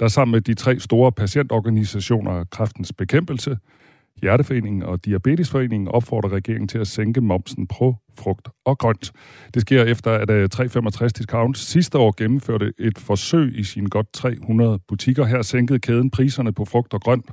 der 0.00 0.08
sammen 0.08 0.32
med 0.32 0.40
de 0.40 0.54
tre 0.54 0.80
store 0.80 1.12
patientorganisationer 1.12 2.44
Kræftens 2.44 2.92
Bekæmpelse, 2.92 3.56
Hjerteforeningen 4.22 4.82
og 4.82 5.04
Diabetesforeningen 5.04 5.88
opfordrer 5.88 6.32
regeringen 6.32 6.68
til 6.68 6.78
at 6.78 6.86
sænke 6.86 7.20
momsen 7.20 7.66
på 7.66 7.96
frugt 8.18 8.48
og 8.64 8.78
grønt. 8.78 9.12
Det 9.54 9.62
sker 9.62 9.84
efter, 9.84 10.10
at 10.12 10.30
øh, 10.30 10.48
365 10.48 11.12
Discount 11.12 11.58
sidste 11.58 11.98
år 11.98 12.14
gennemførte 12.16 12.72
et 12.78 12.98
forsøg 12.98 13.58
i 13.58 13.64
sine 13.64 13.88
godt 13.88 14.12
300 14.12 14.78
butikker. 14.88 15.24
Her 15.24 15.42
sænkede 15.42 15.78
kæden 15.78 16.10
priserne 16.10 16.52
på 16.52 16.64
frugt 16.64 16.94
og 16.94 17.00
grønt 17.00 17.30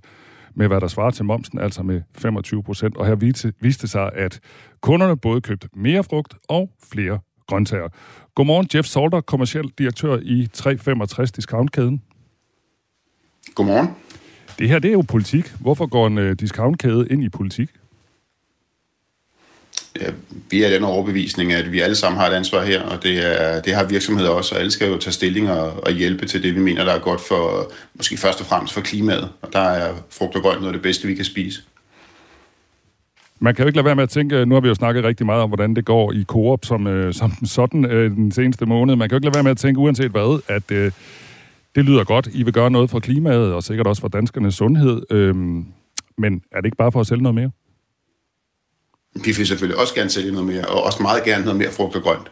med 0.56 0.68
hvad 0.68 0.82
der 0.82 0.88
svarer 0.88 1.12
til 1.12 1.26
momsen, 1.26 1.60
altså 1.60 1.84
med 1.84 2.02
25 2.18 2.64
procent. 2.64 2.98
Og 2.98 3.06
her 3.06 3.16
viste, 3.16 3.54
viste 3.60 3.88
sig, 3.88 4.12
at 4.14 4.40
kunderne 4.82 5.18
både 5.18 5.42
købte 5.42 5.70
mere 5.74 6.04
frugt 6.04 6.36
og 6.50 6.70
flere 6.92 7.20
grøntsager. 7.48 7.90
Godmorgen, 8.36 8.68
Jeff 8.76 8.88
Salter, 8.88 9.22
kommerciel 9.22 9.72
direktør 9.78 10.20
i 10.22 10.48
365 10.54 11.32
Discount-kæden. 11.32 12.02
Godmorgen. 13.56 13.88
Det 14.60 14.70
her, 14.70 14.80
det 14.80 14.90
er 14.90 14.94
jo 14.94 15.04
politik. 15.08 15.54
Hvorfor 15.60 15.86
går 15.86 16.08
en 16.08 16.18
uh, 16.18 16.32
discountkæde 16.32 17.08
ind 17.10 17.24
i 17.24 17.30
politik? 17.30 17.70
Ja, 20.02 20.10
vi 20.50 20.64
er 20.64 20.70
den 20.70 20.84
overbevisning, 20.84 21.54
at 21.54 21.72
vi 21.72 21.80
alle 21.80 21.96
sammen 21.96 22.20
har 22.20 22.28
et 22.28 22.34
ansvar 22.34 22.64
her, 22.64 22.82
og 22.82 23.04
det, 23.04 23.42
er, 23.42 23.62
det 23.62 23.74
har 23.74 23.84
virksomheder 23.84 24.30
også, 24.30 24.56
og 24.56 24.62
alle 24.62 24.72
skal 24.72 24.90
jo 24.90 24.98
tage 24.98 25.14
stilling 25.14 25.52
og, 25.52 25.84
og 25.84 25.92
hjælpe 25.92 26.26
til 26.26 26.44
det, 26.44 26.56
vi 26.56 26.60
mener, 26.60 26.84
der 26.84 26.92
er 26.92 27.00
godt 27.00 27.22
for, 27.22 27.72
måske 27.96 28.18
først 28.18 28.42
og 28.42 28.46
fremmest 28.48 28.74
for 28.74 28.82
klimaet, 28.82 29.30
og 29.42 29.54
der 29.54 29.60
er 29.60 29.94
frugt 30.10 30.36
og 30.36 30.42
grønt 30.42 30.60
noget 30.60 30.68
af 30.68 30.74
det 30.74 30.82
bedste, 30.82 31.08
vi 31.08 31.16
kan 31.16 31.26
spise. 31.26 31.62
Man 33.40 33.56
kan 33.56 33.64
jo 33.64 33.68
ikke 33.68 33.78
lade 33.78 33.86
være 33.86 33.96
med 33.96 34.04
at 34.04 34.10
tænke, 34.10 34.46
nu 34.46 34.56
har 34.56 34.62
vi 34.62 34.68
jo 34.68 34.76
snakket 34.76 35.04
rigtig 35.04 35.26
meget 35.26 35.42
om, 35.42 35.50
hvordan 35.50 35.76
det 35.76 35.86
går 35.86 36.12
i 36.12 36.24
Coop 36.28 36.66
som, 36.66 36.88
øh, 36.88 37.14
som 37.14 37.32
sådan 37.46 37.86
øh, 37.86 38.12
den 38.12 38.32
seneste 38.32 38.66
måned. 38.66 38.96
Man 38.96 39.10
kan 39.10 39.16
jo 39.16 39.18
ikke 39.18 39.26
lade 39.26 39.36
være 39.36 39.44
med 39.44 39.52
at 39.52 39.58
tænke, 39.58 39.80
uanset 39.80 40.12
hvad, 40.12 40.40
at 40.48 40.72
øh, 40.72 40.92
det 41.76 41.86
lyder 41.86 42.04
godt. 42.04 42.30
I 42.34 42.44
vil 42.44 42.54
gøre 42.54 42.72
noget 42.72 42.90
for 42.90 43.00
klimaet, 43.00 43.54
og 43.54 43.64
sikkert 43.64 43.88
også 43.88 44.02
for 44.02 44.08
danskernes 44.08 44.56
sundhed. 44.56 45.02
Øh, 45.12 45.36
men 46.18 46.42
er 46.52 46.58
det 46.58 46.66
ikke 46.66 46.78
bare 46.78 46.92
for 46.92 47.00
at 47.00 47.08
sælge 47.08 47.24
noget 47.24 47.36
mere? 47.36 47.52
Vi 49.16 49.32
vil 49.32 49.48
selvfølgelig 49.48 49.80
også 49.80 49.94
gerne 49.94 50.10
sælge 50.10 50.32
noget 50.32 50.48
mere, 50.48 50.66
og 50.66 50.84
også 50.84 51.02
meget 51.02 51.24
gerne 51.24 51.44
noget 51.46 51.60
mere 51.60 51.72
frugt 51.72 51.96
og 51.96 52.02
grønt. 52.02 52.28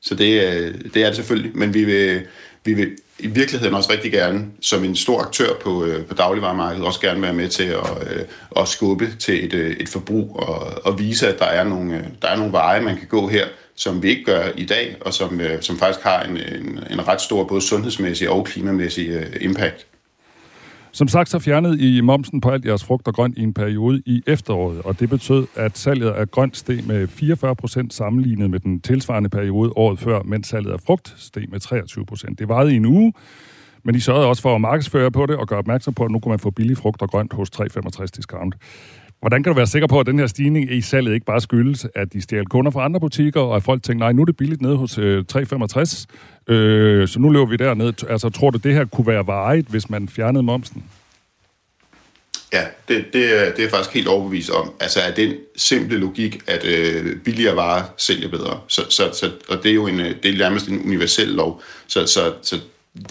Så 0.00 0.14
det, 0.14 0.42
øh, 0.42 0.74
det 0.94 1.02
er 1.02 1.06
det 1.06 1.16
selvfølgelig, 1.16 1.56
men 1.56 1.74
vi 1.74 1.84
vil, 1.84 2.26
vi 2.64 2.74
vil 2.74 2.96
i 3.18 3.26
virkeligheden 3.26 3.74
også 3.74 3.92
rigtig 3.92 4.12
gerne, 4.12 4.46
som 4.60 4.84
en 4.84 4.96
stor 4.96 5.20
aktør 5.20 5.54
på, 5.62 5.84
øh, 5.84 6.04
på 6.06 6.14
dagligvaremarkedet, 6.14 6.86
også 6.86 7.00
gerne 7.00 7.22
være 7.22 7.32
med 7.32 7.48
til 7.48 7.64
at, 7.64 8.10
øh, 8.10 8.22
at 8.56 8.68
skubbe 8.68 9.08
til 9.18 9.44
et, 9.44 9.76
et 9.80 9.88
forbrug 9.88 10.36
og, 10.36 10.84
og 10.84 10.98
vise, 10.98 11.28
at 11.28 11.38
der 11.38 11.44
er, 11.44 11.64
nogle, 11.64 12.04
der 12.22 12.28
er 12.28 12.36
nogle 12.36 12.52
veje, 12.52 12.80
man 12.80 12.96
kan 12.96 13.08
gå 13.08 13.28
her, 13.28 13.46
som 13.76 14.02
vi 14.02 14.08
ikke 14.08 14.24
gør 14.24 14.48
i 14.56 14.64
dag, 14.64 14.96
og 15.00 15.14
som, 15.14 15.40
som 15.60 15.78
faktisk 15.78 16.04
har 16.04 16.22
en, 16.22 16.36
en, 16.36 16.80
en 16.90 17.08
ret 17.08 17.20
stor 17.20 17.44
både 17.44 17.60
sundhedsmæssig 17.60 18.30
og 18.30 18.44
klimamæssig 18.46 19.26
impact. 19.40 19.86
Som 20.96 21.08
sagt, 21.08 21.28
så 21.28 21.38
fjernede 21.38 21.78
I 21.78 22.00
momsen 22.00 22.40
på 22.40 22.50
alt 22.50 22.64
jeres 22.64 22.84
frugt 22.84 23.08
og 23.08 23.14
grønt 23.14 23.38
i 23.38 23.42
en 23.42 23.54
periode 23.54 24.02
i 24.06 24.22
efteråret, 24.26 24.82
og 24.82 25.00
det 25.00 25.10
betød, 25.10 25.46
at 25.56 25.78
salget 25.78 26.10
af 26.10 26.30
grønt 26.30 26.56
steg 26.56 26.86
med 26.86 27.08
44 27.08 27.56
procent 27.56 27.94
sammenlignet 27.94 28.50
med 28.50 28.60
den 28.60 28.80
tilsvarende 28.80 29.28
periode 29.28 29.72
året 29.76 29.98
før, 29.98 30.22
mens 30.22 30.46
salget 30.46 30.70
af 30.72 30.80
frugt 30.86 31.14
steg 31.16 31.44
med 31.50 31.60
23 31.60 32.06
procent. 32.06 32.38
Det 32.38 32.48
varede 32.48 32.72
i 32.72 32.76
en 32.76 32.86
uge, 32.86 33.12
men 33.84 33.94
I 33.94 34.00
sørgede 34.00 34.26
også 34.26 34.42
for 34.42 34.54
at 34.54 34.60
markedsføre 34.60 35.10
på 35.10 35.26
det 35.26 35.36
og 35.36 35.48
gøre 35.48 35.58
opmærksom 35.58 35.94
på, 35.94 36.04
at 36.04 36.10
nu 36.10 36.18
kunne 36.18 36.30
man 36.32 36.38
få 36.38 36.50
billig 36.50 36.76
frugt 36.76 37.02
og 37.02 37.10
grønt 37.10 37.32
hos 37.32 37.50
365 37.50 38.10
Discount. 38.10 38.54
Hvordan 39.20 39.42
kan 39.42 39.50
du 39.52 39.56
være 39.56 39.66
sikker 39.66 39.86
på, 39.86 40.00
at 40.00 40.06
den 40.06 40.18
her 40.18 40.26
stigning 40.26 40.72
i 40.72 40.80
salget 40.80 41.14
ikke 41.14 41.26
bare 41.26 41.40
skyldes, 41.40 41.86
at 41.94 42.12
de 42.12 42.22
stjal 42.22 42.46
kunder 42.46 42.70
fra 42.70 42.84
andre 42.84 43.00
butikker, 43.00 43.40
og 43.40 43.56
at 43.56 43.62
folk 43.62 43.82
tænker, 43.82 44.04
nej, 44.04 44.12
nu 44.12 44.22
er 44.22 44.26
det 44.26 44.36
billigt 44.36 44.62
nede 44.62 44.76
hos 44.76 44.98
øh, 44.98 45.24
365, 45.24 46.06
øh, 46.48 47.08
så 47.08 47.20
nu 47.20 47.28
løber 47.28 47.46
vi 47.46 47.56
derned. 47.56 47.92
Altså, 48.08 48.28
tror 48.28 48.50
du, 48.50 48.58
det 48.58 48.74
her 48.74 48.84
kunne 48.84 49.06
være 49.06 49.26
varigt, 49.26 49.68
hvis 49.68 49.90
man 49.90 50.08
fjernede 50.08 50.42
momsen? 50.42 50.84
Ja, 52.52 52.64
det, 52.88 53.04
det, 53.12 53.52
det 53.56 53.64
er 53.64 53.70
faktisk 53.70 53.94
helt 53.94 54.08
overbevist 54.08 54.50
om. 54.50 54.72
Altså 54.80 55.00
er 55.00 55.14
den 55.14 55.34
simple 55.56 55.98
logik, 55.98 56.42
at 56.46 56.64
øh, 56.64 57.16
billigere 57.16 57.56
varer 57.56 57.82
sælger 57.96 58.28
bedre. 58.28 58.60
Så, 58.68 58.82
så, 58.90 59.10
så, 59.12 59.30
og 59.48 59.62
det 59.62 59.70
er 59.70 59.74
jo 59.74 59.86
en, 59.86 60.00
øh, 60.00 60.14
det 60.22 60.34
er 60.34 60.38
nærmest 60.38 60.68
en 60.68 60.82
universel 60.84 61.28
lov. 61.28 61.62
Så, 61.86 62.06
så, 62.06 62.32
så 62.42 62.60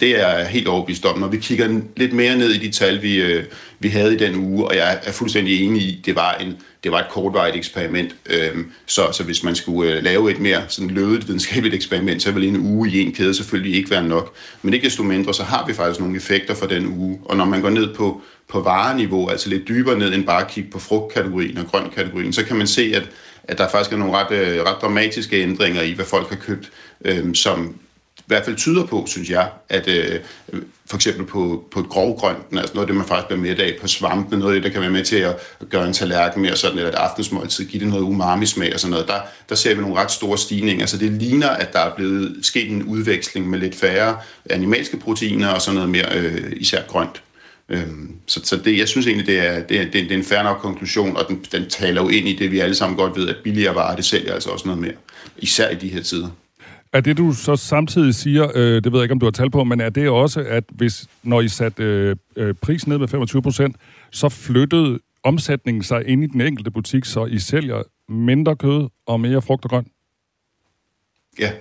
det 0.00 0.20
er 0.20 0.28
jeg 0.28 0.46
helt 0.46 0.68
overbevist 0.68 1.04
om. 1.04 1.18
Når 1.18 1.28
vi 1.28 1.36
kigger 1.36 1.80
lidt 1.96 2.12
mere 2.12 2.36
ned 2.36 2.50
i 2.50 2.58
de 2.58 2.70
tal, 2.70 3.02
vi, 3.02 3.22
øh, 3.22 3.44
vi 3.78 3.88
havde 3.88 4.14
i 4.14 4.16
den 4.16 4.36
uge, 4.36 4.66
og 4.66 4.76
jeg 4.76 5.00
er 5.04 5.12
fuldstændig 5.12 5.62
enig 5.62 5.82
i, 5.82 6.02
det 6.06 6.16
var, 6.16 6.34
en, 6.34 6.56
det 6.84 6.92
var 6.92 6.98
et 6.98 7.06
kortvarigt 7.10 7.56
eksperiment. 7.56 8.14
Øhm, 8.26 8.70
så, 8.86 9.12
så 9.12 9.22
hvis 9.22 9.42
man 9.42 9.54
skulle 9.54 9.92
øh, 9.92 10.04
lave 10.04 10.30
et 10.30 10.40
mere 10.40 10.62
sådan 10.68 10.90
lødet 10.90 11.28
videnskabeligt 11.28 11.74
eksperiment, 11.74 12.22
så 12.22 12.30
ville 12.30 12.48
en 12.48 12.56
uge 12.56 12.90
i 12.90 13.00
en 13.00 13.12
kæde 13.12 13.34
selvfølgelig 13.34 13.74
ikke 13.76 13.90
være 13.90 14.04
nok. 14.04 14.34
Men 14.62 14.74
ikke 14.74 14.84
desto 14.84 15.02
mindre, 15.02 15.34
så 15.34 15.42
har 15.42 15.66
vi 15.66 15.74
faktisk 15.74 16.00
nogle 16.00 16.16
effekter 16.16 16.54
for 16.54 16.66
den 16.66 16.86
uge. 16.86 17.20
Og 17.24 17.36
når 17.36 17.44
man 17.44 17.60
går 17.60 17.70
ned 17.70 17.94
på, 17.94 18.20
på 18.48 18.60
vareniveau, 18.60 19.28
altså 19.28 19.48
lidt 19.48 19.68
dybere 19.68 19.98
ned 19.98 20.14
end 20.14 20.26
bare 20.26 20.42
at 20.42 20.50
kigge 20.50 20.70
på 20.70 20.78
frugtkategorien 20.78 21.58
og 21.58 21.66
grønkategorien, 21.66 22.32
så 22.32 22.44
kan 22.44 22.56
man 22.56 22.66
se, 22.66 22.92
at, 22.94 23.08
at 23.44 23.58
der 23.58 23.68
faktisk 23.68 23.92
er 23.92 23.96
nogle 23.96 24.14
ret, 24.16 24.32
øh, 24.32 24.62
ret 24.62 24.76
dramatiske 24.82 25.42
ændringer 25.42 25.82
i, 25.82 25.92
hvad 25.92 26.04
folk 26.04 26.28
har 26.28 26.36
købt, 26.36 26.70
øh, 27.04 27.34
som 27.34 27.74
hvert 28.26 28.44
fald 28.44 28.56
tyder 28.56 28.86
på, 28.86 29.04
synes 29.06 29.30
jeg, 29.30 29.48
at 29.68 29.88
øh, 29.88 30.20
for 30.86 30.96
eksempel 30.96 31.26
på, 31.26 31.64
på 31.70 31.80
et 31.80 31.88
grovgrønt, 31.88 32.38
altså 32.52 32.74
noget 32.74 32.84
af 32.84 32.86
det, 32.86 32.96
man 32.96 33.06
faktisk 33.06 33.26
bliver 33.26 33.40
med 33.40 33.58
af, 33.58 33.76
på 33.80 33.88
svampene, 33.88 34.40
noget 34.40 34.54
af 34.54 34.60
det, 34.60 34.66
der 34.66 34.72
kan 34.72 34.80
være 34.80 34.90
med 34.90 35.04
til 35.04 35.16
at 35.16 35.36
gøre 35.70 35.86
en 35.86 35.92
tallerken 35.92 36.42
mere 36.42 36.56
sådan, 36.56 36.78
eller 36.78 36.90
et 36.90 36.94
aftensmåltid, 36.94 37.64
give 37.64 37.80
det 37.80 37.88
noget 37.88 38.02
umami-smag 38.02 38.74
og 38.74 38.80
sådan 38.80 38.90
noget, 38.90 39.08
der, 39.08 39.20
der 39.48 39.54
ser 39.54 39.74
vi 39.74 39.80
nogle 39.80 39.96
ret 39.96 40.10
store 40.10 40.38
stigninger. 40.38 40.86
Så 40.86 40.98
det 40.98 41.12
ligner, 41.12 41.48
at 41.48 41.72
der 41.72 41.80
er 41.80 41.94
blevet 41.96 42.36
sket 42.42 42.70
en 42.70 42.82
udveksling 42.82 43.50
med 43.50 43.58
lidt 43.58 43.74
færre 43.74 44.16
animalske 44.50 44.96
proteiner 44.96 45.48
og 45.48 45.62
sådan 45.62 45.74
noget 45.74 45.90
mere, 45.90 46.16
øh, 46.16 46.52
især 46.56 46.82
grønt. 46.82 47.22
Øhm, 47.68 48.16
så, 48.26 48.40
så 48.44 48.56
det, 48.56 48.78
jeg 48.78 48.88
synes 48.88 49.06
egentlig, 49.06 49.26
det 49.26 49.38
er, 49.38 49.62
det, 49.62 49.80
er, 49.80 49.90
det 49.90 50.12
er 50.12 50.16
en 50.16 50.24
fair 50.24 50.42
nok 50.42 50.58
konklusion, 50.58 51.16
og 51.16 51.28
den, 51.28 51.44
den 51.52 51.68
taler 51.68 52.02
jo 52.02 52.08
ind 52.08 52.28
i 52.28 52.36
det, 52.36 52.50
vi 52.50 52.58
alle 52.58 52.74
sammen 52.74 52.96
godt 52.96 53.16
ved, 53.16 53.28
at 53.28 53.36
billigere 53.44 53.74
varer, 53.74 53.96
det 53.96 54.04
sælger 54.04 54.34
altså 54.34 54.50
også 54.50 54.66
noget 54.68 54.80
mere. 54.80 54.94
Især 55.38 55.70
i 55.70 55.74
de 55.74 55.88
her 55.88 56.02
tider. 56.02 56.28
Er 56.92 57.00
det, 57.00 57.16
du 57.16 57.32
så 57.32 57.56
samtidig 57.56 58.14
siger, 58.14 58.50
øh, 58.54 58.84
det 58.84 58.92
ved 58.92 58.98
jeg 58.98 59.04
ikke, 59.04 59.12
om 59.12 59.18
du 59.18 59.26
har 59.26 59.30
tal 59.30 59.50
på, 59.50 59.64
men 59.64 59.80
er 59.80 59.88
det 59.88 60.08
også, 60.08 60.40
at 60.40 60.64
hvis, 60.70 61.08
når 61.22 61.40
I 61.40 61.48
satte 61.48 61.82
øh, 61.82 62.16
øh, 62.36 62.54
prisen 62.54 62.90
ned 62.90 62.98
med 62.98 63.08
25 63.08 63.42
procent, 63.42 63.76
så 64.10 64.28
flyttede 64.28 64.98
omsætningen 65.22 65.82
sig 65.82 66.08
ind 66.08 66.24
i 66.24 66.26
den 66.26 66.40
enkelte 66.40 66.70
butik, 66.70 67.04
så 67.04 67.24
I 67.24 67.38
sælger 67.38 67.82
mindre 68.08 68.56
kød 68.56 68.88
og 69.06 69.20
mere 69.20 69.42
frugt 69.42 69.64
og 69.64 69.70
grønt? 69.70 69.88
Ja, 71.38 71.52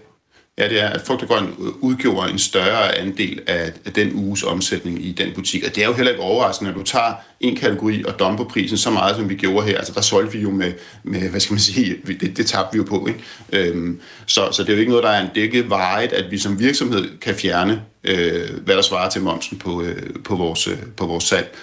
Ja, 0.57 0.69
det 0.69 0.81
er, 0.81 0.89
at 0.89 1.01
frugt 1.01 1.21
og 1.21 1.27
grønt 1.27 1.49
udgjorde 1.81 2.31
en 2.31 2.39
større 2.39 2.97
andel 2.97 3.41
af, 3.47 3.73
den 3.95 4.13
uges 4.13 4.43
omsætning 4.43 5.05
i 5.05 5.11
den 5.11 5.33
butik. 5.33 5.63
Og 5.63 5.75
det 5.75 5.83
er 5.83 5.87
jo 5.87 5.93
heller 5.93 6.11
ikke 6.11 6.23
overraskende, 6.23 6.71
at 6.71 6.77
du 6.77 6.83
tager 6.83 7.13
en 7.39 7.55
kategori 7.55 8.03
og 8.03 8.19
dumper 8.19 8.43
prisen 8.43 8.77
så 8.77 8.91
meget, 8.91 9.15
som 9.15 9.29
vi 9.29 9.35
gjorde 9.35 9.67
her. 9.67 9.77
Altså, 9.77 9.93
der 9.93 10.01
solgte 10.01 10.37
vi 10.37 10.41
jo 10.41 10.49
med, 10.49 10.73
med 11.03 11.29
hvad 11.29 11.39
skal 11.39 11.53
man 11.53 11.59
sige, 11.59 11.97
det, 12.21 12.37
det 12.37 12.45
tabte 12.45 12.73
vi 12.73 12.77
jo 12.77 12.83
på. 12.83 13.07
Ikke? 13.07 13.69
Øhm, 13.69 13.99
så, 14.25 14.51
så 14.51 14.63
det 14.63 14.69
er 14.69 14.73
jo 14.73 14.79
ikke 14.79 14.89
noget, 14.89 15.03
der 15.03 15.09
er 15.09 15.21
en 15.21 15.29
dækket 15.35 15.69
vejet, 15.69 16.13
at 16.13 16.31
vi 16.31 16.37
som 16.37 16.59
virksomhed 16.59 17.19
kan 17.19 17.35
fjerne, 17.35 17.81
øh, 18.03 18.63
hvad 18.63 18.75
der 18.75 18.81
svarer 18.81 19.09
til 19.09 19.21
momsen 19.21 19.57
på, 19.57 19.81
øh, 19.81 20.13
på, 20.23 20.35
vores, 20.35 20.67
øh, 20.67 20.77
på 20.97 21.05
vores 21.05 21.23
salg. 21.23 21.55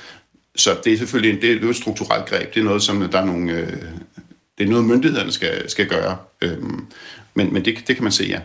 Så 0.56 0.76
det 0.84 0.92
er 0.92 0.98
selvfølgelig 0.98 1.34
en, 1.34 1.42
det 1.42 1.64
er 1.64 1.70
et 1.70 1.76
strukturelt 1.76 2.26
greb. 2.26 2.54
Det 2.54 2.60
er 2.60 2.64
noget, 2.64 2.82
som 2.82 3.08
der 3.10 3.18
er 3.18 3.24
nogle... 3.24 3.52
Øh, 3.52 3.72
det 4.58 4.64
er 4.64 4.70
noget, 4.70 4.84
myndighederne 4.84 5.32
skal, 5.32 5.70
skal 5.70 5.86
gøre. 5.86 6.16
Øhm, 6.40 6.86
men 7.34 7.52
men 7.52 7.64
det, 7.64 7.84
det 7.86 7.96
kan 7.96 8.02
man 8.02 8.12
se, 8.12 8.24
ja. 8.24 8.40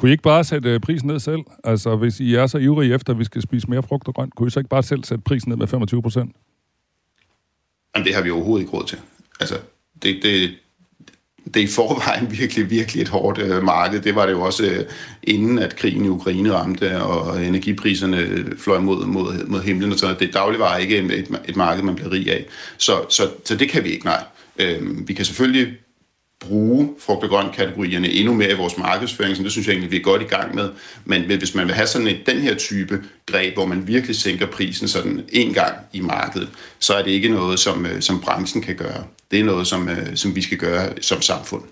Kunne 0.00 0.10
I 0.10 0.12
ikke 0.12 0.22
bare 0.22 0.44
sætte 0.44 0.68
øh, 0.70 0.80
prisen 0.80 1.08
ned 1.08 1.20
selv? 1.20 1.40
Altså, 1.64 1.96
hvis 1.96 2.20
I 2.20 2.34
er 2.34 2.46
så 2.46 2.58
ivrige 2.58 2.94
efter, 2.94 3.12
at 3.12 3.18
vi 3.18 3.24
skal 3.24 3.42
spise 3.42 3.70
mere 3.70 3.82
frugt 3.82 4.08
og 4.08 4.14
grønt, 4.14 4.34
kunne 4.34 4.46
I 4.46 4.50
så 4.50 4.60
ikke 4.60 4.68
bare 4.68 4.82
selv 4.82 5.04
sætte 5.04 5.24
prisen 5.24 5.48
ned 5.48 5.56
med 5.56 5.66
25 5.66 6.02
procent? 6.02 6.36
Jamen, 7.94 8.06
det 8.06 8.14
har 8.14 8.22
vi 8.22 8.30
overhovedet 8.30 8.62
ikke 8.64 8.76
råd 8.76 8.86
til. 8.86 8.98
Altså, 9.40 9.54
det, 10.02 10.20
det, 10.22 10.50
det 11.44 11.56
er 11.56 11.64
i 11.64 11.66
forvejen 11.66 12.30
virkelig, 12.40 12.70
virkelig 12.70 13.02
et 13.02 13.08
hårdt 13.08 13.38
øh, 13.38 13.62
marked. 13.62 14.00
Det 14.00 14.14
var 14.14 14.26
det 14.26 14.32
jo 14.32 14.40
også 14.40 14.64
øh, 14.64 14.84
inden, 15.22 15.58
at 15.58 15.76
krigen 15.76 16.04
i 16.04 16.08
Ukraine 16.08 16.52
ramte, 16.52 17.02
og 17.02 17.46
energipriserne 17.46 18.18
øh, 18.18 18.58
fløj 18.58 18.78
mod, 18.78 19.06
mod, 19.06 19.46
mod 19.46 19.62
himlen. 19.62 19.92
og 19.92 19.98
Så 19.98 20.16
det 20.18 20.34
dagligvarer 20.34 20.78
ikke 20.78 20.98
et, 20.98 21.40
et 21.48 21.56
marked, 21.56 21.82
man 21.82 21.94
bliver 21.94 22.12
rig 22.12 22.32
af. 22.32 22.46
Så, 22.78 22.92
så, 23.08 23.22
så 23.44 23.56
det 23.56 23.68
kan 23.68 23.84
vi 23.84 23.88
ikke, 23.88 24.04
nej. 24.04 24.24
Øh, 24.58 25.08
vi 25.08 25.14
kan 25.14 25.24
selvfølgelig 25.24 25.76
bruge 26.40 26.88
frugt- 26.98 27.24
og 27.24 27.30
grønt-kategorierne 27.30 28.08
endnu 28.08 28.34
mere 28.34 28.50
i 28.50 28.56
vores 28.56 28.78
markedsføring, 28.78 29.36
så 29.36 29.42
det 29.42 29.52
synes 29.52 29.66
jeg 29.66 29.72
egentlig, 29.72 29.90
vi 29.90 29.96
er 29.96 30.02
godt 30.02 30.22
i 30.22 30.24
gang 30.24 30.54
med. 30.54 30.70
Men 31.04 31.22
hvis 31.22 31.54
man 31.54 31.66
vil 31.66 31.74
have 31.74 31.86
sådan 31.86 32.06
et, 32.06 32.26
den 32.26 32.40
her 32.40 32.54
type 32.54 33.02
greb, 33.26 33.54
hvor 33.54 33.66
man 33.66 33.86
virkelig 33.86 34.16
sænker 34.16 34.46
prisen 34.46 34.88
sådan 34.88 35.20
en 35.32 35.54
gang 35.54 35.74
i 35.92 36.00
markedet, 36.00 36.48
så 36.78 36.94
er 36.94 37.02
det 37.02 37.10
ikke 37.10 37.28
noget, 37.28 37.58
som, 37.58 37.86
øh, 37.86 38.00
som 38.00 38.20
branchen 38.20 38.62
kan 38.62 38.76
gøre. 38.76 39.04
Det 39.30 39.40
er 39.40 39.44
noget, 39.44 39.66
som, 39.66 39.88
øh, 39.88 40.16
som 40.16 40.36
vi 40.36 40.42
skal 40.42 40.58
gøre 40.58 40.88
som 41.00 41.22
samfund. 41.22 41.62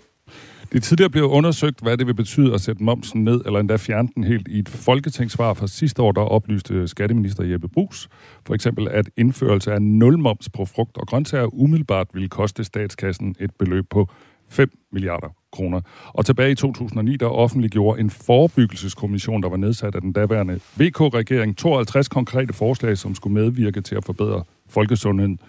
Det 0.73 0.83
tidligere 0.83 1.11
blev 1.11 1.25
undersøgt, 1.25 1.81
hvad 1.83 1.97
det 1.97 2.07
vil 2.07 2.15
betyde 2.15 2.55
at 2.55 2.61
sætte 2.61 2.83
momsen 2.83 3.25
ned, 3.25 3.41
eller 3.47 3.61
endda 3.61 3.77
fjerne 3.77 4.09
den 4.15 4.25
helt. 4.25 4.49
I 4.49 4.59
et 4.59 4.69
folketingssvar 4.69 5.55
fra 5.55 5.67
sidste 5.67 6.03
år, 6.03 6.13
der 6.13 6.21
oplyste 6.21 6.89
skatteminister 6.89 7.45
Jeppe 7.45 7.69
Brugs, 7.69 8.09
for 8.47 8.55
eksempel, 8.55 8.89
at 8.89 9.11
indførelse 9.17 9.73
af 9.73 9.83
nulmoms 9.83 10.49
på 10.49 10.65
frugt 10.65 10.97
og 10.97 11.07
grøntsager 11.07 11.55
umiddelbart 11.55 12.07
ville 12.13 12.29
koste 12.29 12.65
statskassen 12.65 13.35
et 13.41 13.51
beløb 13.59 13.85
på 13.91 14.11
5 14.51 14.71
milliarder 14.93 15.29
kroner. 15.53 15.81
Og 16.09 16.27
tilbage 16.27 16.51
i 16.51 16.55
2009, 16.55 17.17
der 17.17 17.27
offentliggjorde 17.27 18.01
en 18.01 18.11
forebyggelseskommission, 18.11 19.43
der 19.43 19.49
var 19.49 19.57
nedsat 19.57 19.95
af 19.95 20.01
den 20.01 20.13
daværende 20.13 20.61
VK-regering, 20.77 21.57
52 21.57 22.09
konkrete 22.09 22.53
forslag, 22.53 22.99
som 22.99 23.15
skulle 23.15 23.35
medvirke 23.35 23.81
til 23.81 23.95
at 23.95 24.05
forbedre 24.05 24.45
folkesundheden. 24.69 25.41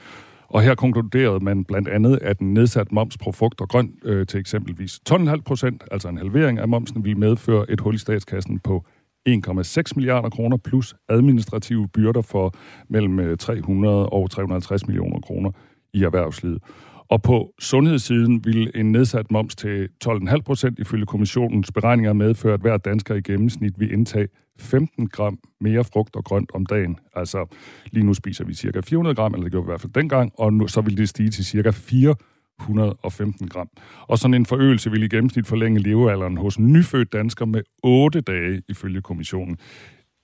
Og 0.47 0.61
her 0.61 0.75
konkluderede 0.75 1.43
man 1.43 1.63
blandt 1.63 1.87
andet, 1.87 2.19
at 2.21 2.39
en 2.39 2.53
nedsat 2.53 2.91
moms 2.91 3.17
på 3.17 3.31
frugt 3.31 3.61
og 3.61 3.69
grønt 3.69 3.91
øh, 4.03 4.27
til 4.27 4.39
eksempelvis 4.39 4.99
12,5 5.09 5.41
procent, 5.41 5.83
altså 5.91 6.09
en 6.09 6.17
halvering 6.17 6.59
af 6.59 6.67
momsen, 6.67 7.05
ville 7.05 7.19
medføre 7.19 7.71
et 7.71 7.79
hul 7.79 7.95
i 7.95 7.97
statskassen 7.97 8.59
på 8.59 8.83
1,6 9.29 9.83
milliarder 9.95 10.29
kroner 10.29 10.57
plus 10.57 10.95
administrative 11.09 11.87
byrder 11.87 12.21
for 12.21 12.53
mellem 12.89 13.19
øh, 13.19 13.37
300 13.37 14.09
og 14.09 14.31
350 14.31 14.87
millioner 14.87 15.19
kroner 15.19 15.51
i 15.93 16.03
erhvervslivet. 16.03 16.63
Og 17.09 17.21
på 17.21 17.53
sundhedssiden 17.59 18.45
vil 18.45 18.71
en 18.75 18.91
nedsat 18.91 19.31
moms 19.31 19.55
til 19.55 19.89
12,5 20.05 20.41
procent 20.41 20.79
ifølge 20.79 21.05
kommissionens 21.05 21.71
beregninger 21.71 22.13
medføre, 22.13 22.53
at 22.53 22.61
hver 22.61 22.77
dansker 22.77 23.15
i 23.15 23.21
gennemsnit 23.21 23.79
vil 23.79 23.93
indtage 23.93 24.27
15 24.59 25.07
gram 25.07 25.39
mere 25.61 25.83
frugt 25.83 26.15
og 26.15 26.23
grønt 26.23 26.51
om 26.53 26.65
dagen. 26.65 26.97
Altså 27.15 27.55
lige 27.91 28.05
nu 28.05 28.13
spiser 28.13 28.45
vi 28.45 28.53
cirka 28.53 28.81
400 28.81 29.15
gram, 29.15 29.33
eller 29.33 29.43
det 29.43 29.51
gjorde 29.51 29.65
vi 29.65 29.69
i 29.69 29.71
hvert 29.71 29.81
fald 29.81 29.93
dengang, 29.93 30.31
og 30.37 30.53
nu, 30.53 30.67
så 30.67 30.81
vil 30.81 30.97
det 30.97 31.09
stige 31.09 31.29
til 31.29 31.45
cirka 31.45 31.71
415 31.71 33.47
gram. 33.47 33.69
Og 34.07 34.17
sådan 34.17 34.33
en 34.33 34.45
forøgelse 34.45 34.91
vil 34.91 35.03
i 35.03 35.07
gennemsnit 35.07 35.47
forlænge 35.47 35.79
levealderen 35.79 36.37
hos 36.37 36.59
nyfødte 36.59 37.17
danskere 37.17 37.47
med 37.47 37.61
8 37.83 38.21
dage 38.21 38.61
ifølge 38.69 39.01
kommissionen. 39.01 39.57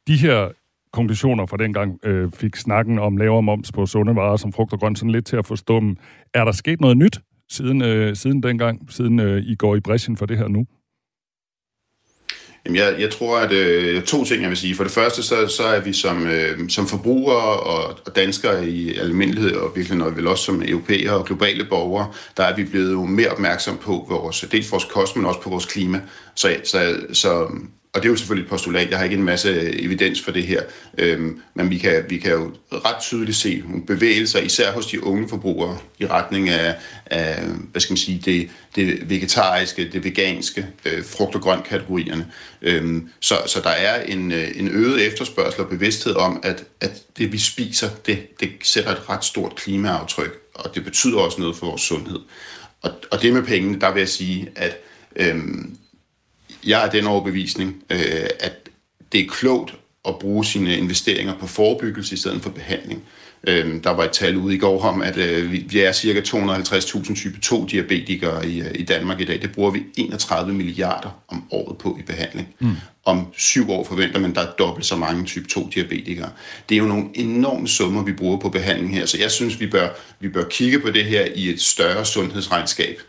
De 0.07 0.17
her 0.17 0.49
konklusioner 0.95 1.45
fra 1.45 1.57
dengang 1.57 1.99
øh, 2.03 2.31
fik 2.31 2.55
snakken 2.55 2.99
om 2.99 3.17
lavere 3.17 3.43
moms 3.43 3.71
på 3.71 3.85
sunde 3.85 4.15
varer 4.15 4.37
som 4.37 4.53
frugt 4.53 4.73
og 4.73 4.79
grønt 4.79 4.99
sådan 4.99 5.11
lidt 5.11 5.25
til 5.25 5.37
at 5.37 5.45
forstå 5.45 5.79
dem. 5.79 5.97
Er 6.33 6.43
der 6.45 6.51
sket 6.51 6.81
noget 6.81 6.97
nyt 6.97 7.19
siden, 7.49 7.81
øh, 7.81 8.15
siden 8.15 8.43
dengang, 8.43 8.91
siden 8.91 9.19
øh, 9.19 9.43
I 9.45 9.55
går 9.55 9.75
i 9.75 9.79
bræschen 9.79 10.17
for 10.17 10.25
det 10.25 10.37
her 10.37 10.47
nu? 10.47 10.65
Jamen, 12.65 12.77
jeg, 12.77 12.95
jeg 12.99 13.11
tror, 13.11 13.39
at 13.39 13.51
øh, 13.51 14.03
to 14.03 14.23
ting, 14.23 14.41
jeg 14.41 14.49
vil 14.49 14.57
sige. 14.57 14.75
For 14.75 14.83
det 14.83 14.93
første, 14.93 15.23
så, 15.23 15.47
så 15.47 15.63
er 15.63 15.79
vi 15.79 15.93
som, 15.93 16.27
øh, 16.27 16.69
som 16.69 16.87
forbrugere 16.87 17.59
og, 17.59 17.97
og 18.05 18.15
danskere 18.15 18.69
i 18.69 18.97
almindelighed, 18.97 19.55
og 19.55 19.71
virkelig 19.75 19.97
noget, 19.97 20.17
vel 20.17 20.27
også 20.27 20.43
som 20.43 20.61
europæere 20.67 21.13
og 21.17 21.25
globale 21.25 21.65
borgere, 21.65 22.11
der 22.37 22.43
er 22.43 22.55
vi 22.55 22.63
blevet 22.63 23.09
mere 23.09 23.29
opmærksom 23.29 23.77
på 23.77 24.05
vores, 24.09 24.45
dels 24.51 24.71
vores 24.71 24.85
kost, 24.85 25.15
men 25.15 25.25
også 25.25 25.41
på 25.41 25.49
vores 25.49 25.65
klima. 25.65 26.01
Så, 26.35 26.55
så, 26.63 26.79
så 27.13 27.47
og 27.95 28.03
det 28.03 28.07
er 28.07 28.11
jo 28.11 28.17
selvfølgelig 28.17 28.43
et 28.43 28.49
postulat, 28.49 28.89
jeg 28.89 28.97
har 28.97 29.03
ikke 29.03 29.15
en 29.15 29.23
masse 29.23 29.49
øh, 29.49 29.73
evidens 29.79 30.21
for 30.21 30.31
det 30.31 30.43
her, 30.43 30.61
øhm, 30.97 31.41
men 31.53 31.69
vi 31.69 31.77
kan, 31.77 32.05
vi 32.09 32.17
kan 32.17 32.31
jo 32.31 32.51
ret 32.71 33.01
tydeligt 33.01 33.37
se 33.37 33.63
nogle 33.67 33.85
bevægelser, 33.85 34.39
især 34.39 34.71
hos 34.71 34.85
de 34.85 35.03
unge 35.03 35.29
forbrugere, 35.29 35.77
i 35.99 36.05
retning 36.05 36.49
af, 36.49 36.75
af 37.05 37.43
hvad 37.71 37.81
skal 37.81 37.91
man 37.91 37.97
sige, 37.97 38.21
det, 38.25 38.49
det 38.75 39.09
vegetariske, 39.09 39.89
det 39.91 40.03
veganske, 40.03 40.65
øh, 40.85 41.05
frugt- 41.05 41.35
og 41.35 41.41
grønt-kategorierne. 41.41 42.27
Øhm, 42.61 43.09
så, 43.19 43.35
så 43.45 43.61
der 43.61 43.69
er 43.69 44.03
en, 44.03 44.31
øh, 44.31 44.47
en 44.55 44.67
øget 44.67 45.07
efterspørgsel 45.07 45.61
og 45.61 45.69
bevidsthed 45.69 46.15
om, 46.15 46.39
at, 46.43 46.63
at 46.81 47.01
det 47.17 47.31
vi 47.31 47.37
spiser, 47.37 47.89
det, 48.05 48.39
det 48.39 48.49
sætter 48.63 48.91
et 48.91 49.09
ret 49.09 49.25
stort 49.25 49.55
klimaaftryk, 49.55 50.39
og 50.53 50.75
det 50.75 50.83
betyder 50.83 51.17
også 51.17 51.41
noget 51.41 51.55
for 51.55 51.65
vores 51.65 51.81
sundhed. 51.81 52.19
Og, 52.81 52.91
og 53.11 53.21
det 53.21 53.33
med 53.33 53.43
pengene, 53.43 53.79
der 53.79 53.93
vil 53.93 53.99
jeg 53.99 54.09
sige, 54.09 54.49
at 54.55 54.77
øhm, 55.15 55.77
jeg 56.65 56.85
er 56.85 56.89
den 56.89 57.07
overbevisning, 57.07 57.83
øh, 57.89 58.27
at 58.39 58.69
det 59.11 59.21
er 59.21 59.27
klogt 59.29 59.75
at 60.07 60.19
bruge 60.19 60.45
sine 60.45 60.77
investeringer 60.77 61.33
på 61.39 61.47
forebyggelse 61.47 62.13
i 62.13 62.17
stedet 62.17 62.41
for 62.41 62.49
behandling. 62.49 63.03
Øh, 63.47 63.83
der 63.83 63.89
var 63.89 64.03
et 64.03 64.11
tal 64.11 64.37
ude 64.37 64.55
i 64.55 64.57
går 64.57 64.81
om, 64.81 65.01
at 65.01 65.17
øh, 65.17 65.51
vi 65.51 65.79
er 65.79 65.91
cirka 65.91 66.21
250.000 66.21 67.15
type 67.15 67.37
2-diabetikere 67.45 68.47
i, 68.47 68.63
i 68.75 68.83
Danmark 68.83 69.21
i 69.21 69.25
dag. 69.25 69.41
Det 69.41 69.51
bruger 69.51 69.71
vi 69.71 69.83
31 69.97 70.53
milliarder 70.53 71.23
om 71.27 71.43
året 71.51 71.77
på 71.77 71.97
i 71.99 72.01
behandling. 72.01 72.47
Mm. 72.59 72.75
Om 73.05 73.27
syv 73.37 73.71
år 73.71 73.83
forventer 73.83 74.19
man, 74.19 74.35
der 74.35 74.41
er 74.41 74.51
dobbelt 74.59 74.85
så 74.85 74.95
mange 74.95 75.25
type 75.25 75.47
2-diabetikere. 75.51 76.29
Det 76.69 76.75
er 76.75 76.79
jo 76.79 76.85
nogle 76.85 77.05
enorme 77.13 77.67
summer, 77.67 78.03
vi 78.03 78.13
bruger 78.13 78.37
på 78.37 78.49
behandling 78.49 78.93
her, 78.93 79.05
så 79.05 79.17
jeg 79.19 79.31
synes, 79.31 79.59
vi 79.59 79.67
bør, 79.67 79.89
vi 80.19 80.29
bør 80.29 80.43
kigge 80.43 80.79
på 80.79 80.91
det 80.91 81.05
her 81.05 81.25
i 81.35 81.49
et 81.49 81.61
større 81.61 82.05
sundhedsregnskab. 82.05 83.01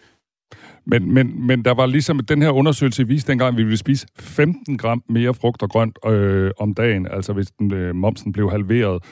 Men, 0.87 1.15
men, 1.15 1.47
men 1.47 1.65
der 1.65 1.75
var 1.75 1.87
ligesom, 1.87 2.21
den 2.21 2.43
her 2.43 2.51
undersøgelse 2.51 3.07
viste 3.07 3.33
dengang, 3.33 3.49
at 3.49 3.57
vi 3.59 3.63
ville 3.63 3.77
spise 3.77 4.07
15 4.19 4.79
gram 4.79 5.03
mere 5.09 5.35
frugt 5.35 5.63
og 5.63 5.71
grønt 5.71 5.99
øh, 6.07 6.51
om 6.59 6.75
dagen, 6.75 7.07
altså 7.11 7.33
hvis 7.33 7.51
den, 7.51 7.75
øh, 7.75 7.95
momsen 7.95 8.33
blev 8.33 8.51
halveret, 8.51 9.03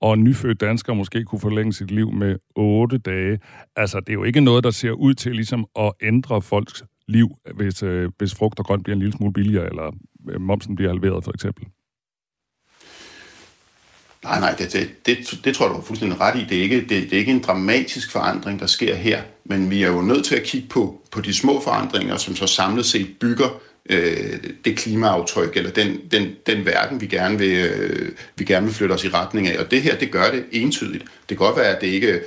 og 0.00 0.14
en 0.14 0.24
nyfødt 0.24 0.60
dansker 0.60 0.94
måske 0.94 1.24
kunne 1.24 1.40
forlænge 1.40 1.72
sit 1.72 1.90
liv 1.90 2.12
med 2.12 2.36
8 2.56 2.98
dage. 2.98 3.38
Altså, 3.76 4.00
det 4.00 4.08
er 4.08 4.14
jo 4.14 4.24
ikke 4.24 4.40
noget, 4.40 4.64
der 4.64 4.70
ser 4.70 4.90
ud 4.90 5.14
til 5.14 5.32
ligesom 5.34 5.66
at 5.78 5.92
ændre 6.02 6.42
folks 6.42 6.84
liv, 7.08 7.28
hvis, 7.54 7.82
øh, 7.82 8.10
hvis 8.18 8.34
frugt 8.34 8.58
og 8.58 8.64
grønt 8.64 8.84
bliver 8.84 8.94
en 8.94 9.00
lille 9.00 9.12
smule 9.12 9.32
billigere, 9.32 9.66
eller 9.66 9.92
øh, 10.30 10.40
momsen 10.40 10.76
bliver 10.76 10.90
halveret, 10.90 11.24
for 11.24 11.32
eksempel. 11.34 11.66
Nej, 14.28 14.40
nej, 14.40 14.54
det, 14.58 14.72
det, 14.72 15.06
det, 15.06 15.44
det 15.44 15.54
tror 15.54 15.66
jeg, 15.66 15.70
du 15.70 15.74
har 15.74 15.84
fuldstændig 15.84 16.20
ret 16.20 16.36
i. 16.40 16.44
Det 16.48 16.58
er, 16.58 16.62
ikke, 16.62 16.80
det, 16.80 16.88
det 16.88 17.12
er 17.12 17.18
ikke 17.18 17.32
en 17.32 17.42
dramatisk 17.42 18.12
forandring, 18.12 18.60
der 18.60 18.66
sker 18.66 18.94
her, 18.94 19.22
men 19.44 19.70
vi 19.70 19.82
er 19.82 19.88
jo 19.88 20.02
nødt 20.02 20.24
til 20.24 20.36
at 20.36 20.42
kigge 20.42 20.68
på, 20.68 21.00
på 21.10 21.20
de 21.20 21.34
små 21.34 21.60
forandringer, 21.60 22.16
som 22.16 22.36
så 22.36 22.46
samlet 22.46 22.86
set 22.86 23.08
bygger 23.20 23.48
øh, 23.88 24.38
det 24.64 24.76
klimaaftryk, 24.76 25.56
eller 25.56 25.70
den, 25.70 26.00
den, 26.10 26.36
den 26.46 26.66
verden, 26.66 27.00
vi 27.00 27.06
gerne, 27.06 27.38
vil, 27.38 27.56
øh, 27.56 28.12
vi 28.36 28.44
gerne 28.44 28.66
vil 28.66 28.74
flytte 28.74 28.92
os 28.92 29.04
i 29.04 29.08
retning 29.08 29.48
af. 29.48 29.58
Og 29.58 29.70
det 29.70 29.82
her, 29.82 29.96
det 29.96 30.10
gør 30.10 30.30
det 30.30 30.44
entydigt. 30.52 31.02
Det 31.02 31.38
kan 31.38 31.46
godt 31.46 31.56
være, 31.56 31.76
at 31.76 31.80
det 31.80 31.86
ikke 31.86 32.20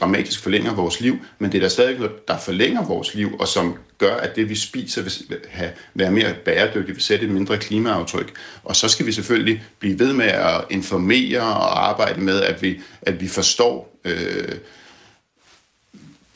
dramatisk 0.00 0.42
forlænger 0.42 0.74
vores 0.74 1.00
liv, 1.00 1.18
men 1.38 1.52
det 1.52 1.58
er 1.58 1.62
der 1.62 1.68
stadig 1.68 1.96
noget, 1.98 2.28
der 2.28 2.38
forlænger 2.38 2.86
vores 2.86 3.14
liv, 3.14 3.36
og 3.38 3.48
som 3.48 3.74
gør, 3.98 4.14
at 4.14 4.36
det, 4.36 4.48
vi 4.48 4.54
spiser, 4.54 5.02
vil 5.02 5.12
have, 5.48 5.70
være 5.94 6.10
mere 6.10 6.34
bæredygtigt, 6.44 6.96
vil 6.96 7.02
sætte 7.02 7.24
et 7.26 7.30
mindre 7.30 7.58
klimaaftryk. 7.58 8.32
Og 8.64 8.76
så 8.76 8.88
skal 8.88 9.06
vi 9.06 9.12
selvfølgelig 9.12 9.62
blive 9.78 9.98
ved 9.98 10.12
med 10.12 10.26
at 10.26 10.64
informere 10.70 11.40
og 11.40 11.88
arbejde 11.88 12.20
med, 12.20 12.42
at 12.42 12.62
vi, 12.62 12.80
at 13.02 13.20
vi 13.20 13.28
forstår 13.28 13.98
øh, 14.04 14.54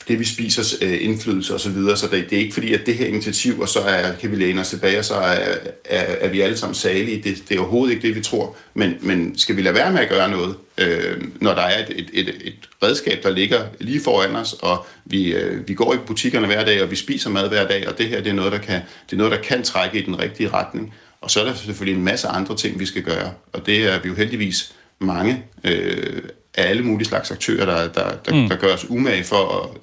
det, 0.07 0.19
vi 0.19 0.25
spiser, 0.25 0.77
øh, 0.81 0.97
indflydelse 1.01 1.53
osv., 1.53 1.59
så, 1.59 1.69
videre. 1.69 1.97
så 1.97 2.07
det, 2.07 2.29
det 2.29 2.35
er 2.35 2.41
ikke 2.41 2.53
fordi, 2.53 2.73
at 2.73 2.85
det 2.85 2.95
her 2.95 3.05
initiativ, 3.05 3.59
og 3.59 3.69
så 3.69 3.79
er, 3.79 4.15
kan 4.15 4.31
vi 4.31 4.35
læne 4.35 4.61
os 4.61 4.69
tilbage, 4.69 4.99
og 4.99 5.05
så 5.05 5.13
er, 5.13 5.55
er, 5.85 6.01
er 6.19 6.29
vi 6.29 6.41
alle 6.41 6.57
sammen 6.57 6.75
salige. 6.75 7.23
Det, 7.23 7.43
det 7.49 7.55
er 7.55 7.59
overhovedet 7.59 7.95
ikke 7.95 8.07
det, 8.07 8.15
vi 8.15 8.21
tror. 8.21 8.55
Men, 8.73 8.95
men 9.01 9.37
skal 9.37 9.55
vi 9.55 9.61
lade 9.61 9.75
være 9.75 9.91
med 9.91 9.99
at 9.99 10.09
gøre 10.09 10.31
noget, 10.31 10.55
øh, 10.77 11.21
når 11.41 11.53
der 11.53 11.61
er 11.61 11.85
et, 11.85 11.89
et, 11.89 12.09
et, 12.13 12.29
et 12.43 12.69
redskab, 12.83 13.23
der 13.23 13.29
ligger 13.29 13.59
lige 13.79 14.01
foran 14.01 14.35
os, 14.35 14.53
og 14.53 14.85
vi, 15.05 15.33
øh, 15.33 15.67
vi 15.67 15.73
går 15.73 15.93
i 15.93 15.97
butikkerne 16.07 16.47
hver 16.47 16.65
dag, 16.65 16.83
og 16.83 16.91
vi 16.91 16.95
spiser 16.95 17.29
mad 17.29 17.49
hver 17.49 17.67
dag, 17.67 17.87
og 17.87 17.97
det 17.97 18.05
her 18.09 18.21
det 18.21 18.29
er, 18.29 18.33
noget, 18.33 18.51
der 18.51 18.57
kan, 18.57 18.81
det 19.05 19.13
er 19.13 19.17
noget, 19.17 19.31
der 19.31 19.41
kan 19.41 19.63
trække 19.63 19.99
i 19.99 20.05
den 20.05 20.19
rigtige 20.19 20.49
retning. 20.49 20.93
Og 21.21 21.31
så 21.31 21.39
er 21.39 21.45
der 21.45 21.53
selvfølgelig 21.53 21.97
en 21.97 22.05
masse 22.05 22.27
andre 22.27 22.57
ting, 22.57 22.79
vi 22.79 22.85
skal 22.85 23.01
gøre, 23.01 23.31
og 23.53 23.65
det 23.65 23.93
er 23.93 24.01
vi 24.01 24.09
jo 24.09 24.15
heldigvis 24.15 24.73
mange 24.99 25.43
øh, 25.63 26.23
af 26.57 26.69
alle 26.69 26.83
mulige 26.83 27.07
slags 27.07 27.31
aktører, 27.31 27.65
der, 27.65 27.93
der, 27.93 28.15
der, 28.25 28.41
mm. 28.41 28.49
der 28.49 28.55
gør 28.55 28.73
os 28.73 28.89
umage 28.89 29.23
for 29.23 29.35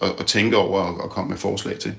at, 0.02 0.08
at, 0.08 0.20
at 0.20 0.26
tænke 0.26 0.56
over 0.56 0.80
og, 0.80 1.00
og 1.00 1.10
komme 1.10 1.30
med 1.30 1.38
forslag 1.38 1.78
til. 1.78 1.94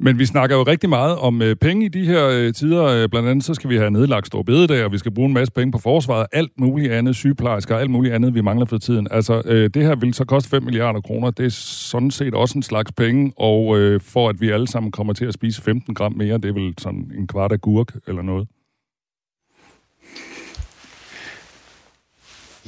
Men 0.00 0.18
vi 0.18 0.26
snakker 0.26 0.56
jo 0.56 0.62
rigtig 0.62 0.88
meget 0.88 1.18
om 1.18 1.42
øh, 1.42 1.56
penge 1.56 1.84
i 1.86 1.88
de 1.88 2.06
her 2.06 2.28
øh, 2.28 2.54
tider. 2.54 2.84
Øh, 2.84 3.08
blandt 3.08 3.28
andet 3.28 3.44
så 3.44 3.54
skal 3.54 3.70
vi 3.70 3.76
have 3.76 3.90
nedlagt 3.90 4.26
store 4.26 4.44
bededag, 4.44 4.84
og 4.84 4.92
vi 4.92 4.98
skal 4.98 5.14
bruge 5.14 5.28
en 5.28 5.34
masse 5.34 5.52
penge 5.52 5.72
på 5.72 5.78
forsvaret. 5.78 6.26
Alt 6.32 6.52
muligt 6.58 6.92
andet, 6.92 7.16
sygeplejersker, 7.16 7.76
alt 7.76 7.90
muligt 7.90 8.14
andet, 8.14 8.34
vi 8.34 8.40
mangler 8.40 8.66
for 8.66 8.78
tiden. 8.78 9.08
Altså, 9.10 9.42
øh, 9.44 9.70
det 9.74 9.82
her 9.82 9.94
vil 9.94 10.14
så 10.14 10.24
koste 10.24 10.50
5 10.50 10.62
milliarder 10.62 11.00
kroner. 11.00 11.30
Det 11.30 11.46
er 11.46 11.50
sådan 11.50 12.10
set 12.10 12.34
også 12.34 12.58
en 12.58 12.62
slags 12.62 12.92
penge, 12.92 13.32
og 13.36 13.78
øh, 13.78 14.00
for 14.00 14.28
at 14.28 14.40
vi 14.40 14.50
alle 14.50 14.68
sammen 14.68 14.92
kommer 14.92 15.12
til 15.12 15.24
at 15.24 15.34
spise 15.34 15.62
15 15.62 15.94
gram 15.94 16.12
mere, 16.12 16.38
det 16.38 16.44
er 16.44 16.52
vel 16.52 16.74
sådan 16.78 17.12
en 17.18 17.26
kvart 17.26 17.52
af 17.52 17.60
gurk 17.60 17.94
eller 18.06 18.22
noget. 18.22 18.48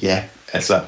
Ja, 0.03 0.23
altså, 0.53 0.81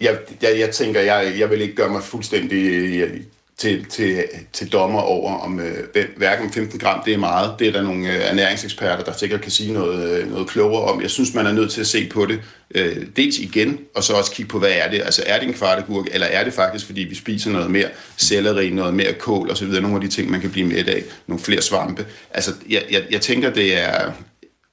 jeg, 0.00 0.18
jeg, 0.42 0.58
jeg 0.58 0.70
tænker, 0.70 1.00
jeg, 1.00 1.34
jeg 1.38 1.50
vil 1.50 1.60
ikke 1.60 1.74
gøre 1.74 1.88
mig 1.88 2.02
fuldstændig 2.02 2.98
jeg, 2.98 3.08
til, 3.56 3.84
til, 3.84 4.24
til 4.52 4.72
dommer 4.72 5.00
over, 5.00 5.38
om 5.38 5.60
øh, 5.60 6.04
hverken 6.16 6.52
15 6.52 6.78
gram 6.78 7.02
det 7.04 7.14
er 7.14 7.18
meget. 7.18 7.54
Det 7.58 7.68
er 7.68 7.72
der 7.72 7.82
nogle 7.82 8.12
øh, 8.12 8.30
ernæringseksperter, 8.30 9.04
der 9.04 9.12
sikkert 9.12 9.40
kan 9.40 9.50
sige 9.50 9.72
noget, 9.72 10.10
øh, 10.10 10.30
noget 10.30 10.48
klogere 10.48 10.84
om. 10.84 11.02
Jeg 11.02 11.10
synes, 11.10 11.34
man 11.34 11.46
er 11.46 11.52
nødt 11.52 11.72
til 11.72 11.80
at 11.80 11.86
se 11.86 12.08
på 12.08 12.26
det 12.26 12.40
øh, 12.74 13.06
dels 13.16 13.38
igen, 13.38 13.80
og 13.94 14.04
så 14.04 14.12
også 14.12 14.32
kigge 14.32 14.48
på, 14.48 14.58
hvad 14.58 14.72
er 14.72 14.90
det? 14.90 15.00
Altså 15.02 15.22
er 15.26 15.38
det 15.38 15.48
en 15.48 15.54
kvartegurk, 15.54 16.06
eller 16.12 16.26
er 16.26 16.44
det 16.44 16.52
faktisk, 16.52 16.86
fordi 16.86 17.00
vi 17.00 17.14
spiser 17.14 17.50
noget 17.50 17.70
mere 17.70 17.88
selleri, 18.16 18.70
noget 18.70 18.94
mere 18.94 19.12
kål 19.12 19.50
osv., 19.50 19.68
nogle 19.68 19.94
af 19.94 20.00
de 20.00 20.08
ting, 20.08 20.30
man 20.30 20.40
kan 20.40 20.50
blive 20.50 20.66
med 20.66 20.88
af, 20.88 21.02
nogle 21.26 21.42
flere 21.42 21.62
svampe. 21.62 22.06
Altså 22.30 22.52
jeg, 22.68 22.82
jeg, 22.90 23.02
jeg 23.10 23.20
tænker, 23.20 23.50
det 23.50 23.82
er, 23.82 24.12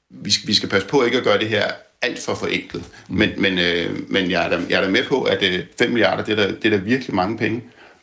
vi, 0.10 0.34
vi 0.46 0.54
skal 0.54 0.70
passe 0.70 0.88
på 0.88 1.04
ikke 1.04 1.18
at 1.18 1.24
gøre 1.24 1.40
det 1.40 1.50
her 1.50 1.72
alt 2.02 2.20
for 2.20 2.36
forenklet. 2.36 2.84
Men, 3.10 3.30
men, 3.38 3.60
øh, 3.60 4.12
men 4.12 4.32
jeg, 4.32 4.46
er 4.46 4.50
da, 4.50 4.60
jeg 4.70 4.80
er 4.80 4.84
da 4.84 4.90
med 4.90 5.04
på, 5.10 5.22
at 5.22 5.44
øh, 5.44 5.60
5 5.80 5.90
milliarder, 5.90 6.24
det 6.24 6.40
er, 6.40 6.48
da, 6.48 6.52
det 6.52 6.66
er 6.66 6.70
da 6.70 6.84
virkelig 6.84 7.16
mange 7.16 7.38
penge. 7.38 7.62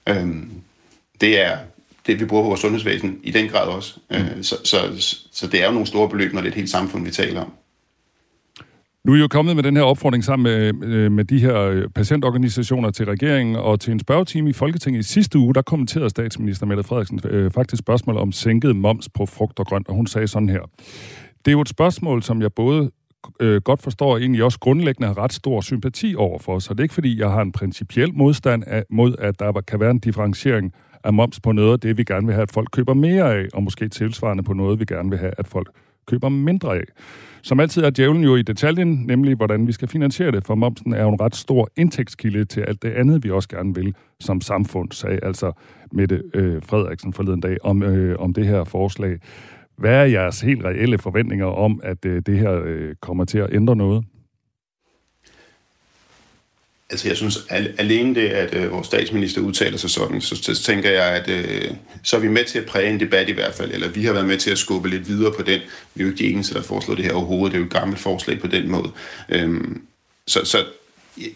Øhm, 0.09 0.51
det 1.21 1.41
er 1.45 1.59
det, 2.07 2.21
vi 2.21 2.25
bruger 2.25 2.43
på 2.43 2.49
vores 2.49 2.61
sundhedsvæsen 2.61 3.21
i 3.23 3.31
den 3.31 3.49
grad 3.49 3.69
også. 3.69 3.99
Mm. 4.11 4.17
Øh, 4.17 4.43
så, 4.43 4.57
så, 4.65 4.79
så 5.33 5.47
det 5.47 5.63
er 5.63 5.67
jo 5.67 5.73
nogle 5.73 5.87
store 5.87 6.09
beløb, 6.09 6.33
når 6.33 6.41
det 6.41 6.49
er 6.49 6.53
et 6.53 6.57
helt 6.57 6.71
samfund, 6.71 7.05
vi 7.05 7.11
taler 7.11 7.41
om. 7.41 7.53
Nu 9.05 9.13
er 9.13 9.17
I 9.17 9.21
jo 9.21 9.29
kommet 9.29 9.57
med 9.57 9.63
den 9.63 9.77
her 9.77 9.83
opfordring 9.83 10.25
sammen 10.25 10.73
med, 10.81 10.89
øh, 10.89 11.13
med 11.13 11.25
de 11.25 11.39
her 11.39 11.57
øh, 11.57 11.89
patientorganisationer 11.95 12.91
til 12.91 13.07
regeringen, 13.07 13.57
og 13.57 13.81
til 13.81 13.93
en 13.93 14.01
spørgetime 14.01 14.51
i 14.51 14.53
Folketinget 14.53 15.01
i 15.01 15.03
sidste 15.03 15.39
uge, 15.39 15.55
der 15.55 15.63
kommenterede 15.63 16.11
statsminister 16.11 16.67
Mette 16.67 16.83
Frederiksen 16.83 17.21
øh, 17.25 17.51
faktisk 17.51 17.81
spørgsmål 17.81 18.17
om 18.17 18.33
sænket 18.33 18.77
moms 18.77 19.09
på 19.09 19.27
frugt 19.27 19.59
og 19.59 19.67
grønt, 19.67 19.89
og 19.89 19.95
hun 19.95 20.07
sagde 20.07 20.29
sådan 20.29 20.49
her. 20.49 20.61
Det 21.45 21.49
er 21.49 21.53
jo 21.53 21.61
et 21.61 21.69
spørgsmål, 21.69 22.23
som 22.23 22.43
jeg 22.43 22.53
både 22.53 22.91
øh, 23.41 23.61
godt 23.61 23.83
forstår, 23.83 24.19
egentlig 24.19 24.45
også 24.45 24.59
grundlæggende 24.59 25.09
har 25.09 25.19
ret 25.19 25.33
stor 25.33 25.61
sympati 25.61 26.15
over 26.19 26.39
for. 26.39 26.59
Så 26.59 26.75
det 26.75 26.81
er 26.81 26.83
ikke, 26.83 26.95
fordi 26.95 27.21
jeg 27.21 27.31
har 27.31 27.43
en 27.43 27.53
principiel 27.53 28.15
modstand 28.15 28.65
af, 28.67 28.85
mod, 28.91 29.15
at 29.19 29.39
der 29.39 29.61
kan 29.61 29.81
være 29.81 29.91
en 29.91 29.99
differentiering 29.99 30.73
af 31.05 31.13
moms 31.13 31.41
på 31.41 31.53
noget 31.53 31.73
af 31.73 31.81
det, 31.81 31.99
vi 31.99 32.05
gerne 32.05 32.27
vil 32.27 32.35
have, 32.35 32.43
at 32.43 32.53
folk 32.53 32.69
køber 32.73 32.95
mere 32.95 33.35
af, 33.35 33.47
og 33.55 33.63
måske 33.63 33.89
tilsvarende 33.89 34.43
på 34.43 34.53
noget, 34.53 34.81
vi 34.81 34.85
gerne 34.85 35.11
vil 35.11 35.19
have, 35.19 35.33
at 35.39 35.49
folk 35.49 35.69
køber 36.07 36.29
mindre 36.29 36.77
af. 36.77 36.85
Som 37.43 37.61
altid 37.61 37.83
er 37.83 37.91
djævlen 37.91 38.25
jo 38.25 38.37
i 38.37 38.43
detaljen, 38.43 39.05
nemlig 39.07 39.37
hvordan 39.37 39.67
vi 39.67 39.73
skal 39.73 39.89
finansiere 39.89 40.31
det, 40.31 40.47
for 40.47 40.55
momsen 40.55 40.93
er 40.93 41.03
jo 41.03 41.09
en 41.09 41.21
ret 41.21 41.37
stor 41.37 41.69
indtægtskilde 41.77 42.45
til 42.45 42.61
alt 42.61 42.83
det 42.83 42.91
andet, 42.91 43.25
vi 43.25 43.31
også 43.31 43.49
gerne 43.49 43.75
vil 43.75 43.95
som 44.21 44.41
samfund, 44.41 44.93
sagde 44.93 45.19
altså 45.23 45.53
Mette 45.93 46.23
øh, 46.35 46.63
Frederiksen 46.63 47.13
forleden 47.13 47.41
dag 47.41 47.57
om, 47.65 47.83
øh, 47.83 48.19
om 48.19 48.35
det 48.35 48.47
her 48.47 48.65
forslag. 48.65 49.19
Hvad 49.79 49.95
er 49.95 50.05
jeres 50.05 50.41
helt 50.41 50.65
reelle 50.65 50.99
forventninger 50.99 51.47
om, 51.47 51.81
at 51.85 52.05
øh, 52.05 52.23
det 52.27 52.39
her 52.39 52.63
øh, 52.65 52.95
kommer 53.01 53.25
til 53.25 53.39
at 53.39 53.49
ændre 53.53 53.77
noget? 53.77 54.05
Altså 56.91 57.09
jeg 57.09 57.17
synes, 57.17 57.47
alene 57.79 58.15
det, 58.15 58.29
at 58.29 58.55
øh, 58.55 58.73
vores 58.73 58.87
statsminister 58.87 59.41
udtaler 59.41 59.79
sig 59.79 59.91
sådan, 59.91 60.21
så, 60.21 60.37
så 60.37 60.63
tænker 60.63 60.91
jeg, 60.91 61.05
at 61.05 61.29
øh, 61.29 61.71
så 62.03 62.17
er 62.17 62.21
vi 62.21 62.29
med 62.29 62.45
til 62.45 62.59
at 62.59 62.67
præge 62.67 62.91
en 62.91 63.01
debat 63.01 63.29
i 63.29 63.33
hvert 63.33 63.55
fald, 63.55 63.73
eller 63.73 63.89
vi 63.89 64.05
har 64.05 64.13
været 64.13 64.27
med 64.27 64.37
til 64.39 64.51
at 64.51 64.59
skubbe 64.59 64.89
lidt 64.89 65.09
videre 65.09 65.33
på 65.37 65.43
den. 65.43 65.61
Vi 65.95 66.03
er 66.03 66.07
jo 66.07 66.13
ikke 66.13 66.25
de 66.25 66.31
eneste, 66.31 66.55
der 66.55 66.63
foreslår 66.63 66.95
det 66.95 67.05
her 67.05 67.13
overhovedet. 67.13 67.53
Det 67.53 67.59
er 67.59 67.61
jo 67.61 67.67
et 67.67 67.73
gammelt 67.73 68.01
forslag 68.01 68.41
på 68.41 68.47
den 68.47 68.71
måde. 68.71 68.91
Øhm, 69.29 69.83
så, 70.27 70.45
så 70.45 70.59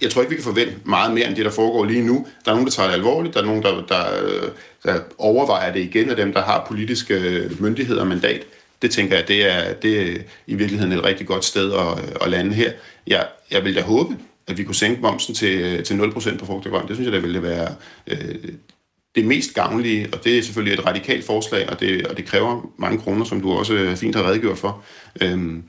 jeg 0.03 0.11
tror 0.11 0.23
ikke, 0.23 0.31
vi 0.31 0.37
kan 0.37 0.45
forvente 0.45 0.75
meget 0.85 1.15
mere 1.15 1.27
end 1.27 1.37
det, 1.37 1.45
der 1.45 1.51
foregår 1.51 1.85
lige 1.85 2.03
nu. 2.03 2.27
Der 2.45 2.51
er 2.51 2.55
nogen, 2.55 2.67
der 2.67 2.73
tager 2.73 2.87
det 2.87 2.95
alvorligt. 2.95 3.35
Der 3.35 3.41
er 3.41 3.45
nogen, 3.45 3.63
der, 3.63 3.87
der, 3.87 4.25
øh, 4.25 4.49
der 4.85 5.01
overvejer 5.19 5.73
det 5.73 5.81
igen, 5.81 6.11
af 6.11 6.17
dem, 6.17 6.33
der 6.33 6.43
har 6.43 6.65
politiske 6.69 7.15
øh, 7.15 7.63
myndigheder 7.63 8.01
og 8.01 8.07
mandat. 8.07 8.43
Det 8.83 8.91
tænker 8.91 9.17
jeg, 9.17 9.29
det 9.29 9.53
er, 9.53 9.73
det 9.73 10.03
er 10.03 10.17
i 10.47 10.55
virkeligheden 10.55 10.93
et 10.93 11.05
rigtig 11.05 11.27
godt 11.27 11.45
sted 11.45 11.73
at, 11.73 12.05
øh, 12.05 12.15
at 12.21 12.31
lande 12.31 12.55
her. 12.55 12.73
Jeg, 13.07 13.27
jeg 13.51 13.65
vil 13.65 13.77
da 13.77 13.83
håbe, 13.83 14.17
at 14.47 14.59
vi 14.59 14.65
kunne 14.65 14.75
sænke 14.75 15.03
momsen 15.03 15.35
til, 15.35 15.85
til 15.85 15.95
0% 15.95 16.39
på 16.39 16.47
frugt 16.47 16.67
og 16.67 16.73
grønt. 16.73 16.89
Det 16.89 16.97
synes 16.97 17.07
jeg, 17.07 17.13
der 17.13 17.21
ville 17.21 17.43
være 17.43 17.75
øh, 18.07 18.35
det 19.15 19.25
mest 19.25 19.55
gavnlige, 19.55 20.09
og 20.13 20.25
det 20.25 20.39
er 20.39 20.43
selvfølgelig 20.43 20.79
et 20.79 20.87
radikalt 20.87 21.25
forslag, 21.25 21.71
og 21.71 21.81
det, 21.81 22.07
og 22.07 22.17
det 22.17 22.25
kræver 22.25 22.73
mange 22.79 22.99
kroner, 22.99 23.25
som 23.25 23.41
du 23.41 23.53
også 23.53 23.97
fint 23.97 24.17
har 24.17 24.29
redegjort 24.29 24.59
for. 24.59 24.85
Øhm, 25.21 25.63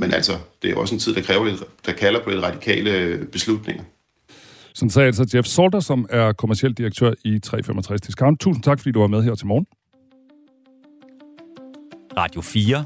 men 0.00 0.14
altså, 0.14 0.32
det 0.62 0.70
er 0.70 0.76
også 0.76 0.94
en 0.94 0.98
tid, 0.98 1.14
der, 1.14 1.22
kræver 1.22 1.44
lidt, 1.44 1.62
der 1.86 1.92
kalder 1.92 2.20
på 2.24 2.30
lidt 2.30 2.42
radikale 2.42 3.26
beslutninger. 3.32 3.82
Sådan 4.74 4.90
sagde 4.90 5.06
altså 5.06 5.30
Jeff 5.34 5.46
Salter, 5.46 5.80
som 5.80 6.06
er 6.10 6.32
kommersiel 6.32 6.72
direktør 6.72 7.12
i 7.24 7.38
365 7.38 8.00
Discount. 8.00 8.40
Tusind 8.40 8.64
tak, 8.64 8.78
fordi 8.78 8.92
du 8.92 9.00
var 9.00 9.06
med 9.06 9.22
her 9.22 9.34
til 9.34 9.46
morgen. 9.46 9.66
Radio 12.16 12.40
4 12.40 12.84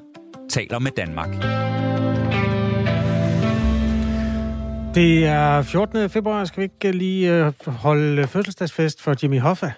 taler 0.49 0.79
med 0.79 0.91
Danmark. 0.91 1.29
Det 4.95 5.27
er 5.27 5.63
14. 5.63 6.11
februar. 6.11 6.45
Skal 6.45 6.61
vi 6.61 6.65
ikke 6.65 6.99
lige 6.99 7.47
øh, 7.47 7.53
holde 7.67 8.27
fødselsdagsfest 8.27 9.03
for 9.03 9.15
Jimmy 9.23 9.41
Hoffa? 9.41 9.73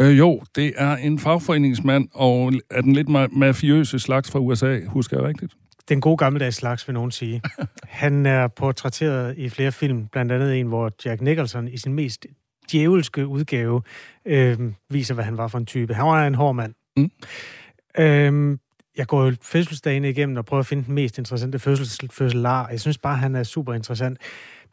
Øh, 0.00 0.18
jo, 0.18 0.42
det 0.56 0.72
er 0.76 0.96
en 0.96 1.18
fagforeningsmand, 1.18 2.08
og 2.14 2.52
er 2.70 2.80
den 2.80 2.92
lidt 2.92 3.08
mafiøse 3.32 3.98
slags 3.98 4.30
fra 4.30 4.38
USA, 4.38 4.80
husker 4.86 5.16
jeg 5.16 5.28
rigtigt? 5.28 5.52
Den 5.88 6.00
gode 6.00 6.16
gammeldags 6.16 6.56
slags, 6.56 6.88
vil 6.88 6.94
nogen 6.94 7.10
sige. 7.10 7.42
Han 7.84 8.26
er 8.26 8.48
portrætteret 8.48 9.38
i 9.38 9.48
flere 9.48 9.72
film, 9.72 10.06
blandt 10.06 10.32
andet 10.32 10.60
en, 10.60 10.66
hvor 10.66 10.92
Jack 11.04 11.20
Nicholson 11.20 11.68
i 11.68 11.76
sin 11.76 11.92
mest 11.92 12.26
djævelske 12.72 13.26
udgave 13.26 13.82
øh, 14.24 14.58
viser, 14.90 15.14
hvad 15.14 15.24
han 15.24 15.36
var 15.36 15.48
for 15.48 15.58
en 15.58 15.66
type. 15.66 15.94
Han 15.94 16.06
var 16.06 16.26
en 16.26 16.34
hård 16.34 16.54
mand. 16.54 16.74
Mm. 16.96 17.10
Øh, 17.98 18.58
jeg 18.96 19.06
går 19.06 19.24
jo 19.24 19.34
fødselsdagen 19.42 20.04
igennem 20.04 20.36
og 20.36 20.44
prøver 20.44 20.60
at 20.60 20.66
finde 20.66 20.84
den 20.84 20.94
mest 20.94 21.18
interessante 21.18 21.58
fødsels, 21.58 22.00
fødselar. 22.10 22.68
Jeg 22.68 22.80
synes 22.80 22.98
bare, 22.98 23.16
han 23.16 23.34
er 23.34 23.42
super 23.42 23.74
interessant. 23.74 24.18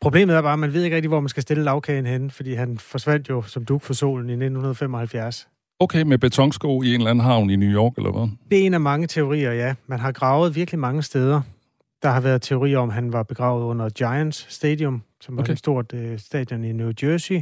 Problemet 0.02 0.36
er 0.36 0.42
bare, 0.42 0.54
at 0.54 0.60
man 0.60 0.74
ved 0.74 0.84
ikke 0.84 0.96
rigtig, 0.96 1.10
hvor 1.10 1.20
man 1.20 1.30
skal 1.30 1.44
stille 1.44 1.64
lavkagen 1.64 2.06
hen, 2.06 2.32
fordi 2.32 2.54
han 2.54 2.78
forsvandt 2.78 3.30
jo 3.30 3.42
som 3.42 3.66
duk 3.66 3.82
for 3.82 3.94
solen 3.94 4.30
i 4.30 4.34
1975. 4.34 5.48
Okay, 5.82 6.02
med 6.02 6.18
betonsko 6.18 6.82
i 6.82 6.94
en 6.94 7.00
eller 7.00 7.10
anden 7.10 7.26
havn 7.26 7.50
i 7.50 7.56
New 7.56 7.70
York, 7.70 7.94
eller 7.98 8.12
hvad? 8.12 8.30
Det 8.52 8.62
er 8.62 8.66
en 8.66 8.74
af 8.74 8.82
mange 8.82 9.08
teorier, 9.08 9.52
ja. 9.52 9.76
Man 9.88 10.00
har 10.00 10.12
gravet 10.12 10.56
virkelig 10.56 10.80
mange 10.80 11.04
steder. 11.04 11.42
Der 12.04 12.10
har 12.10 12.22
været 12.22 12.42
teorier 12.42 12.78
om, 12.78 12.90
at 12.90 12.96
han 12.96 13.14
var 13.14 13.24
begravet 13.24 13.64
under 13.64 13.90
Giants 13.90 14.54
Stadium, 14.54 15.02
som 15.22 15.40
okay. 15.40 15.48
var 15.48 15.54
et 15.54 15.60
stort 15.60 15.94
øh, 15.94 16.20
stadion 16.20 16.64
i 16.64 16.72
New 16.72 16.92
Jersey. 17.04 17.42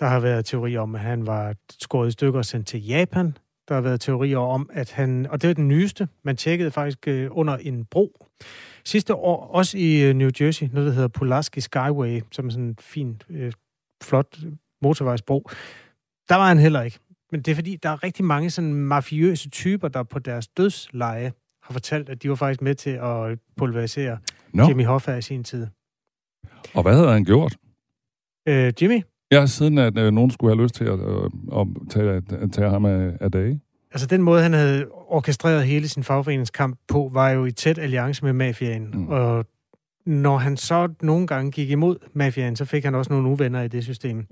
Der 0.00 0.06
har 0.06 0.20
været 0.20 0.44
teorier 0.44 0.80
om, 0.80 0.94
at 0.94 1.00
han 1.00 1.26
var 1.26 1.54
skåret 1.80 2.08
i 2.08 2.10
stykker 2.10 2.38
og 2.38 2.44
sendt 2.44 2.66
til 2.66 2.86
Japan. 2.86 3.36
Der 3.68 3.74
har 3.74 3.82
været 3.82 4.00
teorier 4.00 4.38
om, 4.38 4.70
at 4.72 4.92
han... 4.92 5.26
Og 5.30 5.42
det 5.42 5.50
er 5.50 5.54
den 5.54 5.68
nyeste. 5.68 6.08
Man 6.24 6.36
tjekkede 6.36 6.70
faktisk 6.70 7.08
øh, 7.08 7.28
under 7.30 7.56
en 7.56 7.84
bro. 7.84 8.26
Sidste 8.84 9.14
år, 9.14 9.46
også 9.46 9.78
i 9.78 10.02
øh, 10.02 10.14
New 10.14 10.30
Jersey, 10.40 10.68
noget, 10.72 10.86
der 10.88 10.94
hedder 10.94 11.08
Pulaski 11.08 11.60
Skyway, 11.60 12.20
som 12.32 12.46
er 12.46 12.50
sådan 12.50 12.64
en 12.64 12.76
fin, 12.80 13.22
øh, 13.30 13.52
flot 14.02 14.38
motorvejsbro. 14.82 15.50
Der 16.28 16.34
var 16.34 16.48
han 16.48 16.58
heller 16.58 16.82
ikke. 16.82 16.98
Men 17.32 17.42
det 17.42 17.50
er 17.50 17.54
fordi, 17.54 17.76
der 17.76 17.88
er 17.88 18.04
rigtig 18.04 18.24
mange 18.24 18.50
sådan 18.50 18.74
mafiøse 18.74 19.50
typer, 19.50 19.88
der 19.88 20.02
på 20.02 20.18
deres 20.18 20.48
dødsleje 20.48 21.32
har 21.62 21.72
fortalt, 21.72 22.08
at 22.08 22.22
de 22.22 22.28
var 22.28 22.34
faktisk 22.34 22.62
med 22.62 22.74
til 22.74 22.90
at 22.90 23.38
pulverisere 23.56 24.18
no. 24.52 24.68
Jimmy 24.68 24.84
Hoffa 24.84 25.16
i 25.16 25.22
sin 25.22 25.44
tid. 25.44 25.66
Og 26.74 26.82
hvad 26.82 26.94
havde 26.94 27.12
han 27.12 27.24
gjort? 27.24 27.56
Øh, 28.48 28.72
Jimmy? 28.82 29.02
Ja, 29.32 29.46
siden 29.46 29.78
at 29.78 29.98
øh, 29.98 30.12
nogen 30.12 30.30
skulle 30.30 30.56
have 30.56 30.62
lyst 30.62 30.74
til 30.74 30.84
at, 30.84 31.00
øh, 31.00 31.60
at, 31.60 31.66
tage, 31.90 32.22
at 32.42 32.52
tage 32.52 32.70
ham 32.70 32.84
af, 32.84 33.16
af 33.20 33.30
dage. 33.32 33.60
Altså 33.92 34.06
den 34.06 34.22
måde, 34.22 34.42
han 34.42 34.52
havde 34.52 34.86
orkestreret 34.90 35.64
hele 35.64 35.88
sin 35.88 36.04
fagforeningskamp 36.04 36.78
på, 36.88 37.10
var 37.12 37.30
jo 37.30 37.44
i 37.44 37.52
tæt 37.52 37.78
alliance 37.78 38.24
med 38.24 38.32
mafiaen. 38.32 38.90
Mm. 38.94 39.08
Og 39.08 39.46
når 40.06 40.38
han 40.38 40.56
så 40.56 40.94
nogle 41.02 41.26
gange 41.26 41.50
gik 41.50 41.70
imod 41.70 41.96
mafiaen, 42.12 42.56
så 42.56 42.64
fik 42.64 42.84
han 42.84 42.94
også 42.94 43.12
nogle 43.12 43.28
uvenner 43.28 43.62
i 43.62 43.68
det 43.68 43.84
system. 43.84 44.16
Mm. 44.16 44.26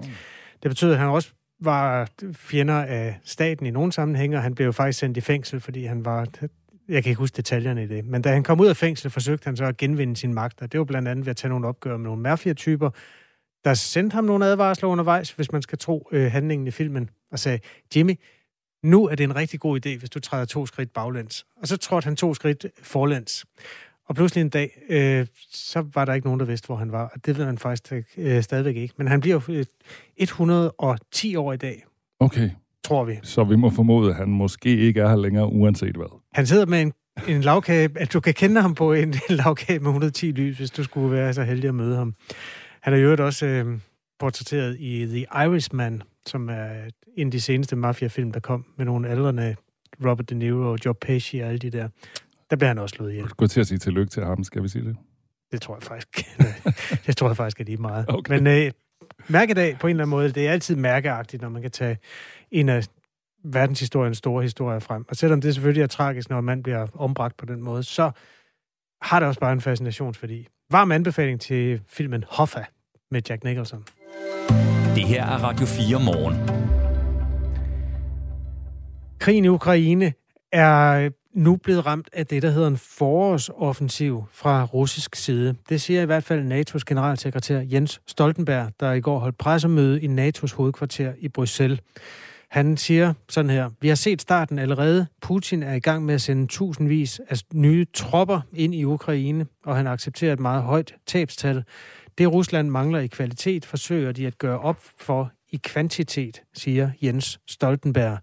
Det 0.62 0.70
betød, 0.70 0.92
at 0.92 0.98
han 0.98 1.08
også 1.08 1.32
var 1.60 2.08
fjender 2.34 2.82
af 2.82 3.18
staten 3.24 3.66
i 3.66 3.70
nogle 3.70 3.92
sammenhænge, 3.92 4.36
og 4.36 4.42
han 4.42 4.54
blev 4.54 4.66
jo 4.66 4.72
faktisk 4.72 4.98
sendt 4.98 5.16
i 5.16 5.20
fængsel, 5.20 5.60
fordi 5.60 5.84
han 5.84 6.04
var... 6.04 6.28
Jeg 6.88 7.02
kan 7.02 7.10
ikke 7.10 7.18
huske 7.18 7.36
detaljerne 7.36 7.82
i 7.84 7.86
det. 7.86 8.04
Men 8.04 8.22
da 8.22 8.32
han 8.32 8.42
kom 8.42 8.60
ud 8.60 8.66
af 8.66 8.76
fængsel, 8.76 9.10
forsøgte 9.10 9.44
han 9.44 9.56
så 9.56 9.64
at 9.64 9.76
genvinde 9.76 10.16
sin 10.16 10.34
magt, 10.34 10.62
og 10.62 10.72
det 10.72 10.78
var 10.78 10.84
blandt 10.84 11.08
andet 11.08 11.26
ved 11.26 11.30
at 11.30 11.36
tage 11.36 11.48
nogle 11.48 11.66
opgør 11.66 11.96
med 11.96 12.04
nogle 12.04 12.22
mafia-typer, 12.22 12.90
der 13.64 13.74
sendte 13.74 14.14
ham 14.14 14.24
nogle 14.24 14.46
advarsler 14.46 14.88
undervejs, 14.88 15.30
hvis 15.30 15.52
man 15.52 15.62
skal 15.62 15.78
tro 15.78 16.08
øh, 16.12 16.32
handlingen 16.32 16.66
i 16.66 16.70
filmen, 16.70 17.10
og 17.32 17.38
sagde, 17.38 17.58
Jimmy, 17.96 18.14
nu 18.82 19.06
er 19.06 19.14
det 19.14 19.24
en 19.24 19.36
rigtig 19.36 19.60
god 19.60 19.86
idé, 19.86 19.98
hvis 19.98 20.10
du 20.10 20.20
træder 20.20 20.44
to 20.44 20.66
skridt 20.66 20.92
baglæns. 20.92 21.46
Og 21.56 21.68
så 21.68 21.76
trådte 21.76 22.04
han 22.04 22.16
to 22.16 22.34
skridt 22.34 22.66
forlæns. 22.82 23.46
Og 24.10 24.16
pludselig 24.16 24.42
en 24.42 24.48
dag, 24.48 24.82
øh, 24.88 25.26
så 25.52 25.84
var 25.94 26.04
der 26.04 26.14
ikke 26.14 26.26
nogen, 26.26 26.40
der 26.40 26.46
vidste, 26.46 26.66
hvor 26.66 26.76
han 26.76 26.92
var. 26.92 27.10
Og 27.14 27.26
det 27.26 27.38
ved 27.38 27.44
man 27.46 27.58
faktisk 27.58 28.08
øh, 28.18 28.42
stadigvæk 28.42 28.76
ikke. 28.76 28.94
Men 28.96 29.08
han 29.08 29.20
bliver 29.20 29.40
jo 29.48 29.64
110 30.16 31.36
år 31.36 31.52
i 31.52 31.56
dag. 31.56 31.84
Okay. 32.20 32.50
Tror 32.84 33.04
vi. 33.04 33.18
Så 33.22 33.44
vi 33.44 33.56
må 33.56 33.70
formode, 33.70 34.10
at 34.10 34.16
han 34.16 34.28
måske 34.28 34.76
ikke 34.76 35.00
er 35.00 35.08
her 35.08 35.16
længere, 35.16 35.46
uanset 35.46 35.96
hvad. 35.96 36.20
Han 36.32 36.46
sidder 36.46 36.66
med 36.66 36.82
en, 36.82 36.92
en 37.28 37.40
lavkage, 37.40 37.90
at 37.96 38.12
du 38.12 38.20
kan 38.20 38.34
kende 38.34 38.60
ham 38.60 38.74
på 38.74 38.92
en, 38.92 39.08
en 39.30 39.36
lavkage 39.36 39.78
med 39.78 39.88
110 39.88 40.30
lys, 40.30 40.58
hvis 40.58 40.70
du 40.70 40.84
skulle 40.84 41.12
være 41.12 41.34
så 41.34 41.42
heldig 41.42 41.68
at 41.68 41.74
møde 41.74 41.96
ham. 41.96 42.14
Han 42.80 42.92
er 42.92 42.98
jo 42.98 43.16
også 43.24 43.46
øh, 43.46 43.78
portrætteret 44.18 44.76
i 44.80 45.06
The 45.06 45.26
Irishman, 45.46 46.02
som 46.26 46.48
er 46.48 46.68
en 47.16 47.26
af 47.26 47.30
de 47.32 47.40
seneste 47.40 47.76
mafiafilm, 47.76 48.32
der 48.32 48.40
kom 48.40 48.64
med 48.76 48.86
nogle 48.86 49.08
aldrende 49.08 49.56
Robert 50.04 50.30
De 50.30 50.34
Niro 50.34 50.70
og 50.70 50.78
Joe 50.84 50.94
Pesci 50.94 51.38
og 51.38 51.48
alle 51.48 51.58
de 51.58 51.70
der. 51.70 51.88
Der 52.50 52.56
bliver 52.56 52.68
han 52.68 52.78
også 52.78 52.94
slået 52.96 53.10
ihjel. 53.10 53.28
Du 53.40 53.46
til 53.46 53.60
at 53.60 53.66
sige 53.66 53.78
tillykke 53.78 54.10
til 54.10 54.24
ham, 54.24 54.44
skal 54.44 54.62
vi 54.62 54.68
sige 54.68 54.84
det? 54.84 54.96
Det 55.52 55.62
tror 55.62 55.74
jeg 55.76 55.82
faktisk. 55.82 56.26
det 57.06 57.16
tror 57.16 57.28
jeg 57.28 57.36
faktisk 57.36 57.60
er 57.60 57.64
lige 57.64 57.76
meget. 57.76 58.04
Okay. 58.08 58.38
Men 58.38 58.46
øh, 58.46 58.72
mærkedag 59.28 59.78
på 59.80 59.86
en 59.86 59.90
eller 59.90 60.04
anden 60.04 60.10
måde. 60.10 60.32
Det 60.32 60.48
er 60.48 60.52
altid 60.52 60.76
mærkeagtigt, 60.76 61.42
når 61.42 61.48
man 61.48 61.62
kan 61.62 61.70
tage 61.70 61.98
en 62.50 62.68
af 62.68 62.86
verdenshistoriens 63.44 64.18
store 64.18 64.42
historier 64.42 64.78
frem. 64.78 65.04
Og 65.08 65.16
selvom 65.16 65.40
det 65.40 65.54
selvfølgelig 65.54 65.82
er 65.82 65.86
tragisk, 65.86 66.30
når 66.30 66.40
man 66.40 66.62
bliver 66.62 66.86
ombragt 66.94 67.36
på 67.36 67.46
den 67.46 67.62
måde, 67.62 67.82
så 67.82 68.10
har 69.02 69.20
det 69.20 69.28
også 69.28 69.40
bare 69.40 69.52
en 69.52 69.60
fascinationsværdi. 69.60 70.46
Varm 70.70 70.92
anbefaling 70.92 71.40
til 71.40 71.80
filmen 71.88 72.24
Hoffa 72.28 72.64
med 73.10 73.22
Jack 73.28 73.44
Nicholson. 73.44 73.84
Det 74.94 75.04
her 75.04 75.26
er 75.26 75.44
Radio 75.44 75.66
4 75.66 76.00
morgen. 76.04 76.36
Krigen 79.18 79.44
i 79.44 79.48
Ukraine 79.48 80.12
er 80.52 81.10
nu 81.40 81.56
blevet 81.56 81.86
ramt 81.86 82.08
af 82.12 82.26
det, 82.26 82.42
der 82.42 82.50
hedder 82.50 82.68
en 82.68 82.76
forårsoffensiv 82.76 84.24
fra 84.32 84.64
russisk 84.64 85.16
side. 85.16 85.54
Det 85.68 85.80
siger 85.80 86.02
i 86.02 86.04
hvert 86.04 86.24
fald 86.24 86.52
NATO's 86.52 86.82
generalsekretær 86.86 87.60
Jens 87.60 88.00
Stoltenberg, 88.06 88.72
der 88.80 88.92
i 88.92 89.00
går 89.00 89.18
holdt 89.18 89.38
pressemøde 89.38 90.02
i 90.02 90.06
NATO's 90.06 90.54
hovedkvarter 90.54 91.12
i 91.18 91.28
Bruxelles. 91.28 91.80
Han 92.50 92.76
siger 92.76 93.14
sådan 93.28 93.50
her, 93.50 93.70
vi 93.80 93.88
har 93.88 93.94
set 93.94 94.22
starten 94.22 94.58
allerede. 94.58 95.06
Putin 95.22 95.62
er 95.62 95.74
i 95.74 95.80
gang 95.80 96.04
med 96.04 96.14
at 96.14 96.20
sende 96.20 96.46
tusindvis 96.46 97.20
af 97.28 97.36
nye 97.54 97.86
tropper 97.94 98.40
ind 98.52 98.74
i 98.74 98.84
Ukraine, 98.84 99.46
og 99.64 99.76
han 99.76 99.86
accepterer 99.86 100.32
et 100.32 100.40
meget 100.40 100.62
højt 100.62 100.94
tabstal. 101.06 101.64
Det 102.18 102.32
Rusland 102.32 102.68
mangler 102.68 102.98
i 102.98 103.06
kvalitet, 103.06 103.64
forsøger 103.64 104.12
de 104.12 104.26
at 104.26 104.38
gøre 104.38 104.58
op 104.58 104.78
for 104.98 105.32
i 105.50 105.60
kvantitet, 105.64 106.42
siger 106.54 106.90
Jens 107.02 107.40
Stoltenberg 107.46 108.18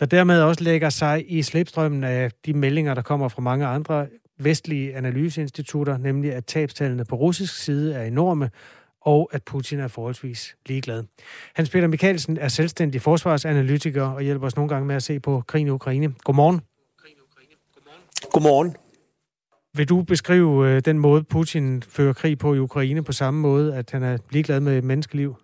der 0.00 0.06
dermed 0.06 0.42
også 0.42 0.64
lægger 0.64 0.90
sig 0.90 1.24
i 1.28 1.42
slipstrømmen 1.42 2.04
af 2.04 2.30
de 2.46 2.52
meldinger, 2.52 2.94
der 2.94 3.02
kommer 3.02 3.28
fra 3.28 3.42
mange 3.42 3.66
andre 3.66 4.06
vestlige 4.38 4.96
analyseinstitutter, 4.96 5.98
nemlig 5.98 6.34
at 6.34 6.46
tabstallene 6.46 7.04
på 7.04 7.16
russisk 7.16 7.56
side 7.56 7.94
er 7.94 8.02
enorme, 8.02 8.50
og 9.00 9.30
at 9.32 9.42
Putin 9.42 9.80
er 9.80 9.88
forholdsvis 9.88 10.56
ligeglad. 10.66 11.04
Hans 11.54 11.70
Peter 11.70 11.86
Mikkelsen 11.86 12.36
er 12.36 12.48
selvstændig 12.48 13.02
forsvarsanalytiker 13.02 14.02
og 14.02 14.22
hjælper 14.22 14.46
os 14.46 14.56
nogle 14.56 14.68
gange 14.68 14.86
med 14.86 14.96
at 14.96 15.02
se 15.02 15.20
på 15.20 15.42
krigen 15.46 15.66
i 15.66 15.70
Ukraine. 15.70 16.14
Godmorgen. 16.24 16.60
Godmorgen. 18.32 18.76
Vil 19.76 19.88
du 19.88 20.02
beskrive 20.02 20.68
øh, 20.68 20.80
den 20.84 20.98
måde, 20.98 21.24
Putin 21.24 21.82
fører 21.82 22.12
krig 22.12 22.38
på 22.38 22.54
i 22.54 22.58
Ukraine 22.58 23.04
på 23.04 23.12
samme 23.12 23.40
måde, 23.40 23.76
at 23.76 23.90
han 23.90 24.02
er 24.02 24.18
ligeglad 24.30 24.60
med 24.60 24.82
menneskeliv? 24.82 25.36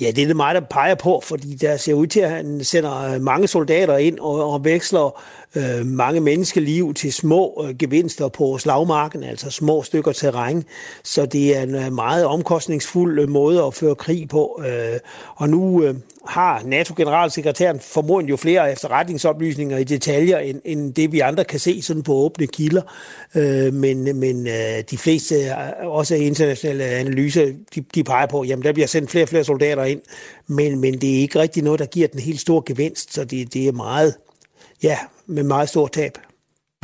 Ja, 0.00 0.10
det 0.10 0.22
er 0.22 0.26
det 0.26 0.36
mig, 0.36 0.54
der 0.54 0.60
peger 0.60 0.94
på, 0.94 1.20
fordi 1.24 1.54
der 1.54 1.76
ser 1.76 1.94
ud 1.94 2.06
til, 2.06 2.20
at 2.20 2.30
han 2.30 2.64
sender 2.64 3.14
øh, 3.14 3.20
mange 3.20 3.48
soldater 3.48 3.96
ind 3.96 4.18
og, 4.18 4.52
og 4.52 4.64
veksler 4.64 5.20
øh, 5.56 5.86
mange 5.86 6.20
menneskeliv 6.20 6.94
til 6.94 7.12
små 7.12 7.64
øh, 7.68 7.76
gevinster 7.76 8.28
på 8.28 8.58
slagmarken, 8.58 9.24
altså 9.24 9.50
små 9.50 9.82
stykker 9.82 10.12
terræn. 10.12 10.64
Så 11.04 11.26
det 11.26 11.56
er 11.56 11.62
en 11.62 11.74
øh, 11.74 11.92
meget 11.92 12.26
omkostningsfuld 12.26 13.20
øh, 13.20 13.28
måde 13.28 13.62
at 13.62 13.74
føre 13.74 13.94
krig 13.94 14.28
på. 14.28 14.62
Øh, 14.66 14.98
og 15.34 15.48
nu 15.48 15.82
øh, 15.82 15.94
har 16.28 16.62
NATO-generalsekretæren 16.64 17.80
formodentlig 17.80 18.30
jo 18.30 18.36
flere 18.36 18.72
efterretningsoplysninger 18.72 19.78
i 19.78 19.84
detaljer, 19.84 20.38
end, 20.38 20.60
end 20.64 20.94
det 20.94 21.12
vi 21.12 21.20
andre 21.20 21.44
kan 21.44 21.60
se 21.60 21.82
sådan 21.82 22.02
på 22.02 22.12
åbne 22.14 22.46
kilder. 22.46 22.82
Øh, 23.34 23.74
men 23.74 24.20
men 24.20 24.46
øh, 24.46 24.82
de 24.90 24.98
fleste, 24.98 25.34
øh, 25.34 25.50
også 25.82 26.14
internationale 26.14 26.84
analyser, 26.84 27.52
de, 27.74 27.84
de 27.94 28.04
peger 28.04 28.26
på, 28.26 28.44
jamen 28.44 28.64
der 28.64 28.72
bliver 28.72 28.86
sendt 28.86 29.10
flere 29.10 29.24
og 29.24 29.28
flere 29.28 29.44
soldater 29.44 29.84
ind, 29.84 30.00
men, 30.46 30.80
men 30.80 31.00
det 31.00 31.16
er 31.16 31.20
ikke 31.20 31.40
rigtig 31.40 31.62
noget, 31.62 31.80
der 31.80 31.86
giver 31.86 32.08
den 32.08 32.20
helt 32.20 32.40
store 32.40 32.62
gevinst, 32.66 33.14
så 33.14 33.24
det, 33.24 33.54
det 33.54 33.68
er 33.68 33.72
meget, 33.72 34.14
ja, 34.82 34.98
med 35.26 35.42
meget 35.42 35.68
stort 35.68 35.92
tab. 35.92 36.18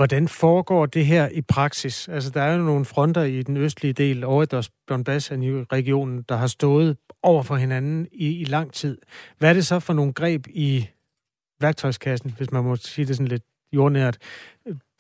Hvordan 0.01 0.28
foregår 0.28 0.86
det 0.86 1.07
her 1.07 1.28
i 1.28 1.42
praksis? 1.42 2.09
Altså, 2.09 2.30
der 2.30 2.42
er 2.42 2.57
jo 2.57 2.62
nogle 2.62 2.84
fronter 2.84 3.22
i 3.22 3.42
den 3.42 3.57
østlige 3.57 3.92
del 3.92 4.24
over 4.24 4.68
Donbass-regionen, 4.88 6.22
der 6.28 6.36
har 6.36 6.46
stået 6.46 6.96
over 7.22 7.42
for 7.42 7.57
hinanden 7.57 8.07
i, 8.12 8.40
i 8.40 8.44
lang 8.44 8.72
tid. 8.72 8.98
Hvad 9.38 9.51
er 9.51 9.55
det 9.55 9.66
så 9.66 9.80
for 9.80 9.92
nogle 9.92 10.12
greb 10.12 10.46
i 10.48 10.88
værktøjskassen, 11.61 12.34
hvis 12.36 12.53
man 12.53 12.64
må 12.64 12.76
sige 12.76 13.07
det 13.07 13.16
sådan 13.16 13.28
lidt 13.28 13.42
jordnært, 13.72 14.18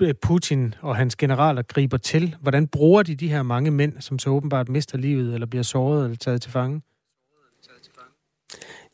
øh, 0.02 0.14
Putin 0.22 0.74
og 0.80 0.96
hans 0.96 1.16
generaler 1.16 1.62
griber 1.62 1.96
til? 1.96 2.36
Hvordan 2.40 2.66
bruger 2.66 3.02
de 3.02 3.14
de 3.14 3.28
her 3.28 3.42
mange 3.42 3.70
mænd, 3.70 4.00
som 4.00 4.18
så 4.18 4.30
åbenbart 4.30 4.68
mister 4.68 4.98
livet, 4.98 5.34
eller 5.34 5.46
bliver 5.46 5.62
såret 5.62 6.04
eller 6.04 6.16
taget 6.16 6.42
til 6.42 6.50
fange? 6.50 6.80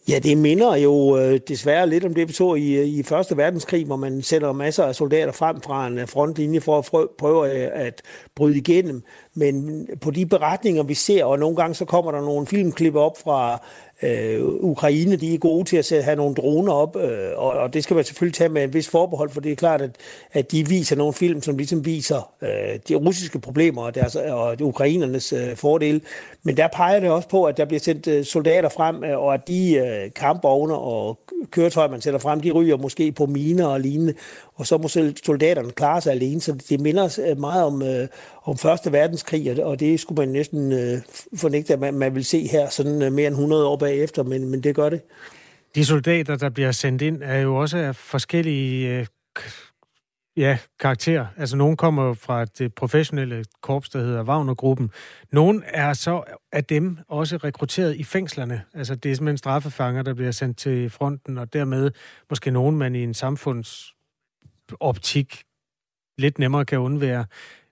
Ja, 0.09 0.19
det 0.19 0.39
minder 0.39 0.77
jo 0.77 1.19
øh, 1.19 1.41
desværre 1.49 1.89
lidt 1.89 2.05
om 2.05 2.15
det, 2.15 2.29
vi 2.29 2.33
så 2.33 2.55
i, 2.55 2.73
øh, 2.73 2.87
i 2.87 3.03
Første 3.03 3.37
Verdenskrig, 3.37 3.87
hvor 3.87 3.97
man 3.97 4.23
sætter 4.23 4.53
masser 4.53 4.85
af 4.85 4.95
soldater 4.95 5.33
frem 5.33 5.61
fra 5.61 5.87
en 5.87 5.99
øh, 5.99 6.09
frontlinje 6.09 6.61
for 6.61 6.79
at 6.79 7.09
prøve 7.19 7.55
øh, 7.55 7.71
at 7.73 8.03
bryde 8.35 8.57
igennem. 8.57 9.03
Men 9.35 9.87
på 10.01 10.11
de 10.11 10.27
beretninger, 10.27 10.83
vi 10.83 10.95
ser, 10.95 11.25
og 11.25 11.39
nogle 11.39 11.57
gange 11.57 11.75
så 11.75 11.85
kommer 11.85 12.13
der 12.13 12.21
nogle 12.21 12.47
filmklip 12.47 12.95
op 12.95 13.19
fra 13.25 13.65
øh, 14.03 14.45
Ukraine, 14.45 15.17
de 15.17 15.35
er 15.35 15.39
gode 15.39 15.65
til 15.65 15.95
at 15.97 16.05
have 16.05 16.17
nogle 16.17 16.35
droner 16.35 16.73
op, 16.73 16.97
øh, 16.97 17.31
og, 17.37 17.51
og 17.51 17.75
det 17.75 17.85
skal 17.85 17.95
man 17.95 18.05
selvfølgelig 18.05 18.35
tage 18.35 18.49
med 18.49 18.65
en 18.65 18.75
vis 18.75 18.89
forbehold, 18.89 19.31
for 19.31 19.41
det 19.41 19.53
er 19.53 19.57
klart, 19.57 19.83
at, 19.83 19.91
at 20.33 20.53
de 20.53 20.69
viser 20.69 20.97
nogle 20.97 21.13
film, 21.13 21.43
som 21.43 21.57
ligesom 21.57 21.85
viser 21.85 22.33
øh, 22.43 22.79
de 22.89 22.95
russiske 22.95 23.39
problemer 23.39 23.83
og, 23.83 23.95
deres, 23.95 24.17
og 24.17 24.59
de 24.59 24.65
ukrainernes 24.65 25.33
øh, 25.33 25.57
fordele. 25.57 26.01
Men 26.43 26.57
der 26.57 26.69
peger 26.69 27.01
det 27.01 27.11
også 27.11 27.29
på, 27.29 27.45
at 27.45 27.57
der 27.57 27.65
bliver 27.65 27.81
sendt 27.81 28.07
øh, 28.07 28.25
soldater 28.25 28.69
frem, 28.69 29.05
øh, 29.05 29.19
og 29.19 29.35
at 29.35 29.49
de 29.49 29.75
øh, 29.75 30.11
kampvogne 30.15 30.75
og 30.75 31.19
køretøjer, 31.51 31.89
man 31.89 32.01
sætter 32.01 32.21
frem, 32.21 32.41
de 32.41 32.51
ryger 32.51 32.77
måske 32.77 33.13
på 33.13 33.27
miner 33.27 33.67
og 33.67 33.81
lignende, 33.81 34.15
og 34.57 34.67
så 34.67 34.79
må 34.79 34.89
selv 34.89 35.17
soldaterne 35.25 35.71
klare 35.71 36.01
sig 36.01 36.13
alene. 36.13 36.41
Så 36.41 36.53
det 36.69 36.81
minder 36.81 37.19
øh, 37.29 37.41
meget 37.41 37.65
om, 37.65 37.83
øh, 37.83 38.09
om 38.45 38.59
Første 38.59 38.93
Verdenskrig, 38.93 39.65
og 39.65 39.81
det 39.81 40.01
skulle 40.01 40.27
man 40.27 40.29
næsten 40.29 40.73
øh, 40.73 40.99
fornægte, 41.37 41.73
at 41.73 41.81
man, 41.81 41.95
man 41.95 42.15
vil 42.15 42.25
se 42.25 42.47
her 42.47 42.69
sådan 42.69 43.03
øh, 43.03 43.13
mere 43.13 43.27
end 43.27 43.35
100 43.35 43.67
år 43.67 43.77
bagefter, 43.77 44.23
men, 44.23 44.51
men 44.51 44.63
det 44.63 44.75
gør 44.75 44.89
det. 44.89 45.01
De 45.75 45.85
soldater, 45.85 46.37
der 46.37 46.51
bliver 46.51 46.73
sendt 46.73 47.03
ind, 47.03 47.23
er 47.23 47.39
jo 47.39 47.57
også 47.57 47.79
af 47.79 47.97
forskellige 47.97 48.89
øh, 48.89 49.07
ja, 50.37 50.59
karakterer. 50.81 51.27
Altså, 51.37 51.57
nogen 51.57 51.77
kommer 51.77 52.15
fra 52.15 52.45
det 52.45 52.75
professionelle 52.75 53.45
korps, 53.63 53.89
der 53.89 53.99
hedder 53.99 54.25
Wagner-gruppen. 54.25 54.91
Er 55.67 55.93
så 55.93 56.23
af 56.53 56.65
dem 56.65 56.99
også 57.09 57.37
rekrutteret 57.37 57.97
i 57.97 58.05
fængslerne. 58.05 58.63
Altså, 58.75 58.95
det 58.95 59.11
er 59.11 59.15
simpelthen 59.15 59.39
straffefanger, 59.39 60.03
der 60.03 60.15
bliver 60.15 60.31
sendt 60.31 60.59
til 60.59 60.91
fronten, 60.91 61.39
og 61.39 61.53
dermed 61.53 61.91
måske 62.31 62.51
nogen, 62.51 62.77
man 62.77 62.95
i 62.95 63.03
en 63.03 63.15
samfunds 63.15 63.96
optik 64.81 65.43
lidt 66.19 66.39
nemmere 66.39 66.65
kan 66.65 66.79
undvære. 66.79 67.27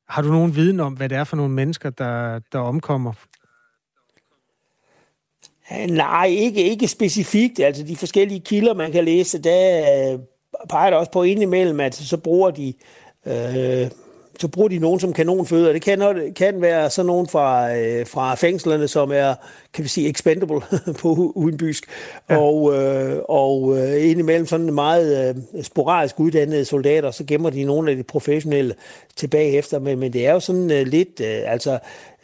Har 0.09 0.22
du 0.22 0.28
nogen 0.28 0.57
viden 0.57 0.80
om, 0.80 0.92
hvad 0.92 1.09
det 1.09 1.18
er 1.18 1.24
for 1.24 1.36
nogle 1.36 1.53
mennesker, 1.53 1.90
der, 1.90 2.40
der 2.53 2.59
omkommer? 2.59 3.12
Nej, 5.88 6.26
ikke, 6.26 6.62
ikke 6.62 6.88
specifikt. 6.88 7.61
Altså 7.61 7.82
de 7.82 7.97
forskellige 7.97 8.40
kilder, 8.40 8.74
man 8.74 8.92
kan 8.92 9.05
læse, 9.05 9.38
der 9.42 10.12
øh, 10.12 10.18
peger 10.68 10.90
der 10.90 10.97
også 10.97 11.12
på 11.12 11.22
indimellem, 11.22 11.80
at 11.80 11.95
så 11.95 12.16
bruger 12.16 12.51
de 12.51 12.74
øh, 13.26 13.90
så 14.41 14.49
bruger 14.49 14.68
de 14.68 14.78
nogen 14.78 15.01
som 15.01 15.12
kanonfødder. 15.12 15.72
Det 15.72 15.82
kan, 15.82 16.32
kan 16.37 16.61
være 16.61 16.91
sådan 16.91 17.07
nogen 17.07 17.28
fra, 17.28 17.76
øh, 17.76 18.07
fra 18.07 18.35
fængslerne, 18.35 18.89
som 18.89 19.12
er, 19.12 19.35
kan 19.74 19.85
vi 19.85 19.89
sige, 19.89 20.11
expendable 20.11 20.61
på 21.01 21.32
udenbysk. 21.35 21.85
Ja. 22.30 22.37
Og, 22.37 22.74
øh, 22.74 23.22
og 23.28 23.78
øh, 23.78 24.11
indimellem 24.11 24.47
sådan 24.47 24.74
meget 24.74 25.37
øh, 25.57 25.64
sporadisk 25.64 26.20
uddannede 26.20 26.64
soldater, 26.64 27.11
så 27.11 27.24
gemmer 27.24 27.51
de 27.51 27.64
nogle 27.64 27.91
af 27.91 27.97
de 27.97 28.03
professionelle 28.03 28.74
tilbage 29.16 29.51
efter. 29.51 29.78
Men, 29.78 29.99
men 29.99 30.12
det 30.12 30.26
er 30.26 30.32
jo 30.32 30.41
sådan 30.41 30.70
øh, 30.70 30.87
lidt, 30.87 31.20
øh, 31.20 31.53
altså, 31.53 31.78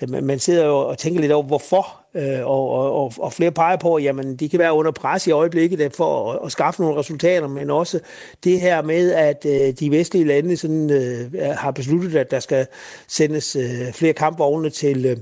man 0.09 0.39
sidder 0.39 0.67
jo 0.67 0.79
og 0.79 0.99
tænker 0.99 1.21
lidt 1.21 1.33
over, 1.33 1.47
hvorfor 1.47 2.00
Øh, 2.15 2.47
og, 2.47 2.71
og, 2.71 3.13
og 3.19 3.33
flere 3.33 3.51
peger 3.51 3.77
på, 3.77 3.95
at 3.95 4.05
jamen, 4.05 4.37
de 4.37 4.49
kan 4.49 4.59
være 4.59 4.73
under 4.73 4.91
pres 4.91 5.27
i 5.27 5.31
øjeblikket 5.31 5.81
øh, 5.81 5.91
for 5.97 6.33
at, 6.33 6.39
at 6.45 6.53
skaffe 6.53 6.83
nogle 6.83 6.99
resultater, 6.99 7.49
men 7.49 7.71
også 7.71 8.01
det 8.45 8.61
her 8.61 8.83
med, 8.83 9.13
at 9.13 9.47
øh, 9.47 9.73
de 9.81 9.91
vestlige 9.91 10.25
lande 10.25 10.57
sådan, 10.57 10.91
øh, 10.91 11.33
har 11.57 11.71
besluttet, 11.71 12.17
at 12.17 12.31
der 12.31 12.41
skal 12.41 12.67
sendes 13.09 13.57
øh, 13.57 13.93
flere 13.93 14.13
kampvogne 14.13 14.71
til 14.71 15.07
øh, 15.07 15.17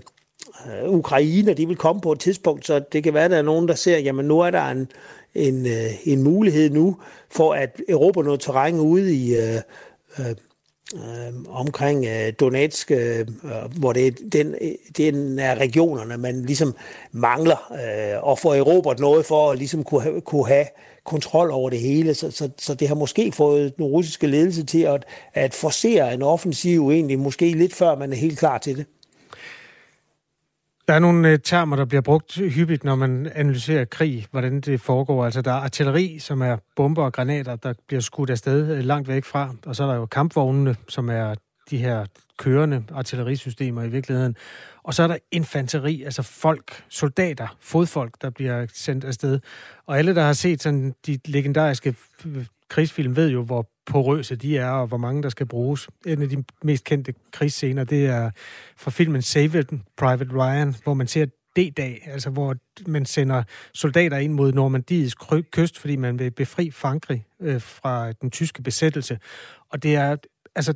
Ukraine, 0.87 1.55
de 1.55 1.67
vil 1.67 1.77
komme 1.77 2.01
på 2.01 2.13
et 2.13 2.21
tidspunkt, 2.21 2.67
så 2.67 2.79
det 2.93 3.05
kan 3.05 3.15
være, 3.15 3.25
at 3.25 3.31
der 3.31 3.39
er 3.39 3.43
nogen, 3.43 3.69
der 3.69 3.75
ser, 3.75 3.99
jamen 3.99 4.27
nu 4.27 4.41
er 4.41 4.51
der 4.51 4.65
en, 4.65 4.91
en, 5.35 5.67
øh, 5.67 5.91
en 6.05 6.23
mulighed 6.23 6.71
nu 6.71 6.97
for 7.31 7.53
at 7.53 7.81
Europa 7.89 8.21
noget 8.21 8.41
terræn 8.41 8.81
ude 8.81 9.15
i 9.15 9.37
øh, 9.37 9.61
øh 10.19 10.35
øh, 10.95 11.35
omkring 11.49 12.07
øh, 12.07 12.33
Donetsk, 12.41 12.91
øh, 12.91 13.27
hvor 13.79 13.93
det 13.93 14.07
er 14.07 14.11
den, 14.33 14.55
den 14.97 15.39
er 15.39 15.55
regionerne, 15.55 16.17
man 16.17 16.43
ligesom 16.43 16.75
mangler, 17.13 17.73
øh, 17.73 18.23
og 18.23 18.39
få 18.39 18.53
erobret 18.53 18.99
noget 18.99 19.27
for 19.27 19.51
at 19.51 19.59
ligesom 19.59 19.85
kunne, 19.85 20.03
have, 20.03 20.21
kunne 20.21 20.47
have 20.47 20.67
kontrol 21.05 21.51
over 21.51 21.71
det 21.71 21.79
hele. 21.79 22.15
Så, 22.15 22.31
så, 22.31 22.51
så 22.59 22.75
det 22.75 22.89
har 22.89 22.95
måske 22.95 23.33
fået 23.33 23.77
den 23.77 23.85
russiske 23.85 24.27
ledelse 24.27 24.65
til 24.65 24.83
at, 24.83 25.05
at 25.35 25.55
forsere 25.55 26.15
en 26.15 26.23
offensiv 26.23 26.91
egentlig, 26.91 27.19
måske 27.19 27.53
lidt 27.53 27.75
før 27.75 27.97
man 27.97 28.13
er 28.13 28.17
helt 28.17 28.39
klar 28.39 28.59
til 28.59 28.77
det. 28.77 28.87
Der 30.89 30.95
er 30.95 30.99
nogle 30.99 31.29
øh, 31.29 31.39
termer, 31.45 31.77
der 31.77 31.85
bliver 31.85 32.01
brugt 32.01 32.35
hyppigt, 32.37 32.85
når 32.85 32.95
man 32.95 33.31
analyserer 33.35 33.85
krig, 33.85 34.27
hvordan 34.31 34.61
det 34.61 34.81
foregår. 34.81 35.25
Altså, 35.25 35.43
der 35.43 35.51
er 35.51 35.61
artilleri, 35.61 36.19
som 36.19 36.43
er 36.43 36.57
bomber 36.77 37.05
og 37.05 37.13
granater, 37.13 37.57
der 37.57 37.75
bliver 37.87 38.01
skudt 38.01 38.31
afsted 38.31 38.77
øh, 38.77 38.85
langt 38.85 39.09
væk 39.09 39.25
fra. 39.25 39.55
Og 39.67 39.77
så 39.77 39.85
er 39.85 39.89
der 39.89 39.95
jo 39.95 40.07
kampvognene, 40.07 40.77
som 40.89 41.09
er 41.09 41.35
de 41.71 41.79
her 41.79 42.07
kørende 42.39 42.85
artillerisystemer 42.95 43.83
i 43.83 43.89
virkeligheden. 43.89 44.37
Og 44.83 44.95
så 44.95 45.03
er 45.03 45.07
der 45.07 45.17
infanteri, 45.31 46.03
altså 46.03 46.23
folk, 46.23 46.85
soldater, 46.89 47.57
fodfolk, 47.61 48.15
der 48.23 48.31
bliver 48.31 48.67
sendt 48.75 49.05
afsted. 49.05 49.41
Og 49.87 49.99
alle, 49.99 50.15
der 50.15 50.23
har 50.23 50.33
set 50.33 50.63
sådan 50.63 50.95
de 51.07 51.19
legendariske 51.25 51.95
øh, 52.27 52.47
krigsfilm, 52.69 53.17
ved 53.17 53.31
jo, 53.31 53.43
hvor 53.43 53.71
porøse 53.87 54.37
de 54.37 54.59
er, 54.59 54.71
og 54.71 54.87
hvor 54.87 54.97
mange 54.97 55.23
der 55.23 55.29
skal 55.29 55.47
bruges. 55.47 55.89
En 56.07 56.23
af 56.23 56.29
de 56.29 56.45
mest 56.63 56.85
kendte 56.85 57.15
krigsscener, 57.33 57.85
det 57.85 58.07
er 58.07 58.31
fra 58.77 58.91
filmen 58.91 59.23
Save 59.23 59.61
It, 59.61 59.71
Private 59.97 60.33
Ryan, 60.33 60.75
hvor 60.85 60.95
man 60.95 61.07
ser 61.07 61.27
D-dag, 61.57 62.03
altså 62.07 62.31
hvor 62.31 62.57
man 62.87 63.07
sender 63.07 63.43
soldater 63.75 64.17
ind 64.17 64.33
mod 64.33 64.53
Normandiets 64.53 65.15
kyst, 65.53 65.79
fordi 65.79 65.97
man 65.97 66.19
vil 66.19 66.31
befri 66.31 66.71
Frankrig 66.71 67.25
øh, 67.41 67.61
fra 67.61 68.13
den 68.13 68.31
tyske 68.31 68.63
besættelse. 68.63 69.19
Og 69.71 69.83
det 69.83 69.95
er 69.97 70.17
altså 70.55 70.75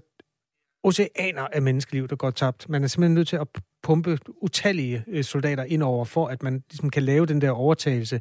oceaner 0.82 1.46
af 1.52 1.62
menneskeliv, 1.62 2.08
der 2.08 2.16
går 2.16 2.30
tabt. 2.30 2.68
Man 2.68 2.84
er 2.84 2.88
simpelthen 2.88 3.14
nødt 3.14 3.28
til 3.28 3.36
at 3.36 3.48
pumpe 3.82 4.18
utallige 4.42 5.04
øh, 5.08 5.24
soldater 5.24 5.64
ind 5.64 5.82
over, 5.82 6.04
for 6.04 6.26
at 6.26 6.42
man 6.42 6.62
ligesom 6.70 6.90
kan 6.90 7.02
lave 7.02 7.26
den 7.26 7.40
der 7.40 7.50
overtagelse. 7.50 8.20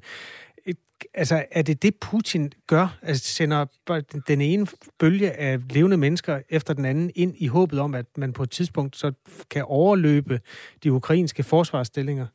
Altså, 1.14 1.46
er 1.52 1.62
det 1.62 1.82
det, 1.82 1.96
Putin 1.96 2.52
gør? 2.68 2.98
Altså, 3.02 3.26
sender 3.26 3.66
den 4.28 4.42
ene 4.42 4.68
bølge 5.00 5.32
af 5.32 5.60
levende 5.70 5.98
mennesker 5.98 6.42
efter 6.50 6.74
den 6.74 6.86
anden 6.86 7.12
ind 7.16 7.36
i 7.38 7.48
håbet 7.48 7.80
om, 7.80 7.96
at 7.96 8.06
man 8.18 8.34
på 8.34 8.44
et 8.44 8.52
tidspunkt 8.52 8.96
så 8.96 9.12
kan 9.50 9.64
overløbe 9.66 10.40
de 10.84 10.92
ukrainske 10.94 11.44
forsvarsstillinger? 11.44 12.28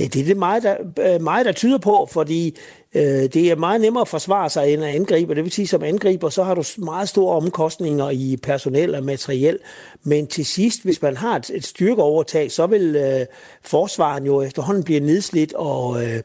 Øh, 0.00 0.06
det 0.06 0.16
er 0.16 0.24
det 0.24 0.36
meget, 0.36 0.62
der, 0.62 0.76
øh, 1.00 1.22
meget, 1.22 1.46
der 1.46 1.52
tyder 1.52 1.78
på, 1.78 2.08
fordi 2.12 2.56
øh, 2.94 3.02
det 3.02 3.36
er 3.36 3.56
meget 3.56 3.80
nemmere 3.80 4.00
at 4.00 4.08
forsvare 4.08 4.50
sig 4.50 4.72
end 4.72 4.84
at 4.84 4.94
angribe. 4.94 5.34
Det 5.34 5.44
vil 5.44 5.52
sige, 5.52 5.66
som 5.66 5.82
angriber, 5.82 6.28
så 6.28 6.42
har 6.42 6.54
du 6.54 6.64
meget 6.78 7.08
store 7.08 7.36
omkostninger 7.36 8.10
i 8.10 8.36
personel 8.42 8.94
og 8.94 9.04
materiel. 9.04 9.58
Men 10.02 10.26
til 10.26 10.46
sidst, 10.46 10.84
hvis 10.84 11.02
man 11.02 11.16
har 11.16 11.36
et, 11.36 11.50
et 11.54 11.64
styrkeovertag, 11.64 12.52
så 12.52 12.66
vil 12.66 12.96
øh, 12.96 13.26
forsvaren 13.62 14.24
jo 14.26 14.42
efterhånden 14.42 14.84
blive 14.84 15.00
nedslidt 15.00 15.52
og... 15.52 16.04
Øh, 16.04 16.22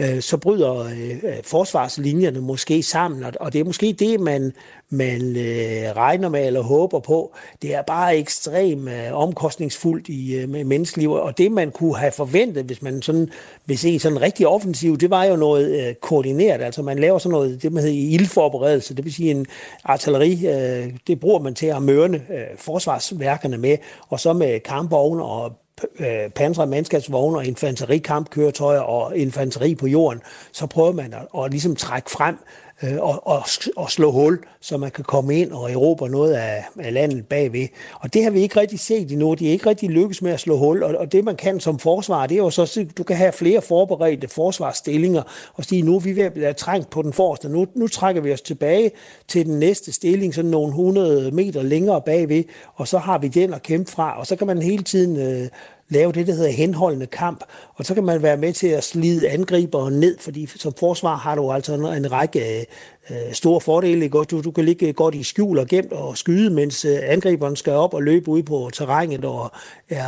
øh, 0.00 0.20
så 0.20 0.36
bryder 0.36 0.78
øh, 0.84 1.22
forsvarslinjerne 1.44 2.40
måske 2.40 2.82
sammen, 2.82 3.24
og 3.40 3.52
det 3.52 3.60
er 3.60 3.64
måske 3.64 3.92
det, 3.92 4.20
man, 4.20 4.52
man 4.90 5.36
øh, 5.36 5.96
regner 5.96 6.28
med 6.28 6.46
eller 6.46 6.62
håber 6.62 7.00
på. 7.00 7.34
Det 7.62 7.74
er 7.74 7.82
bare 7.82 8.16
ekstremt 8.16 8.88
øh, 8.88 9.12
omkostningsfuldt 9.12 10.08
i 10.08 10.34
øh, 10.34 10.48
menneskeliv, 10.48 11.12
og 11.12 11.38
det 11.38 11.52
man 11.52 11.70
kunne 11.70 11.96
have 11.96 12.12
forventet, 12.12 12.64
hvis 12.64 12.82
man 12.82 13.02
sådan 13.02 13.30
hvis 13.64 13.80
se 13.80 13.98
sådan 13.98 14.20
rigtig 14.20 14.46
offensiv, 14.46 14.98
det 14.98 15.10
var 15.10 15.24
jo 15.24 15.36
noget 15.36 15.88
øh, 15.88 15.94
koordineret, 15.94 16.60
altså 16.60 16.82
man 16.82 16.98
laver 16.98 17.18
sådan 17.18 17.32
noget, 17.32 17.62
det 17.62 17.72
man 17.72 17.82
hedder 17.82 18.14
ildforberedelse, 18.14 18.96
det 18.96 19.04
vil 19.04 19.14
sige 19.14 19.30
en 19.30 19.46
artilleri, 19.84 20.46
øh, 20.46 20.92
det 21.06 21.20
bruger 21.20 21.38
man 21.38 21.54
til 21.54 21.66
at 21.66 21.82
mørne 21.82 22.16
øh, 22.16 22.58
forsvarsværkerne 22.58 23.58
med, 23.58 23.76
og 24.08 24.20
så 24.20 24.32
med 24.32 24.60
kampvogne 24.60 25.24
og 25.24 25.52
Øh, 25.98 26.30
pansrede 26.30 26.70
mandskabsvogne 26.70 27.38
og 27.38 27.46
infanterikampkøretøjer 27.46 28.80
og 28.80 29.16
infanteri 29.16 29.74
på 29.74 29.86
jorden, 29.86 30.22
så 30.52 30.66
prøver 30.66 30.92
man 30.92 31.14
at, 31.14 31.44
at 31.44 31.50
ligesom 31.50 31.76
trække 31.76 32.10
frem 32.10 32.36
øh, 32.82 32.96
og, 33.00 33.26
og, 33.26 33.42
og 33.76 33.90
slå 33.90 34.10
hul, 34.10 34.38
så 34.60 34.76
man 34.76 34.90
kan 34.90 35.04
komme 35.04 35.40
ind 35.40 35.52
og 35.52 35.72
erobre 35.72 36.08
noget 36.08 36.32
af, 36.32 36.64
af 36.78 36.92
landet 36.94 37.26
bagved. 37.26 37.68
Og 38.00 38.14
det 38.14 38.24
har 38.24 38.30
vi 38.30 38.40
ikke 38.40 38.60
rigtig 38.60 38.80
set 38.80 39.12
endnu. 39.12 39.34
De 39.34 39.48
er 39.48 39.52
ikke 39.52 39.68
rigtig 39.68 39.90
lykkes 39.90 40.22
med 40.22 40.32
at 40.32 40.40
slå 40.40 40.56
hul, 40.56 40.82
og, 40.82 40.94
og 40.94 41.12
det 41.12 41.24
man 41.24 41.36
kan 41.36 41.60
som 41.60 41.78
forsvar, 41.78 42.26
det 42.26 42.34
er 42.34 42.38
jo 42.38 42.50
så, 42.50 42.80
at 42.80 42.98
du 42.98 43.02
kan 43.02 43.16
have 43.16 43.32
flere 43.32 43.62
forberedte 43.62 44.28
forsvarsstillinger 44.28 45.22
og 45.54 45.64
sige, 45.64 45.82
nu 45.82 45.96
er 45.96 46.00
vi 46.00 46.16
ved 46.16 46.24
at 46.24 46.32
blive 46.32 46.52
trængt 46.52 46.90
på 46.90 47.02
den 47.02 47.12
forreste. 47.12 47.48
Nu, 47.48 47.66
nu 47.74 47.88
trækker 47.88 48.22
vi 48.22 48.32
os 48.32 48.40
tilbage 48.40 48.90
til 49.28 49.46
den 49.46 49.58
næste 49.58 49.92
stilling, 49.92 50.34
sådan 50.34 50.50
nogle 50.50 50.68
100 50.68 51.30
meter 51.30 51.62
længere 51.62 52.02
bagved, 52.02 52.44
og 52.74 52.88
så 52.88 52.98
har 52.98 53.18
vi 53.18 53.28
den 53.28 53.54
at 53.54 53.62
kæmpe 53.62 53.90
fra, 53.90 54.18
og 54.18 54.26
så 54.26 54.36
kan 54.36 54.46
man 54.46 54.62
hele 54.62 54.82
tiden 54.82 55.16
øh, 55.16 55.48
lave 55.90 56.12
det, 56.12 56.26
der 56.26 56.32
hedder 56.32 56.50
henholdende 56.50 57.06
kamp, 57.06 57.44
og 57.74 57.84
så 57.84 57.94
kan 57.94 58.04
man 58.04 58.22
være 58.22 58.36
med 58.36 58.52
til 58.52 58.66
at 58.66 58.84
slide 58.84 59.28
angribere 59.28 59.90
ned, 59.90 60.18
fordi 60.18 60.46
som 60.46 60.72
forsvar 60.78 61.16
har 61.16 61.34
du 61.34 61.52
altså 61.52 61.74
en 61.74 62.12
række 62.12 62.58
øh, 62.58 62.64
øh, 63.10 63.32
store 63.32 63.60
fordele. 63.60 64.08
Du, 64.08 64.40
du 64.40 64.50
kan 64.50 64.64
ligge 64.64 64.92
godt 64.92 65.14
i 65.14 65.22
skjul 65.22 65.58
og 65.58 65.66
gemt 65.66 65.92
og 65.92 66.18
skyde, 66.18 66.50
mens 66.50 66.84
øh, 66.84 66.98
angriberen 67.02 67.56
skal 67.56 67.72
op 67.72 67.94
og 67.94 68.02
løbe 68.02 68.28
ud 68.28 68.42
på 68.42 68.70
terrænet 68.72 69.24
og 69.24 69.52
er 69.88 70.06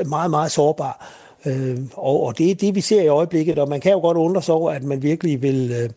øh, 0.00 0.08
meget, 0.08 0.30
meget 0.30 0.52
sårbar. 0.52 1.20
Øh, 1.46 1.78
og, 1.92 2.22
og 2.22 2.38
det 2.38 2.50
er 2.50 2.54
det, 2.54 2.74
vi 2.74 2.80
ser 2.80 3.02
i 3.02 3.08
øjeblikket, 3.08 3.58
og 3.58 3.68
man 3.68 3.80
kan 3.80 3.92
jo 3.92 3.98
godt 3.98 4.16
undre 4.16 4.42
sig 4.42 4.54
over, 4.54 4.70
at 4.70 4.82
man 4.82 5.02
virkelig 5.02 5.42
vil 5.42 5.72
øh, 5.72 5.90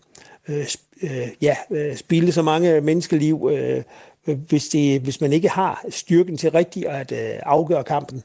øh, 0.58 0.66
øh 1.04 1.28
ja, 1.42 1.56
øh, 1.72 1.78
spilde 1.78 1.98
spille 1.98 2.32
så 2.32 2.42
mange 2.42 2.82
menneskeliv, 2.82 3.50
øh, 3.54 3.84
hvis, 4.26 4.68
det, 4.70 5.02
hvis 5.02 5.22
man 5.22 5.34
ikke 5.34 5.50
har 5.50 5.86
styrken 5.90 6.38
til 6.38 6.52
rigtigt 6.52 6.86
at 6.86 7.12
øh, 7.12 7.40
afgøre 7.44 7.84
kampen. 7.84 8.24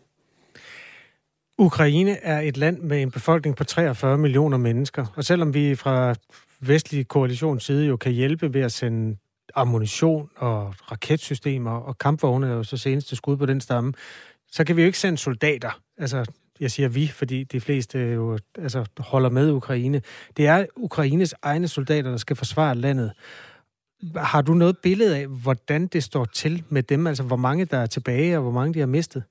Ukraine 1.62 2.10
er 2.22 2.40
et 2.40 2.56
land 2.56 2.78
med 2.78 3.02
en 3.02 3.10
befolkning 3.10 3.56
på 3.56 3.64
43 3.64 4.18
millioner 4.18 4.56
mennesker, 4.58 5.06
og 5.16 5.24
selvom 5.24 5.54
vi 5.54 5.74
fra 5.74 6.14
vestlige 6.60 7.04
koalitions 7.04 7.64
side 7.64 7.86
jo 7.86 7.96
kan 7.96 8.12
hjælpe 8.12 8.54
ved 8.54 8.60
at 8.60 8.72
sende 8.72 9.16
ammunition 9.54 10.30
og 10.36 10.74
raketsystemer 10.92 11.70
og 11.70 11.98
kampvogne 11.98 12.46
er 12.46 12.52
jo 12.52 12.62
så 12.62 12.76
seneste 12.76 13.16
skud 13.16 13.36
på 13.36 13.46
den 13.46 13.60
stamme, 13.60 13.92
så 14.52 14.64
kan 14.64 14.76
vi 14.76 14.82
jo 14.82 14.86
ikke 14.86 14.98
sende 14.98 15.18
soldater. 15.18 15.80
Altså, 15.98 16.24
jeg 16.60 16.70
siger 16.70 16.88
vi, 16.88 17.06
fordi 17.06 17.44
de 17.44 17.60
fleste 17.60 17.98
jo 17.98 18.38
altså, 18.58 18.84
holder 18.98 19.30
med 19.30 19.50
Ukraine. 19.50 20.02
Det 20.36 20.46
er 20.46 20.66
Ukraines 20.76 21.34
egne 21.42 21.68
soldater, 21.68 22.10
der 22.10 22.16
skal 22.16 22.36
forsvare 22.36 22.74
landet. 22.74 23.12
Har 24.16 24.42
du 24.42 24.54
noget 24.54 24.78
billede 24.78 25.16
af, 25.16 25.26
hvordan 25.26 25.86
det 25.86 26.04
står 26.04 26.24
til 26.24 26.62
med 26.68 26.82
dem? 26.82 27.06
Altså, 27.06 27.22
hvor 27.22 27.36
mange 27.36 27.64
der 27.64 27.78
er 27.78 27.86
tilbage, 27.86 28.36
og 28.36 28.42
hvor 28.42 28.52
mange 28.52 28.74
de 28.74 28.78
har 28.78 28.86
mistet? 28.86 29.22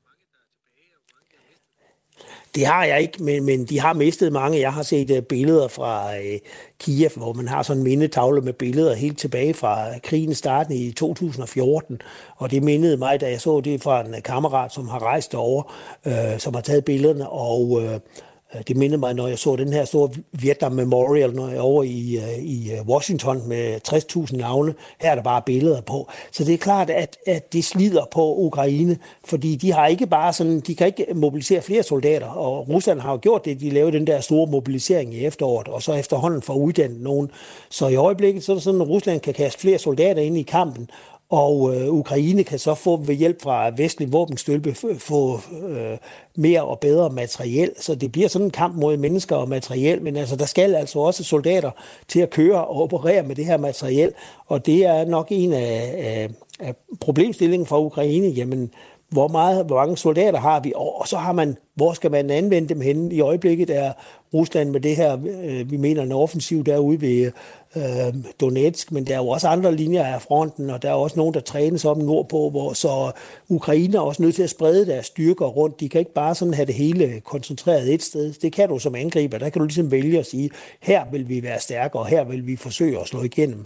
Det 2.55 2.65
har 2.65 2.83
jeg 2.83 3.01
ikke, 3.01 3.23
men, 3.23 3.43
men 3.43 3.65
de 3.65 3.79
har 3.79 3.93
mistet 3.93 4.33
mange. 4.33 4.59
Jeg 4.59 4.73
har 4.73 4.83
set 4.83 5.11
uh, 5.11 5.19
billeder 5.19 5.67
fra 5.67 6.09
uh, 6.09 6.39
Kiev, 6.79 7.09
hvor 7.15 7.33
man 7.33 7.47
har 7.47 7.63
sådan 7.63 7.77
en 7.77 7.83
mindetavle 7.83 8.41
med 8.41 8.53
billeder 8.53 8.93
helt 8.93 9.19
tilbage 9.19 9.53
fra 9.53 9.99
krigen 9.99 10.35
starten 10.35 10.73
i 10.73 10.91
2014. 10.91 12.01
Og 12.35 12.51
det 12.51 12.63
mindede 12.63 12.97
mig, 12.97 13.21
da 13.21 13.29
jeg 13.29 13.41
så 13.41 13.61
det 13.61 13.83
fra 13.83 14.01
en 14.01 14.15
kammerat, 14.25 14.73
som 14.73 14.87
har 14.87 15.03
rejst 15.03 15.35
over, 15.35 15.63
uh, 16.05 16.11
øh, 16.11 16.39
som 16.39 16.53
har 16.53 16.61
taget 16.61 16.85
billederne, 16.85 17.29
og 17.29 17.69
uh, 17.69 17.93
Øh, 18.55 18.61
det 18.67 18.77
minder 18.77 18.97
mig, 18.97 19.13
når 19.13 19.27
jeg 19.27 19.39
så 19.39 19.55
den 19.55 19.73
her 19.73 19.85
store 19.85 20.09
Vietnam 20.31 20.71
Memorial, 20.71 21.33
når 21.33 21.47
jeg 21.47 21.57
er 21.57 21.61
over 21.61 21.83
i, 21.83 22.17
øh, 22.17 22.43
i 22.43 22.71
øh, 22.71 22.87
Washington 22.87 23.47
med 23.47 23.79
60.000 23.87 24.37
navne. 24.37 24.73
Her 25.01 25.11
er 25.11 25.15
der 25.15 25.21
bare 25.21 25.41
billeder 25.41 25.81
på. 25.81 26.09
Så 26.31 26.43
det 26.43 26.53
er 26.53 26.57
klart, 26.57 26.89
at, 26.89 27.17
at 27.27 27.53
det 27.53 27.65
slider 27.65 28.05
på 28.11 28.35
Ukraine, 28.35 28.97
fordi 29.25 29.55
de 29.55 29.71
har 29.71 29.87
ikke 29.87 30.07
bare 30.07 30.33
sådan, 30.33 30.59
de 30.59 30.75
kan 30.75 30.87
ikke 30.87 31.05
mobilisere 31.13 31.61
flere 31.61 31.83
soldater, 31.83 32.27
og 32.27 32.69
Rusland 32.69 32.99
har 32.99 33.11
jo 33.11 33.19
gjort 33.21 33.45
det, 33.45 33.59
de 33.59 33.69
lavede 33.69 33.97
den 33.97 34.07
der 34.07 34.19
store 34.19 34.47
mobilisering 34.47 35.13
i 35.13 35.25
efteråret, 35.25 35.67
og 35.67 35.81
så 35.81 35.93
efterhånden 35.93 36.41
får 36.41 36.53
uddannet 36.53 37.01
nogen. 37.01 37.31
Så 37.69 37.87
i 37.87 37.95
øjeblikket, 37.95 38.43
så 38.43 38.51
er 38.51 38.55
det 38.55 38.63
sådan, 38.63 38.81
at 38.81 38.87
Rusland 38.87 39.19
kan 39.19 39.33
kaste 39.33 39.59
flere 39.59 39.77
soldater 39.77 40.21
ind 40.21 40.37
i 40.37 40.41
kampen, 40.41 40.89
og 41.32 41.75
øh, 41.75 41.93
Ukraine 41.93 42.43
kan 42.43 42.59
så 42.59 42.75
få 42.75 42.97
ved 42.97 43.15
hjælp 43.15 43.41
fra 43.41 43.71
vestlig 43.77 44.13
våbenstølpe 44.13 44.75
få 44.97 45.39
øh, 45.69 45.97
mere 46.36 46.63
og 46.63 46.79
bedre 46.79 47.09
materiel. 47.09 47.71
Så 47.79 47.95
det 47.95 48.11
bliver 48.11 48.27
sådan 48.27 48.45
en 48.47 48.51
kamp 48.51 48.75
mod 48.75 48.97
mennesker 48.97 49.36
og 49.36 49.49
materiel, 49.49 50.01
men 50.01 50.15
altså, 50.15 50.36
der 50.36 50.45
skal 50.45 50.75
altså 50.75 50.99
også 50.99 51.23
soldater 51.23 51.71
til 52.07 52.19
at 52.19 52.29
køre 52.29 52.65
og 52.65 52.82
operere 52.82 53.23
med 53.23 53.36
det 53.36 53.45
her 53.45 53.57
materiel, 53.57 54.11
og 54.47 54.65
det 54.65 54.86
er 54.86 55.05
nok 55.05 55.27
en 55.29 55.53
af, 55.53 55.93
af, 55.97 56.29
af 56.59 56.75
problemstillingen 56.99 57.65
for 57.65 57.79
Ukraine. 57.79 58.27
Jamen, 58.27 58.71
hvor, 59.09 59.27
meget, 59.27 59.65
hvor 59.65 59.75
mange 59.75 59.97
soldater 59.97 60.39
har 60.39 60.59
vi, 60.59 60.73
og 60.75 61.07
så 61.07 61.17
har 61.17 61.32
man, 61.32 61.57
hvor 61.82 61.93
skal 61.93 62.11
man 62.11 62.29
anvende 62.29 62.69
dem 62.69 62.82
henne? 62.82 63.13
I 63.13 63.21
øjeblikket 63.21 63.69
er 63.69 63.93
Rusland 64.34 64.69
med 64.69 64.79
det 64.79 64.95
her, 64.95 65.17
øh, 65.43 65.71
vi 65.71 65.77
mener 65.77 66.03
en 66.03 66.11
offensiv 66.11 66.63
derude 66.63 67.01
ved 67.01 67.32
øh, 67.75 68.13
Donetsk, 68.41 68.91
men 68.91 69.07
der 69.07 69.13
er 69.13 69.17
jo 69.17 69.27
også 69.27 69.47
andre 69.47 69.75
linjer 69.75 70.03
af 70.03 70.21
fronten, 70.21 70.69
og 70.69 70.82
der 70.82 70.89
er 70.89 70.93
også 70.93 71.17
nogen, 71.17 71.34
der 71.34 71.39
trænes 71.39 71.86
op 71.86 71.97
nordpå, 71.97 72.49
hvor 72.49 72.73
så 72.73 73.11
Ukraine 73.49 73.97
er 73.97 74.01
også 74.01 74.21
nødt 74.21 74.36
til 74.36 74.43
at 74.43 74.49
sprede 74.49 74.86
deres 74.86 75.05
styrker 75.05 75.45
rundt. 75.45 75.79
De 75.79 75.89
kan 75.89 75.99
ikke 75.99 76.13
bare 76.13 76.36
sådan 76.36 76.53
have 76.53 76.65
det 76.65 76.75
hele 76.75 77.21
koncentreret 77.25 77.93
et 77.93 78.03
sted. 78.03 78.34
Det 78.34 78.53
kan 78.53 78.69
du 78.69 78.79
som 78.79 78.95
angriber. 78.95 79.38
Der 79.38 79.49
kan 79.49 79.59
du 79.59 79.65
ligesom 79.65 79.91
vælge 79.91 80.19
at 80.19 80.25
sige, 80.25 80.49
her 80.79 81.05
vil 81.11 81.29
vi 81.29 81.43
være 81.43 81.59
stærkere, 81.59 82.01
og 82.01 82.07
her 82.07 82.23
vil 82.23 82.47
vi 82.47 82.55
forsøge 82.55 82.99
at 82.99 83.07
slå 83.07 83.23
igennem. 83.23 83.65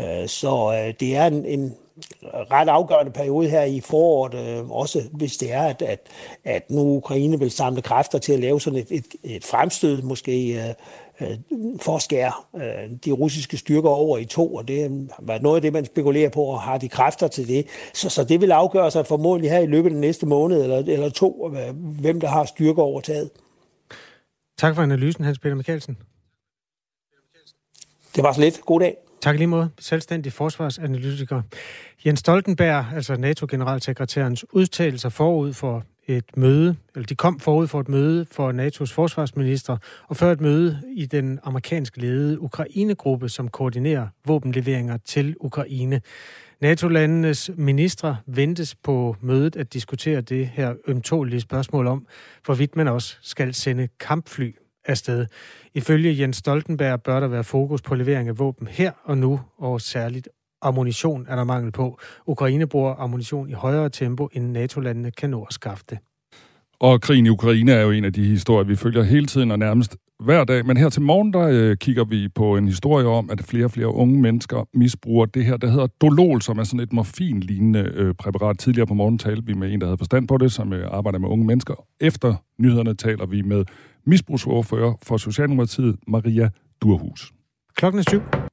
Øh, 0.00 0.28
så 0.28 0.82
øh, 0.86 0.94
det 1.00 1.16
er 1.16 1.26
en, 1.26 1.44
en 1.44 1.74
ret 2.32 2.68
afgørende 2.68 3.12
periode 3.12 3.48
her 3.48 3.62
i 3.62 3.80
foråret, 3.80 4.34
øh, 4.34 4.70
også 4.70 5.02
hvis 5.12 5.36
det 5.36 5.52
er, 5.52 5.62
at, 5.62 5.82
at, 5.82 6.00
at 6.44 6.70
nu 6.70 6.96
Ukraine 6.96 7.38
vil 7.38 7.50
samle 7.54 7.82
kræfter 7.82 8.18
til 8.18 8.32
at 8.32 8.40
lave 8.40 8.60
sådan 8.60 8.78
et, 8.78 8.86
et, 8.90 9.06
et 9.24 9.44
fremstød, 9.44 10.02
måske 10.02 10.66
øh, 11.20 11.28
for 11.80 11.96
at 11.96 12.02
skære 12.02 12.32
øh, 12.56 12.90
de 13.04 13.10
russiske 13.10 13.56
styrker 13.56 13.88
over 13.88 14.18
i 14.18 14.24
to, 14.24 14.54
og 14.54 14.68
det 14.68 15.08
var 15.18 15.38
noget 15.38 15.56
af 15.56 15.62
det, 15.62 15.72
man 15.72 15.84
spekulerer 15.84 16.28
på, 16.28 16.42
og 16.42 16.60
har 16.60 16.78
de 16.78 16.88
kræfter 16.88 17.28
til 17.28 17.48
det. 17.48 17.66
Så, 17.94 18.08
så 18.10 18.24
det 18.24 18.40
vil 18.40 18.52
afgøre 18.52 18.90
sig 18.90 19.06
formodentlig 19.06 19.50
her 19.50 19.58
i 19.58 19.66
løbet 19.66 19.88
af 19.88 19.90
den 19.90 20.00
næste 20.00 20.26
måned 20.26 20.62
eller, 20.62 20.78
eller 20.78 21.08
to, 21.08 21.54
øh, 21.56 21.76
hvem 21.76 22.20
der 22.20 22.28
har 22.28 22.44
styrker 22.44 22.82
overtaget. 22.82 23.30
Tak 24.58 24.74
for 24.74 24.82
analysen, 24.82 25.24
Hans 25.24 25.38
Peter 25.38 25.54
Mikkelsen. 25.54 25.98
Det 28.16 28.22
var 28.24 28.32
så 28.32 28.40
lidt. 28.40 28.60
God 28.60 28.80
dag. 28.80 28.96
Tak 29.20 29.36
lige 29.36 29.46
måde. 29.46 29.70
Selvstændig 29.80 30.32
forsvarsanalytiker. 30.32 31.42
Jens 32.06 32.20
Stoltenberg, 32.20 32.84
altså 32.94 33.16
NATO-generalsekretærens 33.16 34.44
udtalelser 34.52 35.08
forud 35.08 35.52
for 35.52 35.84
et 36.06 36.36
møde, 36.36 36.76
eller 36.94 37.06
de 37.06 37.14
kom 37.14 37.40
forud 37.40 37.66
for 37.66 37.80
et 37.80 37.88
møde 37.88 38.26
for 38.32 38.52
NATO's 38.52 38.94
forsvarsminister, 38.94 39.76
og 40.08 40.16
før 40.16 40.32
et 40.32 40.40
møde 40.40 40.82
i 40.96 41.06
den 41.06 41.38
amerikansk 41.42 41.96
ledede 41.96 42.40
Ukrainegruppe, 42.40 43.28
som 43.28 43.48
koordinerer 43.48 44.08
våbenleveringer 44.26 44.96
til 44.96 45.36
Ukraine. 45.40 46.00
NATO-landenes 46.60 47.50
ministre 47.56 48.16
ventes 48.26 48.74
på 48.74 49.16
mødet 49.20 49.56
at 49.56 49.72
diskutere 49.72 50.20
det 50.20 50.46
her 50.46 50.74
ømtålige 50.86 51.40
spørgsmål 51.40 51.86
om, 51.86 52.06
hvorvidt 52.44 52.76
man 52.76 52.88
også 52.88 53.16
skal 53.22 53.54
sende 53.54 53.88
kampfly 54.00 54.54
afsted. 54.84 55.26
Ifølge 55.74 56.20
Jens 56.20 56.36
Stoltenberg 56.36 57.02
bør 57.02 57.20
der 57.20 57.28
være 57.28 57.44
fokus 57.44 57.82
på 57.82 57.94
levering 57.94 58.28
af 58.28 58.38
våben 58.38 58.66
her 58.66 58.92
og 59.04 59.18
nu, 59.18 59.40
og 59.58 59.80
særligt 59.80 60.28
ammunition 60.64 61.26
er 61.28 61.36
der 61.36 61.44
mangel 61.44 61.72
på. 61.72 61.98
Ukraine 62.26 62.66
bruger 62.66 62.94
ammunition 62.94 63.48
i 63.48 63.52
højere 63.52 63.88
tempo, 63.88 64.28
end 64.32 64.50
NATO-landene 64.50 65.10
kan 65.10 65.30
nå 65.30 65.42
at 65.42 65.52
skaffe 65.52 65.84
det. 65.90 65.98
Og 66.80 67.00
krigen 67.00 67.26
i 67.26 67.28
Ukraine 67.28 67.72
er 67.72 67.82
jo 67.82 67.90
en 67.90 68.04
af 68.04 68.12
de 68.12 68.24
historier, 68.24 68.64
vi 68.64 68.76
følger 68.76 69.02
hele 69.02 69.26
tiden 69.26 69.50
og 69.50 69.58
nærmest 69.58 69.96
hver 70.20 70.44
dag. 70.44 70.66
Men 70.66 70.76
her 70.76 70.88
til 70.88 71.02
morgen, 71.02 71.32
der 71.32 71.48
øh, 71.50 71.76
kigger 71.76 72.04
vi 72.04 72.28
på 72.28 72.56
en 72.56 72.68
historie 72.68 73.06
om, 73.06 73.30
at 73.30 73.42
flere 73.42 73.64
og 73.64 73.70
flere 73.70 73.94
unge 73.94 74.20
mennesker 74.20 74.68
misbruger 74.74 75.26
det 75.26 75.44
her, 75.44 75.56
der 75.56 75.70
hedder 75.70 75.86
Dolol, 75.86 76.42
som 76.42 76.58
er 76.58 76.64
sådan 76.64 76.80
et 76.80 76.92
morfin-lignende 76.92 77.92
øh, 77.94 78.14
præparat. 78.14 78.58
Tidligere 78.58 78.86
på 78.86 78.94
morgen 78.94 79.18
talte 79.18 79.46
vi 79.46 79.54
med 79.54 79.72
en, 79.72 79.80
der 79.80 79.86
havde 79.86 79.98
forstand 79.98 80.28
på 80.28 80.36
det, 80.36 80.52
som 80.52 80.72
øh, 80.72 80.88
arbejder 80.90 81.18
med 81.18 81.28
unge 81.28 81.46
mennesker. 81.46 81.74
Efter 82.00 82.34
nyhederne 82.58 82.94
taler 82.94 83.26
vi 83.26 83.42
med 83.42 83.64
misbrugsordfører 84.06 84.92
for 85.02 85.16
Socialdemokratiet, 85.16 85.96
Maria 86.08 86.50
Durhus. 86.82 87.32
Klokken 87.76 87.98
er 87.98 88.04
syv. 88.10 88.43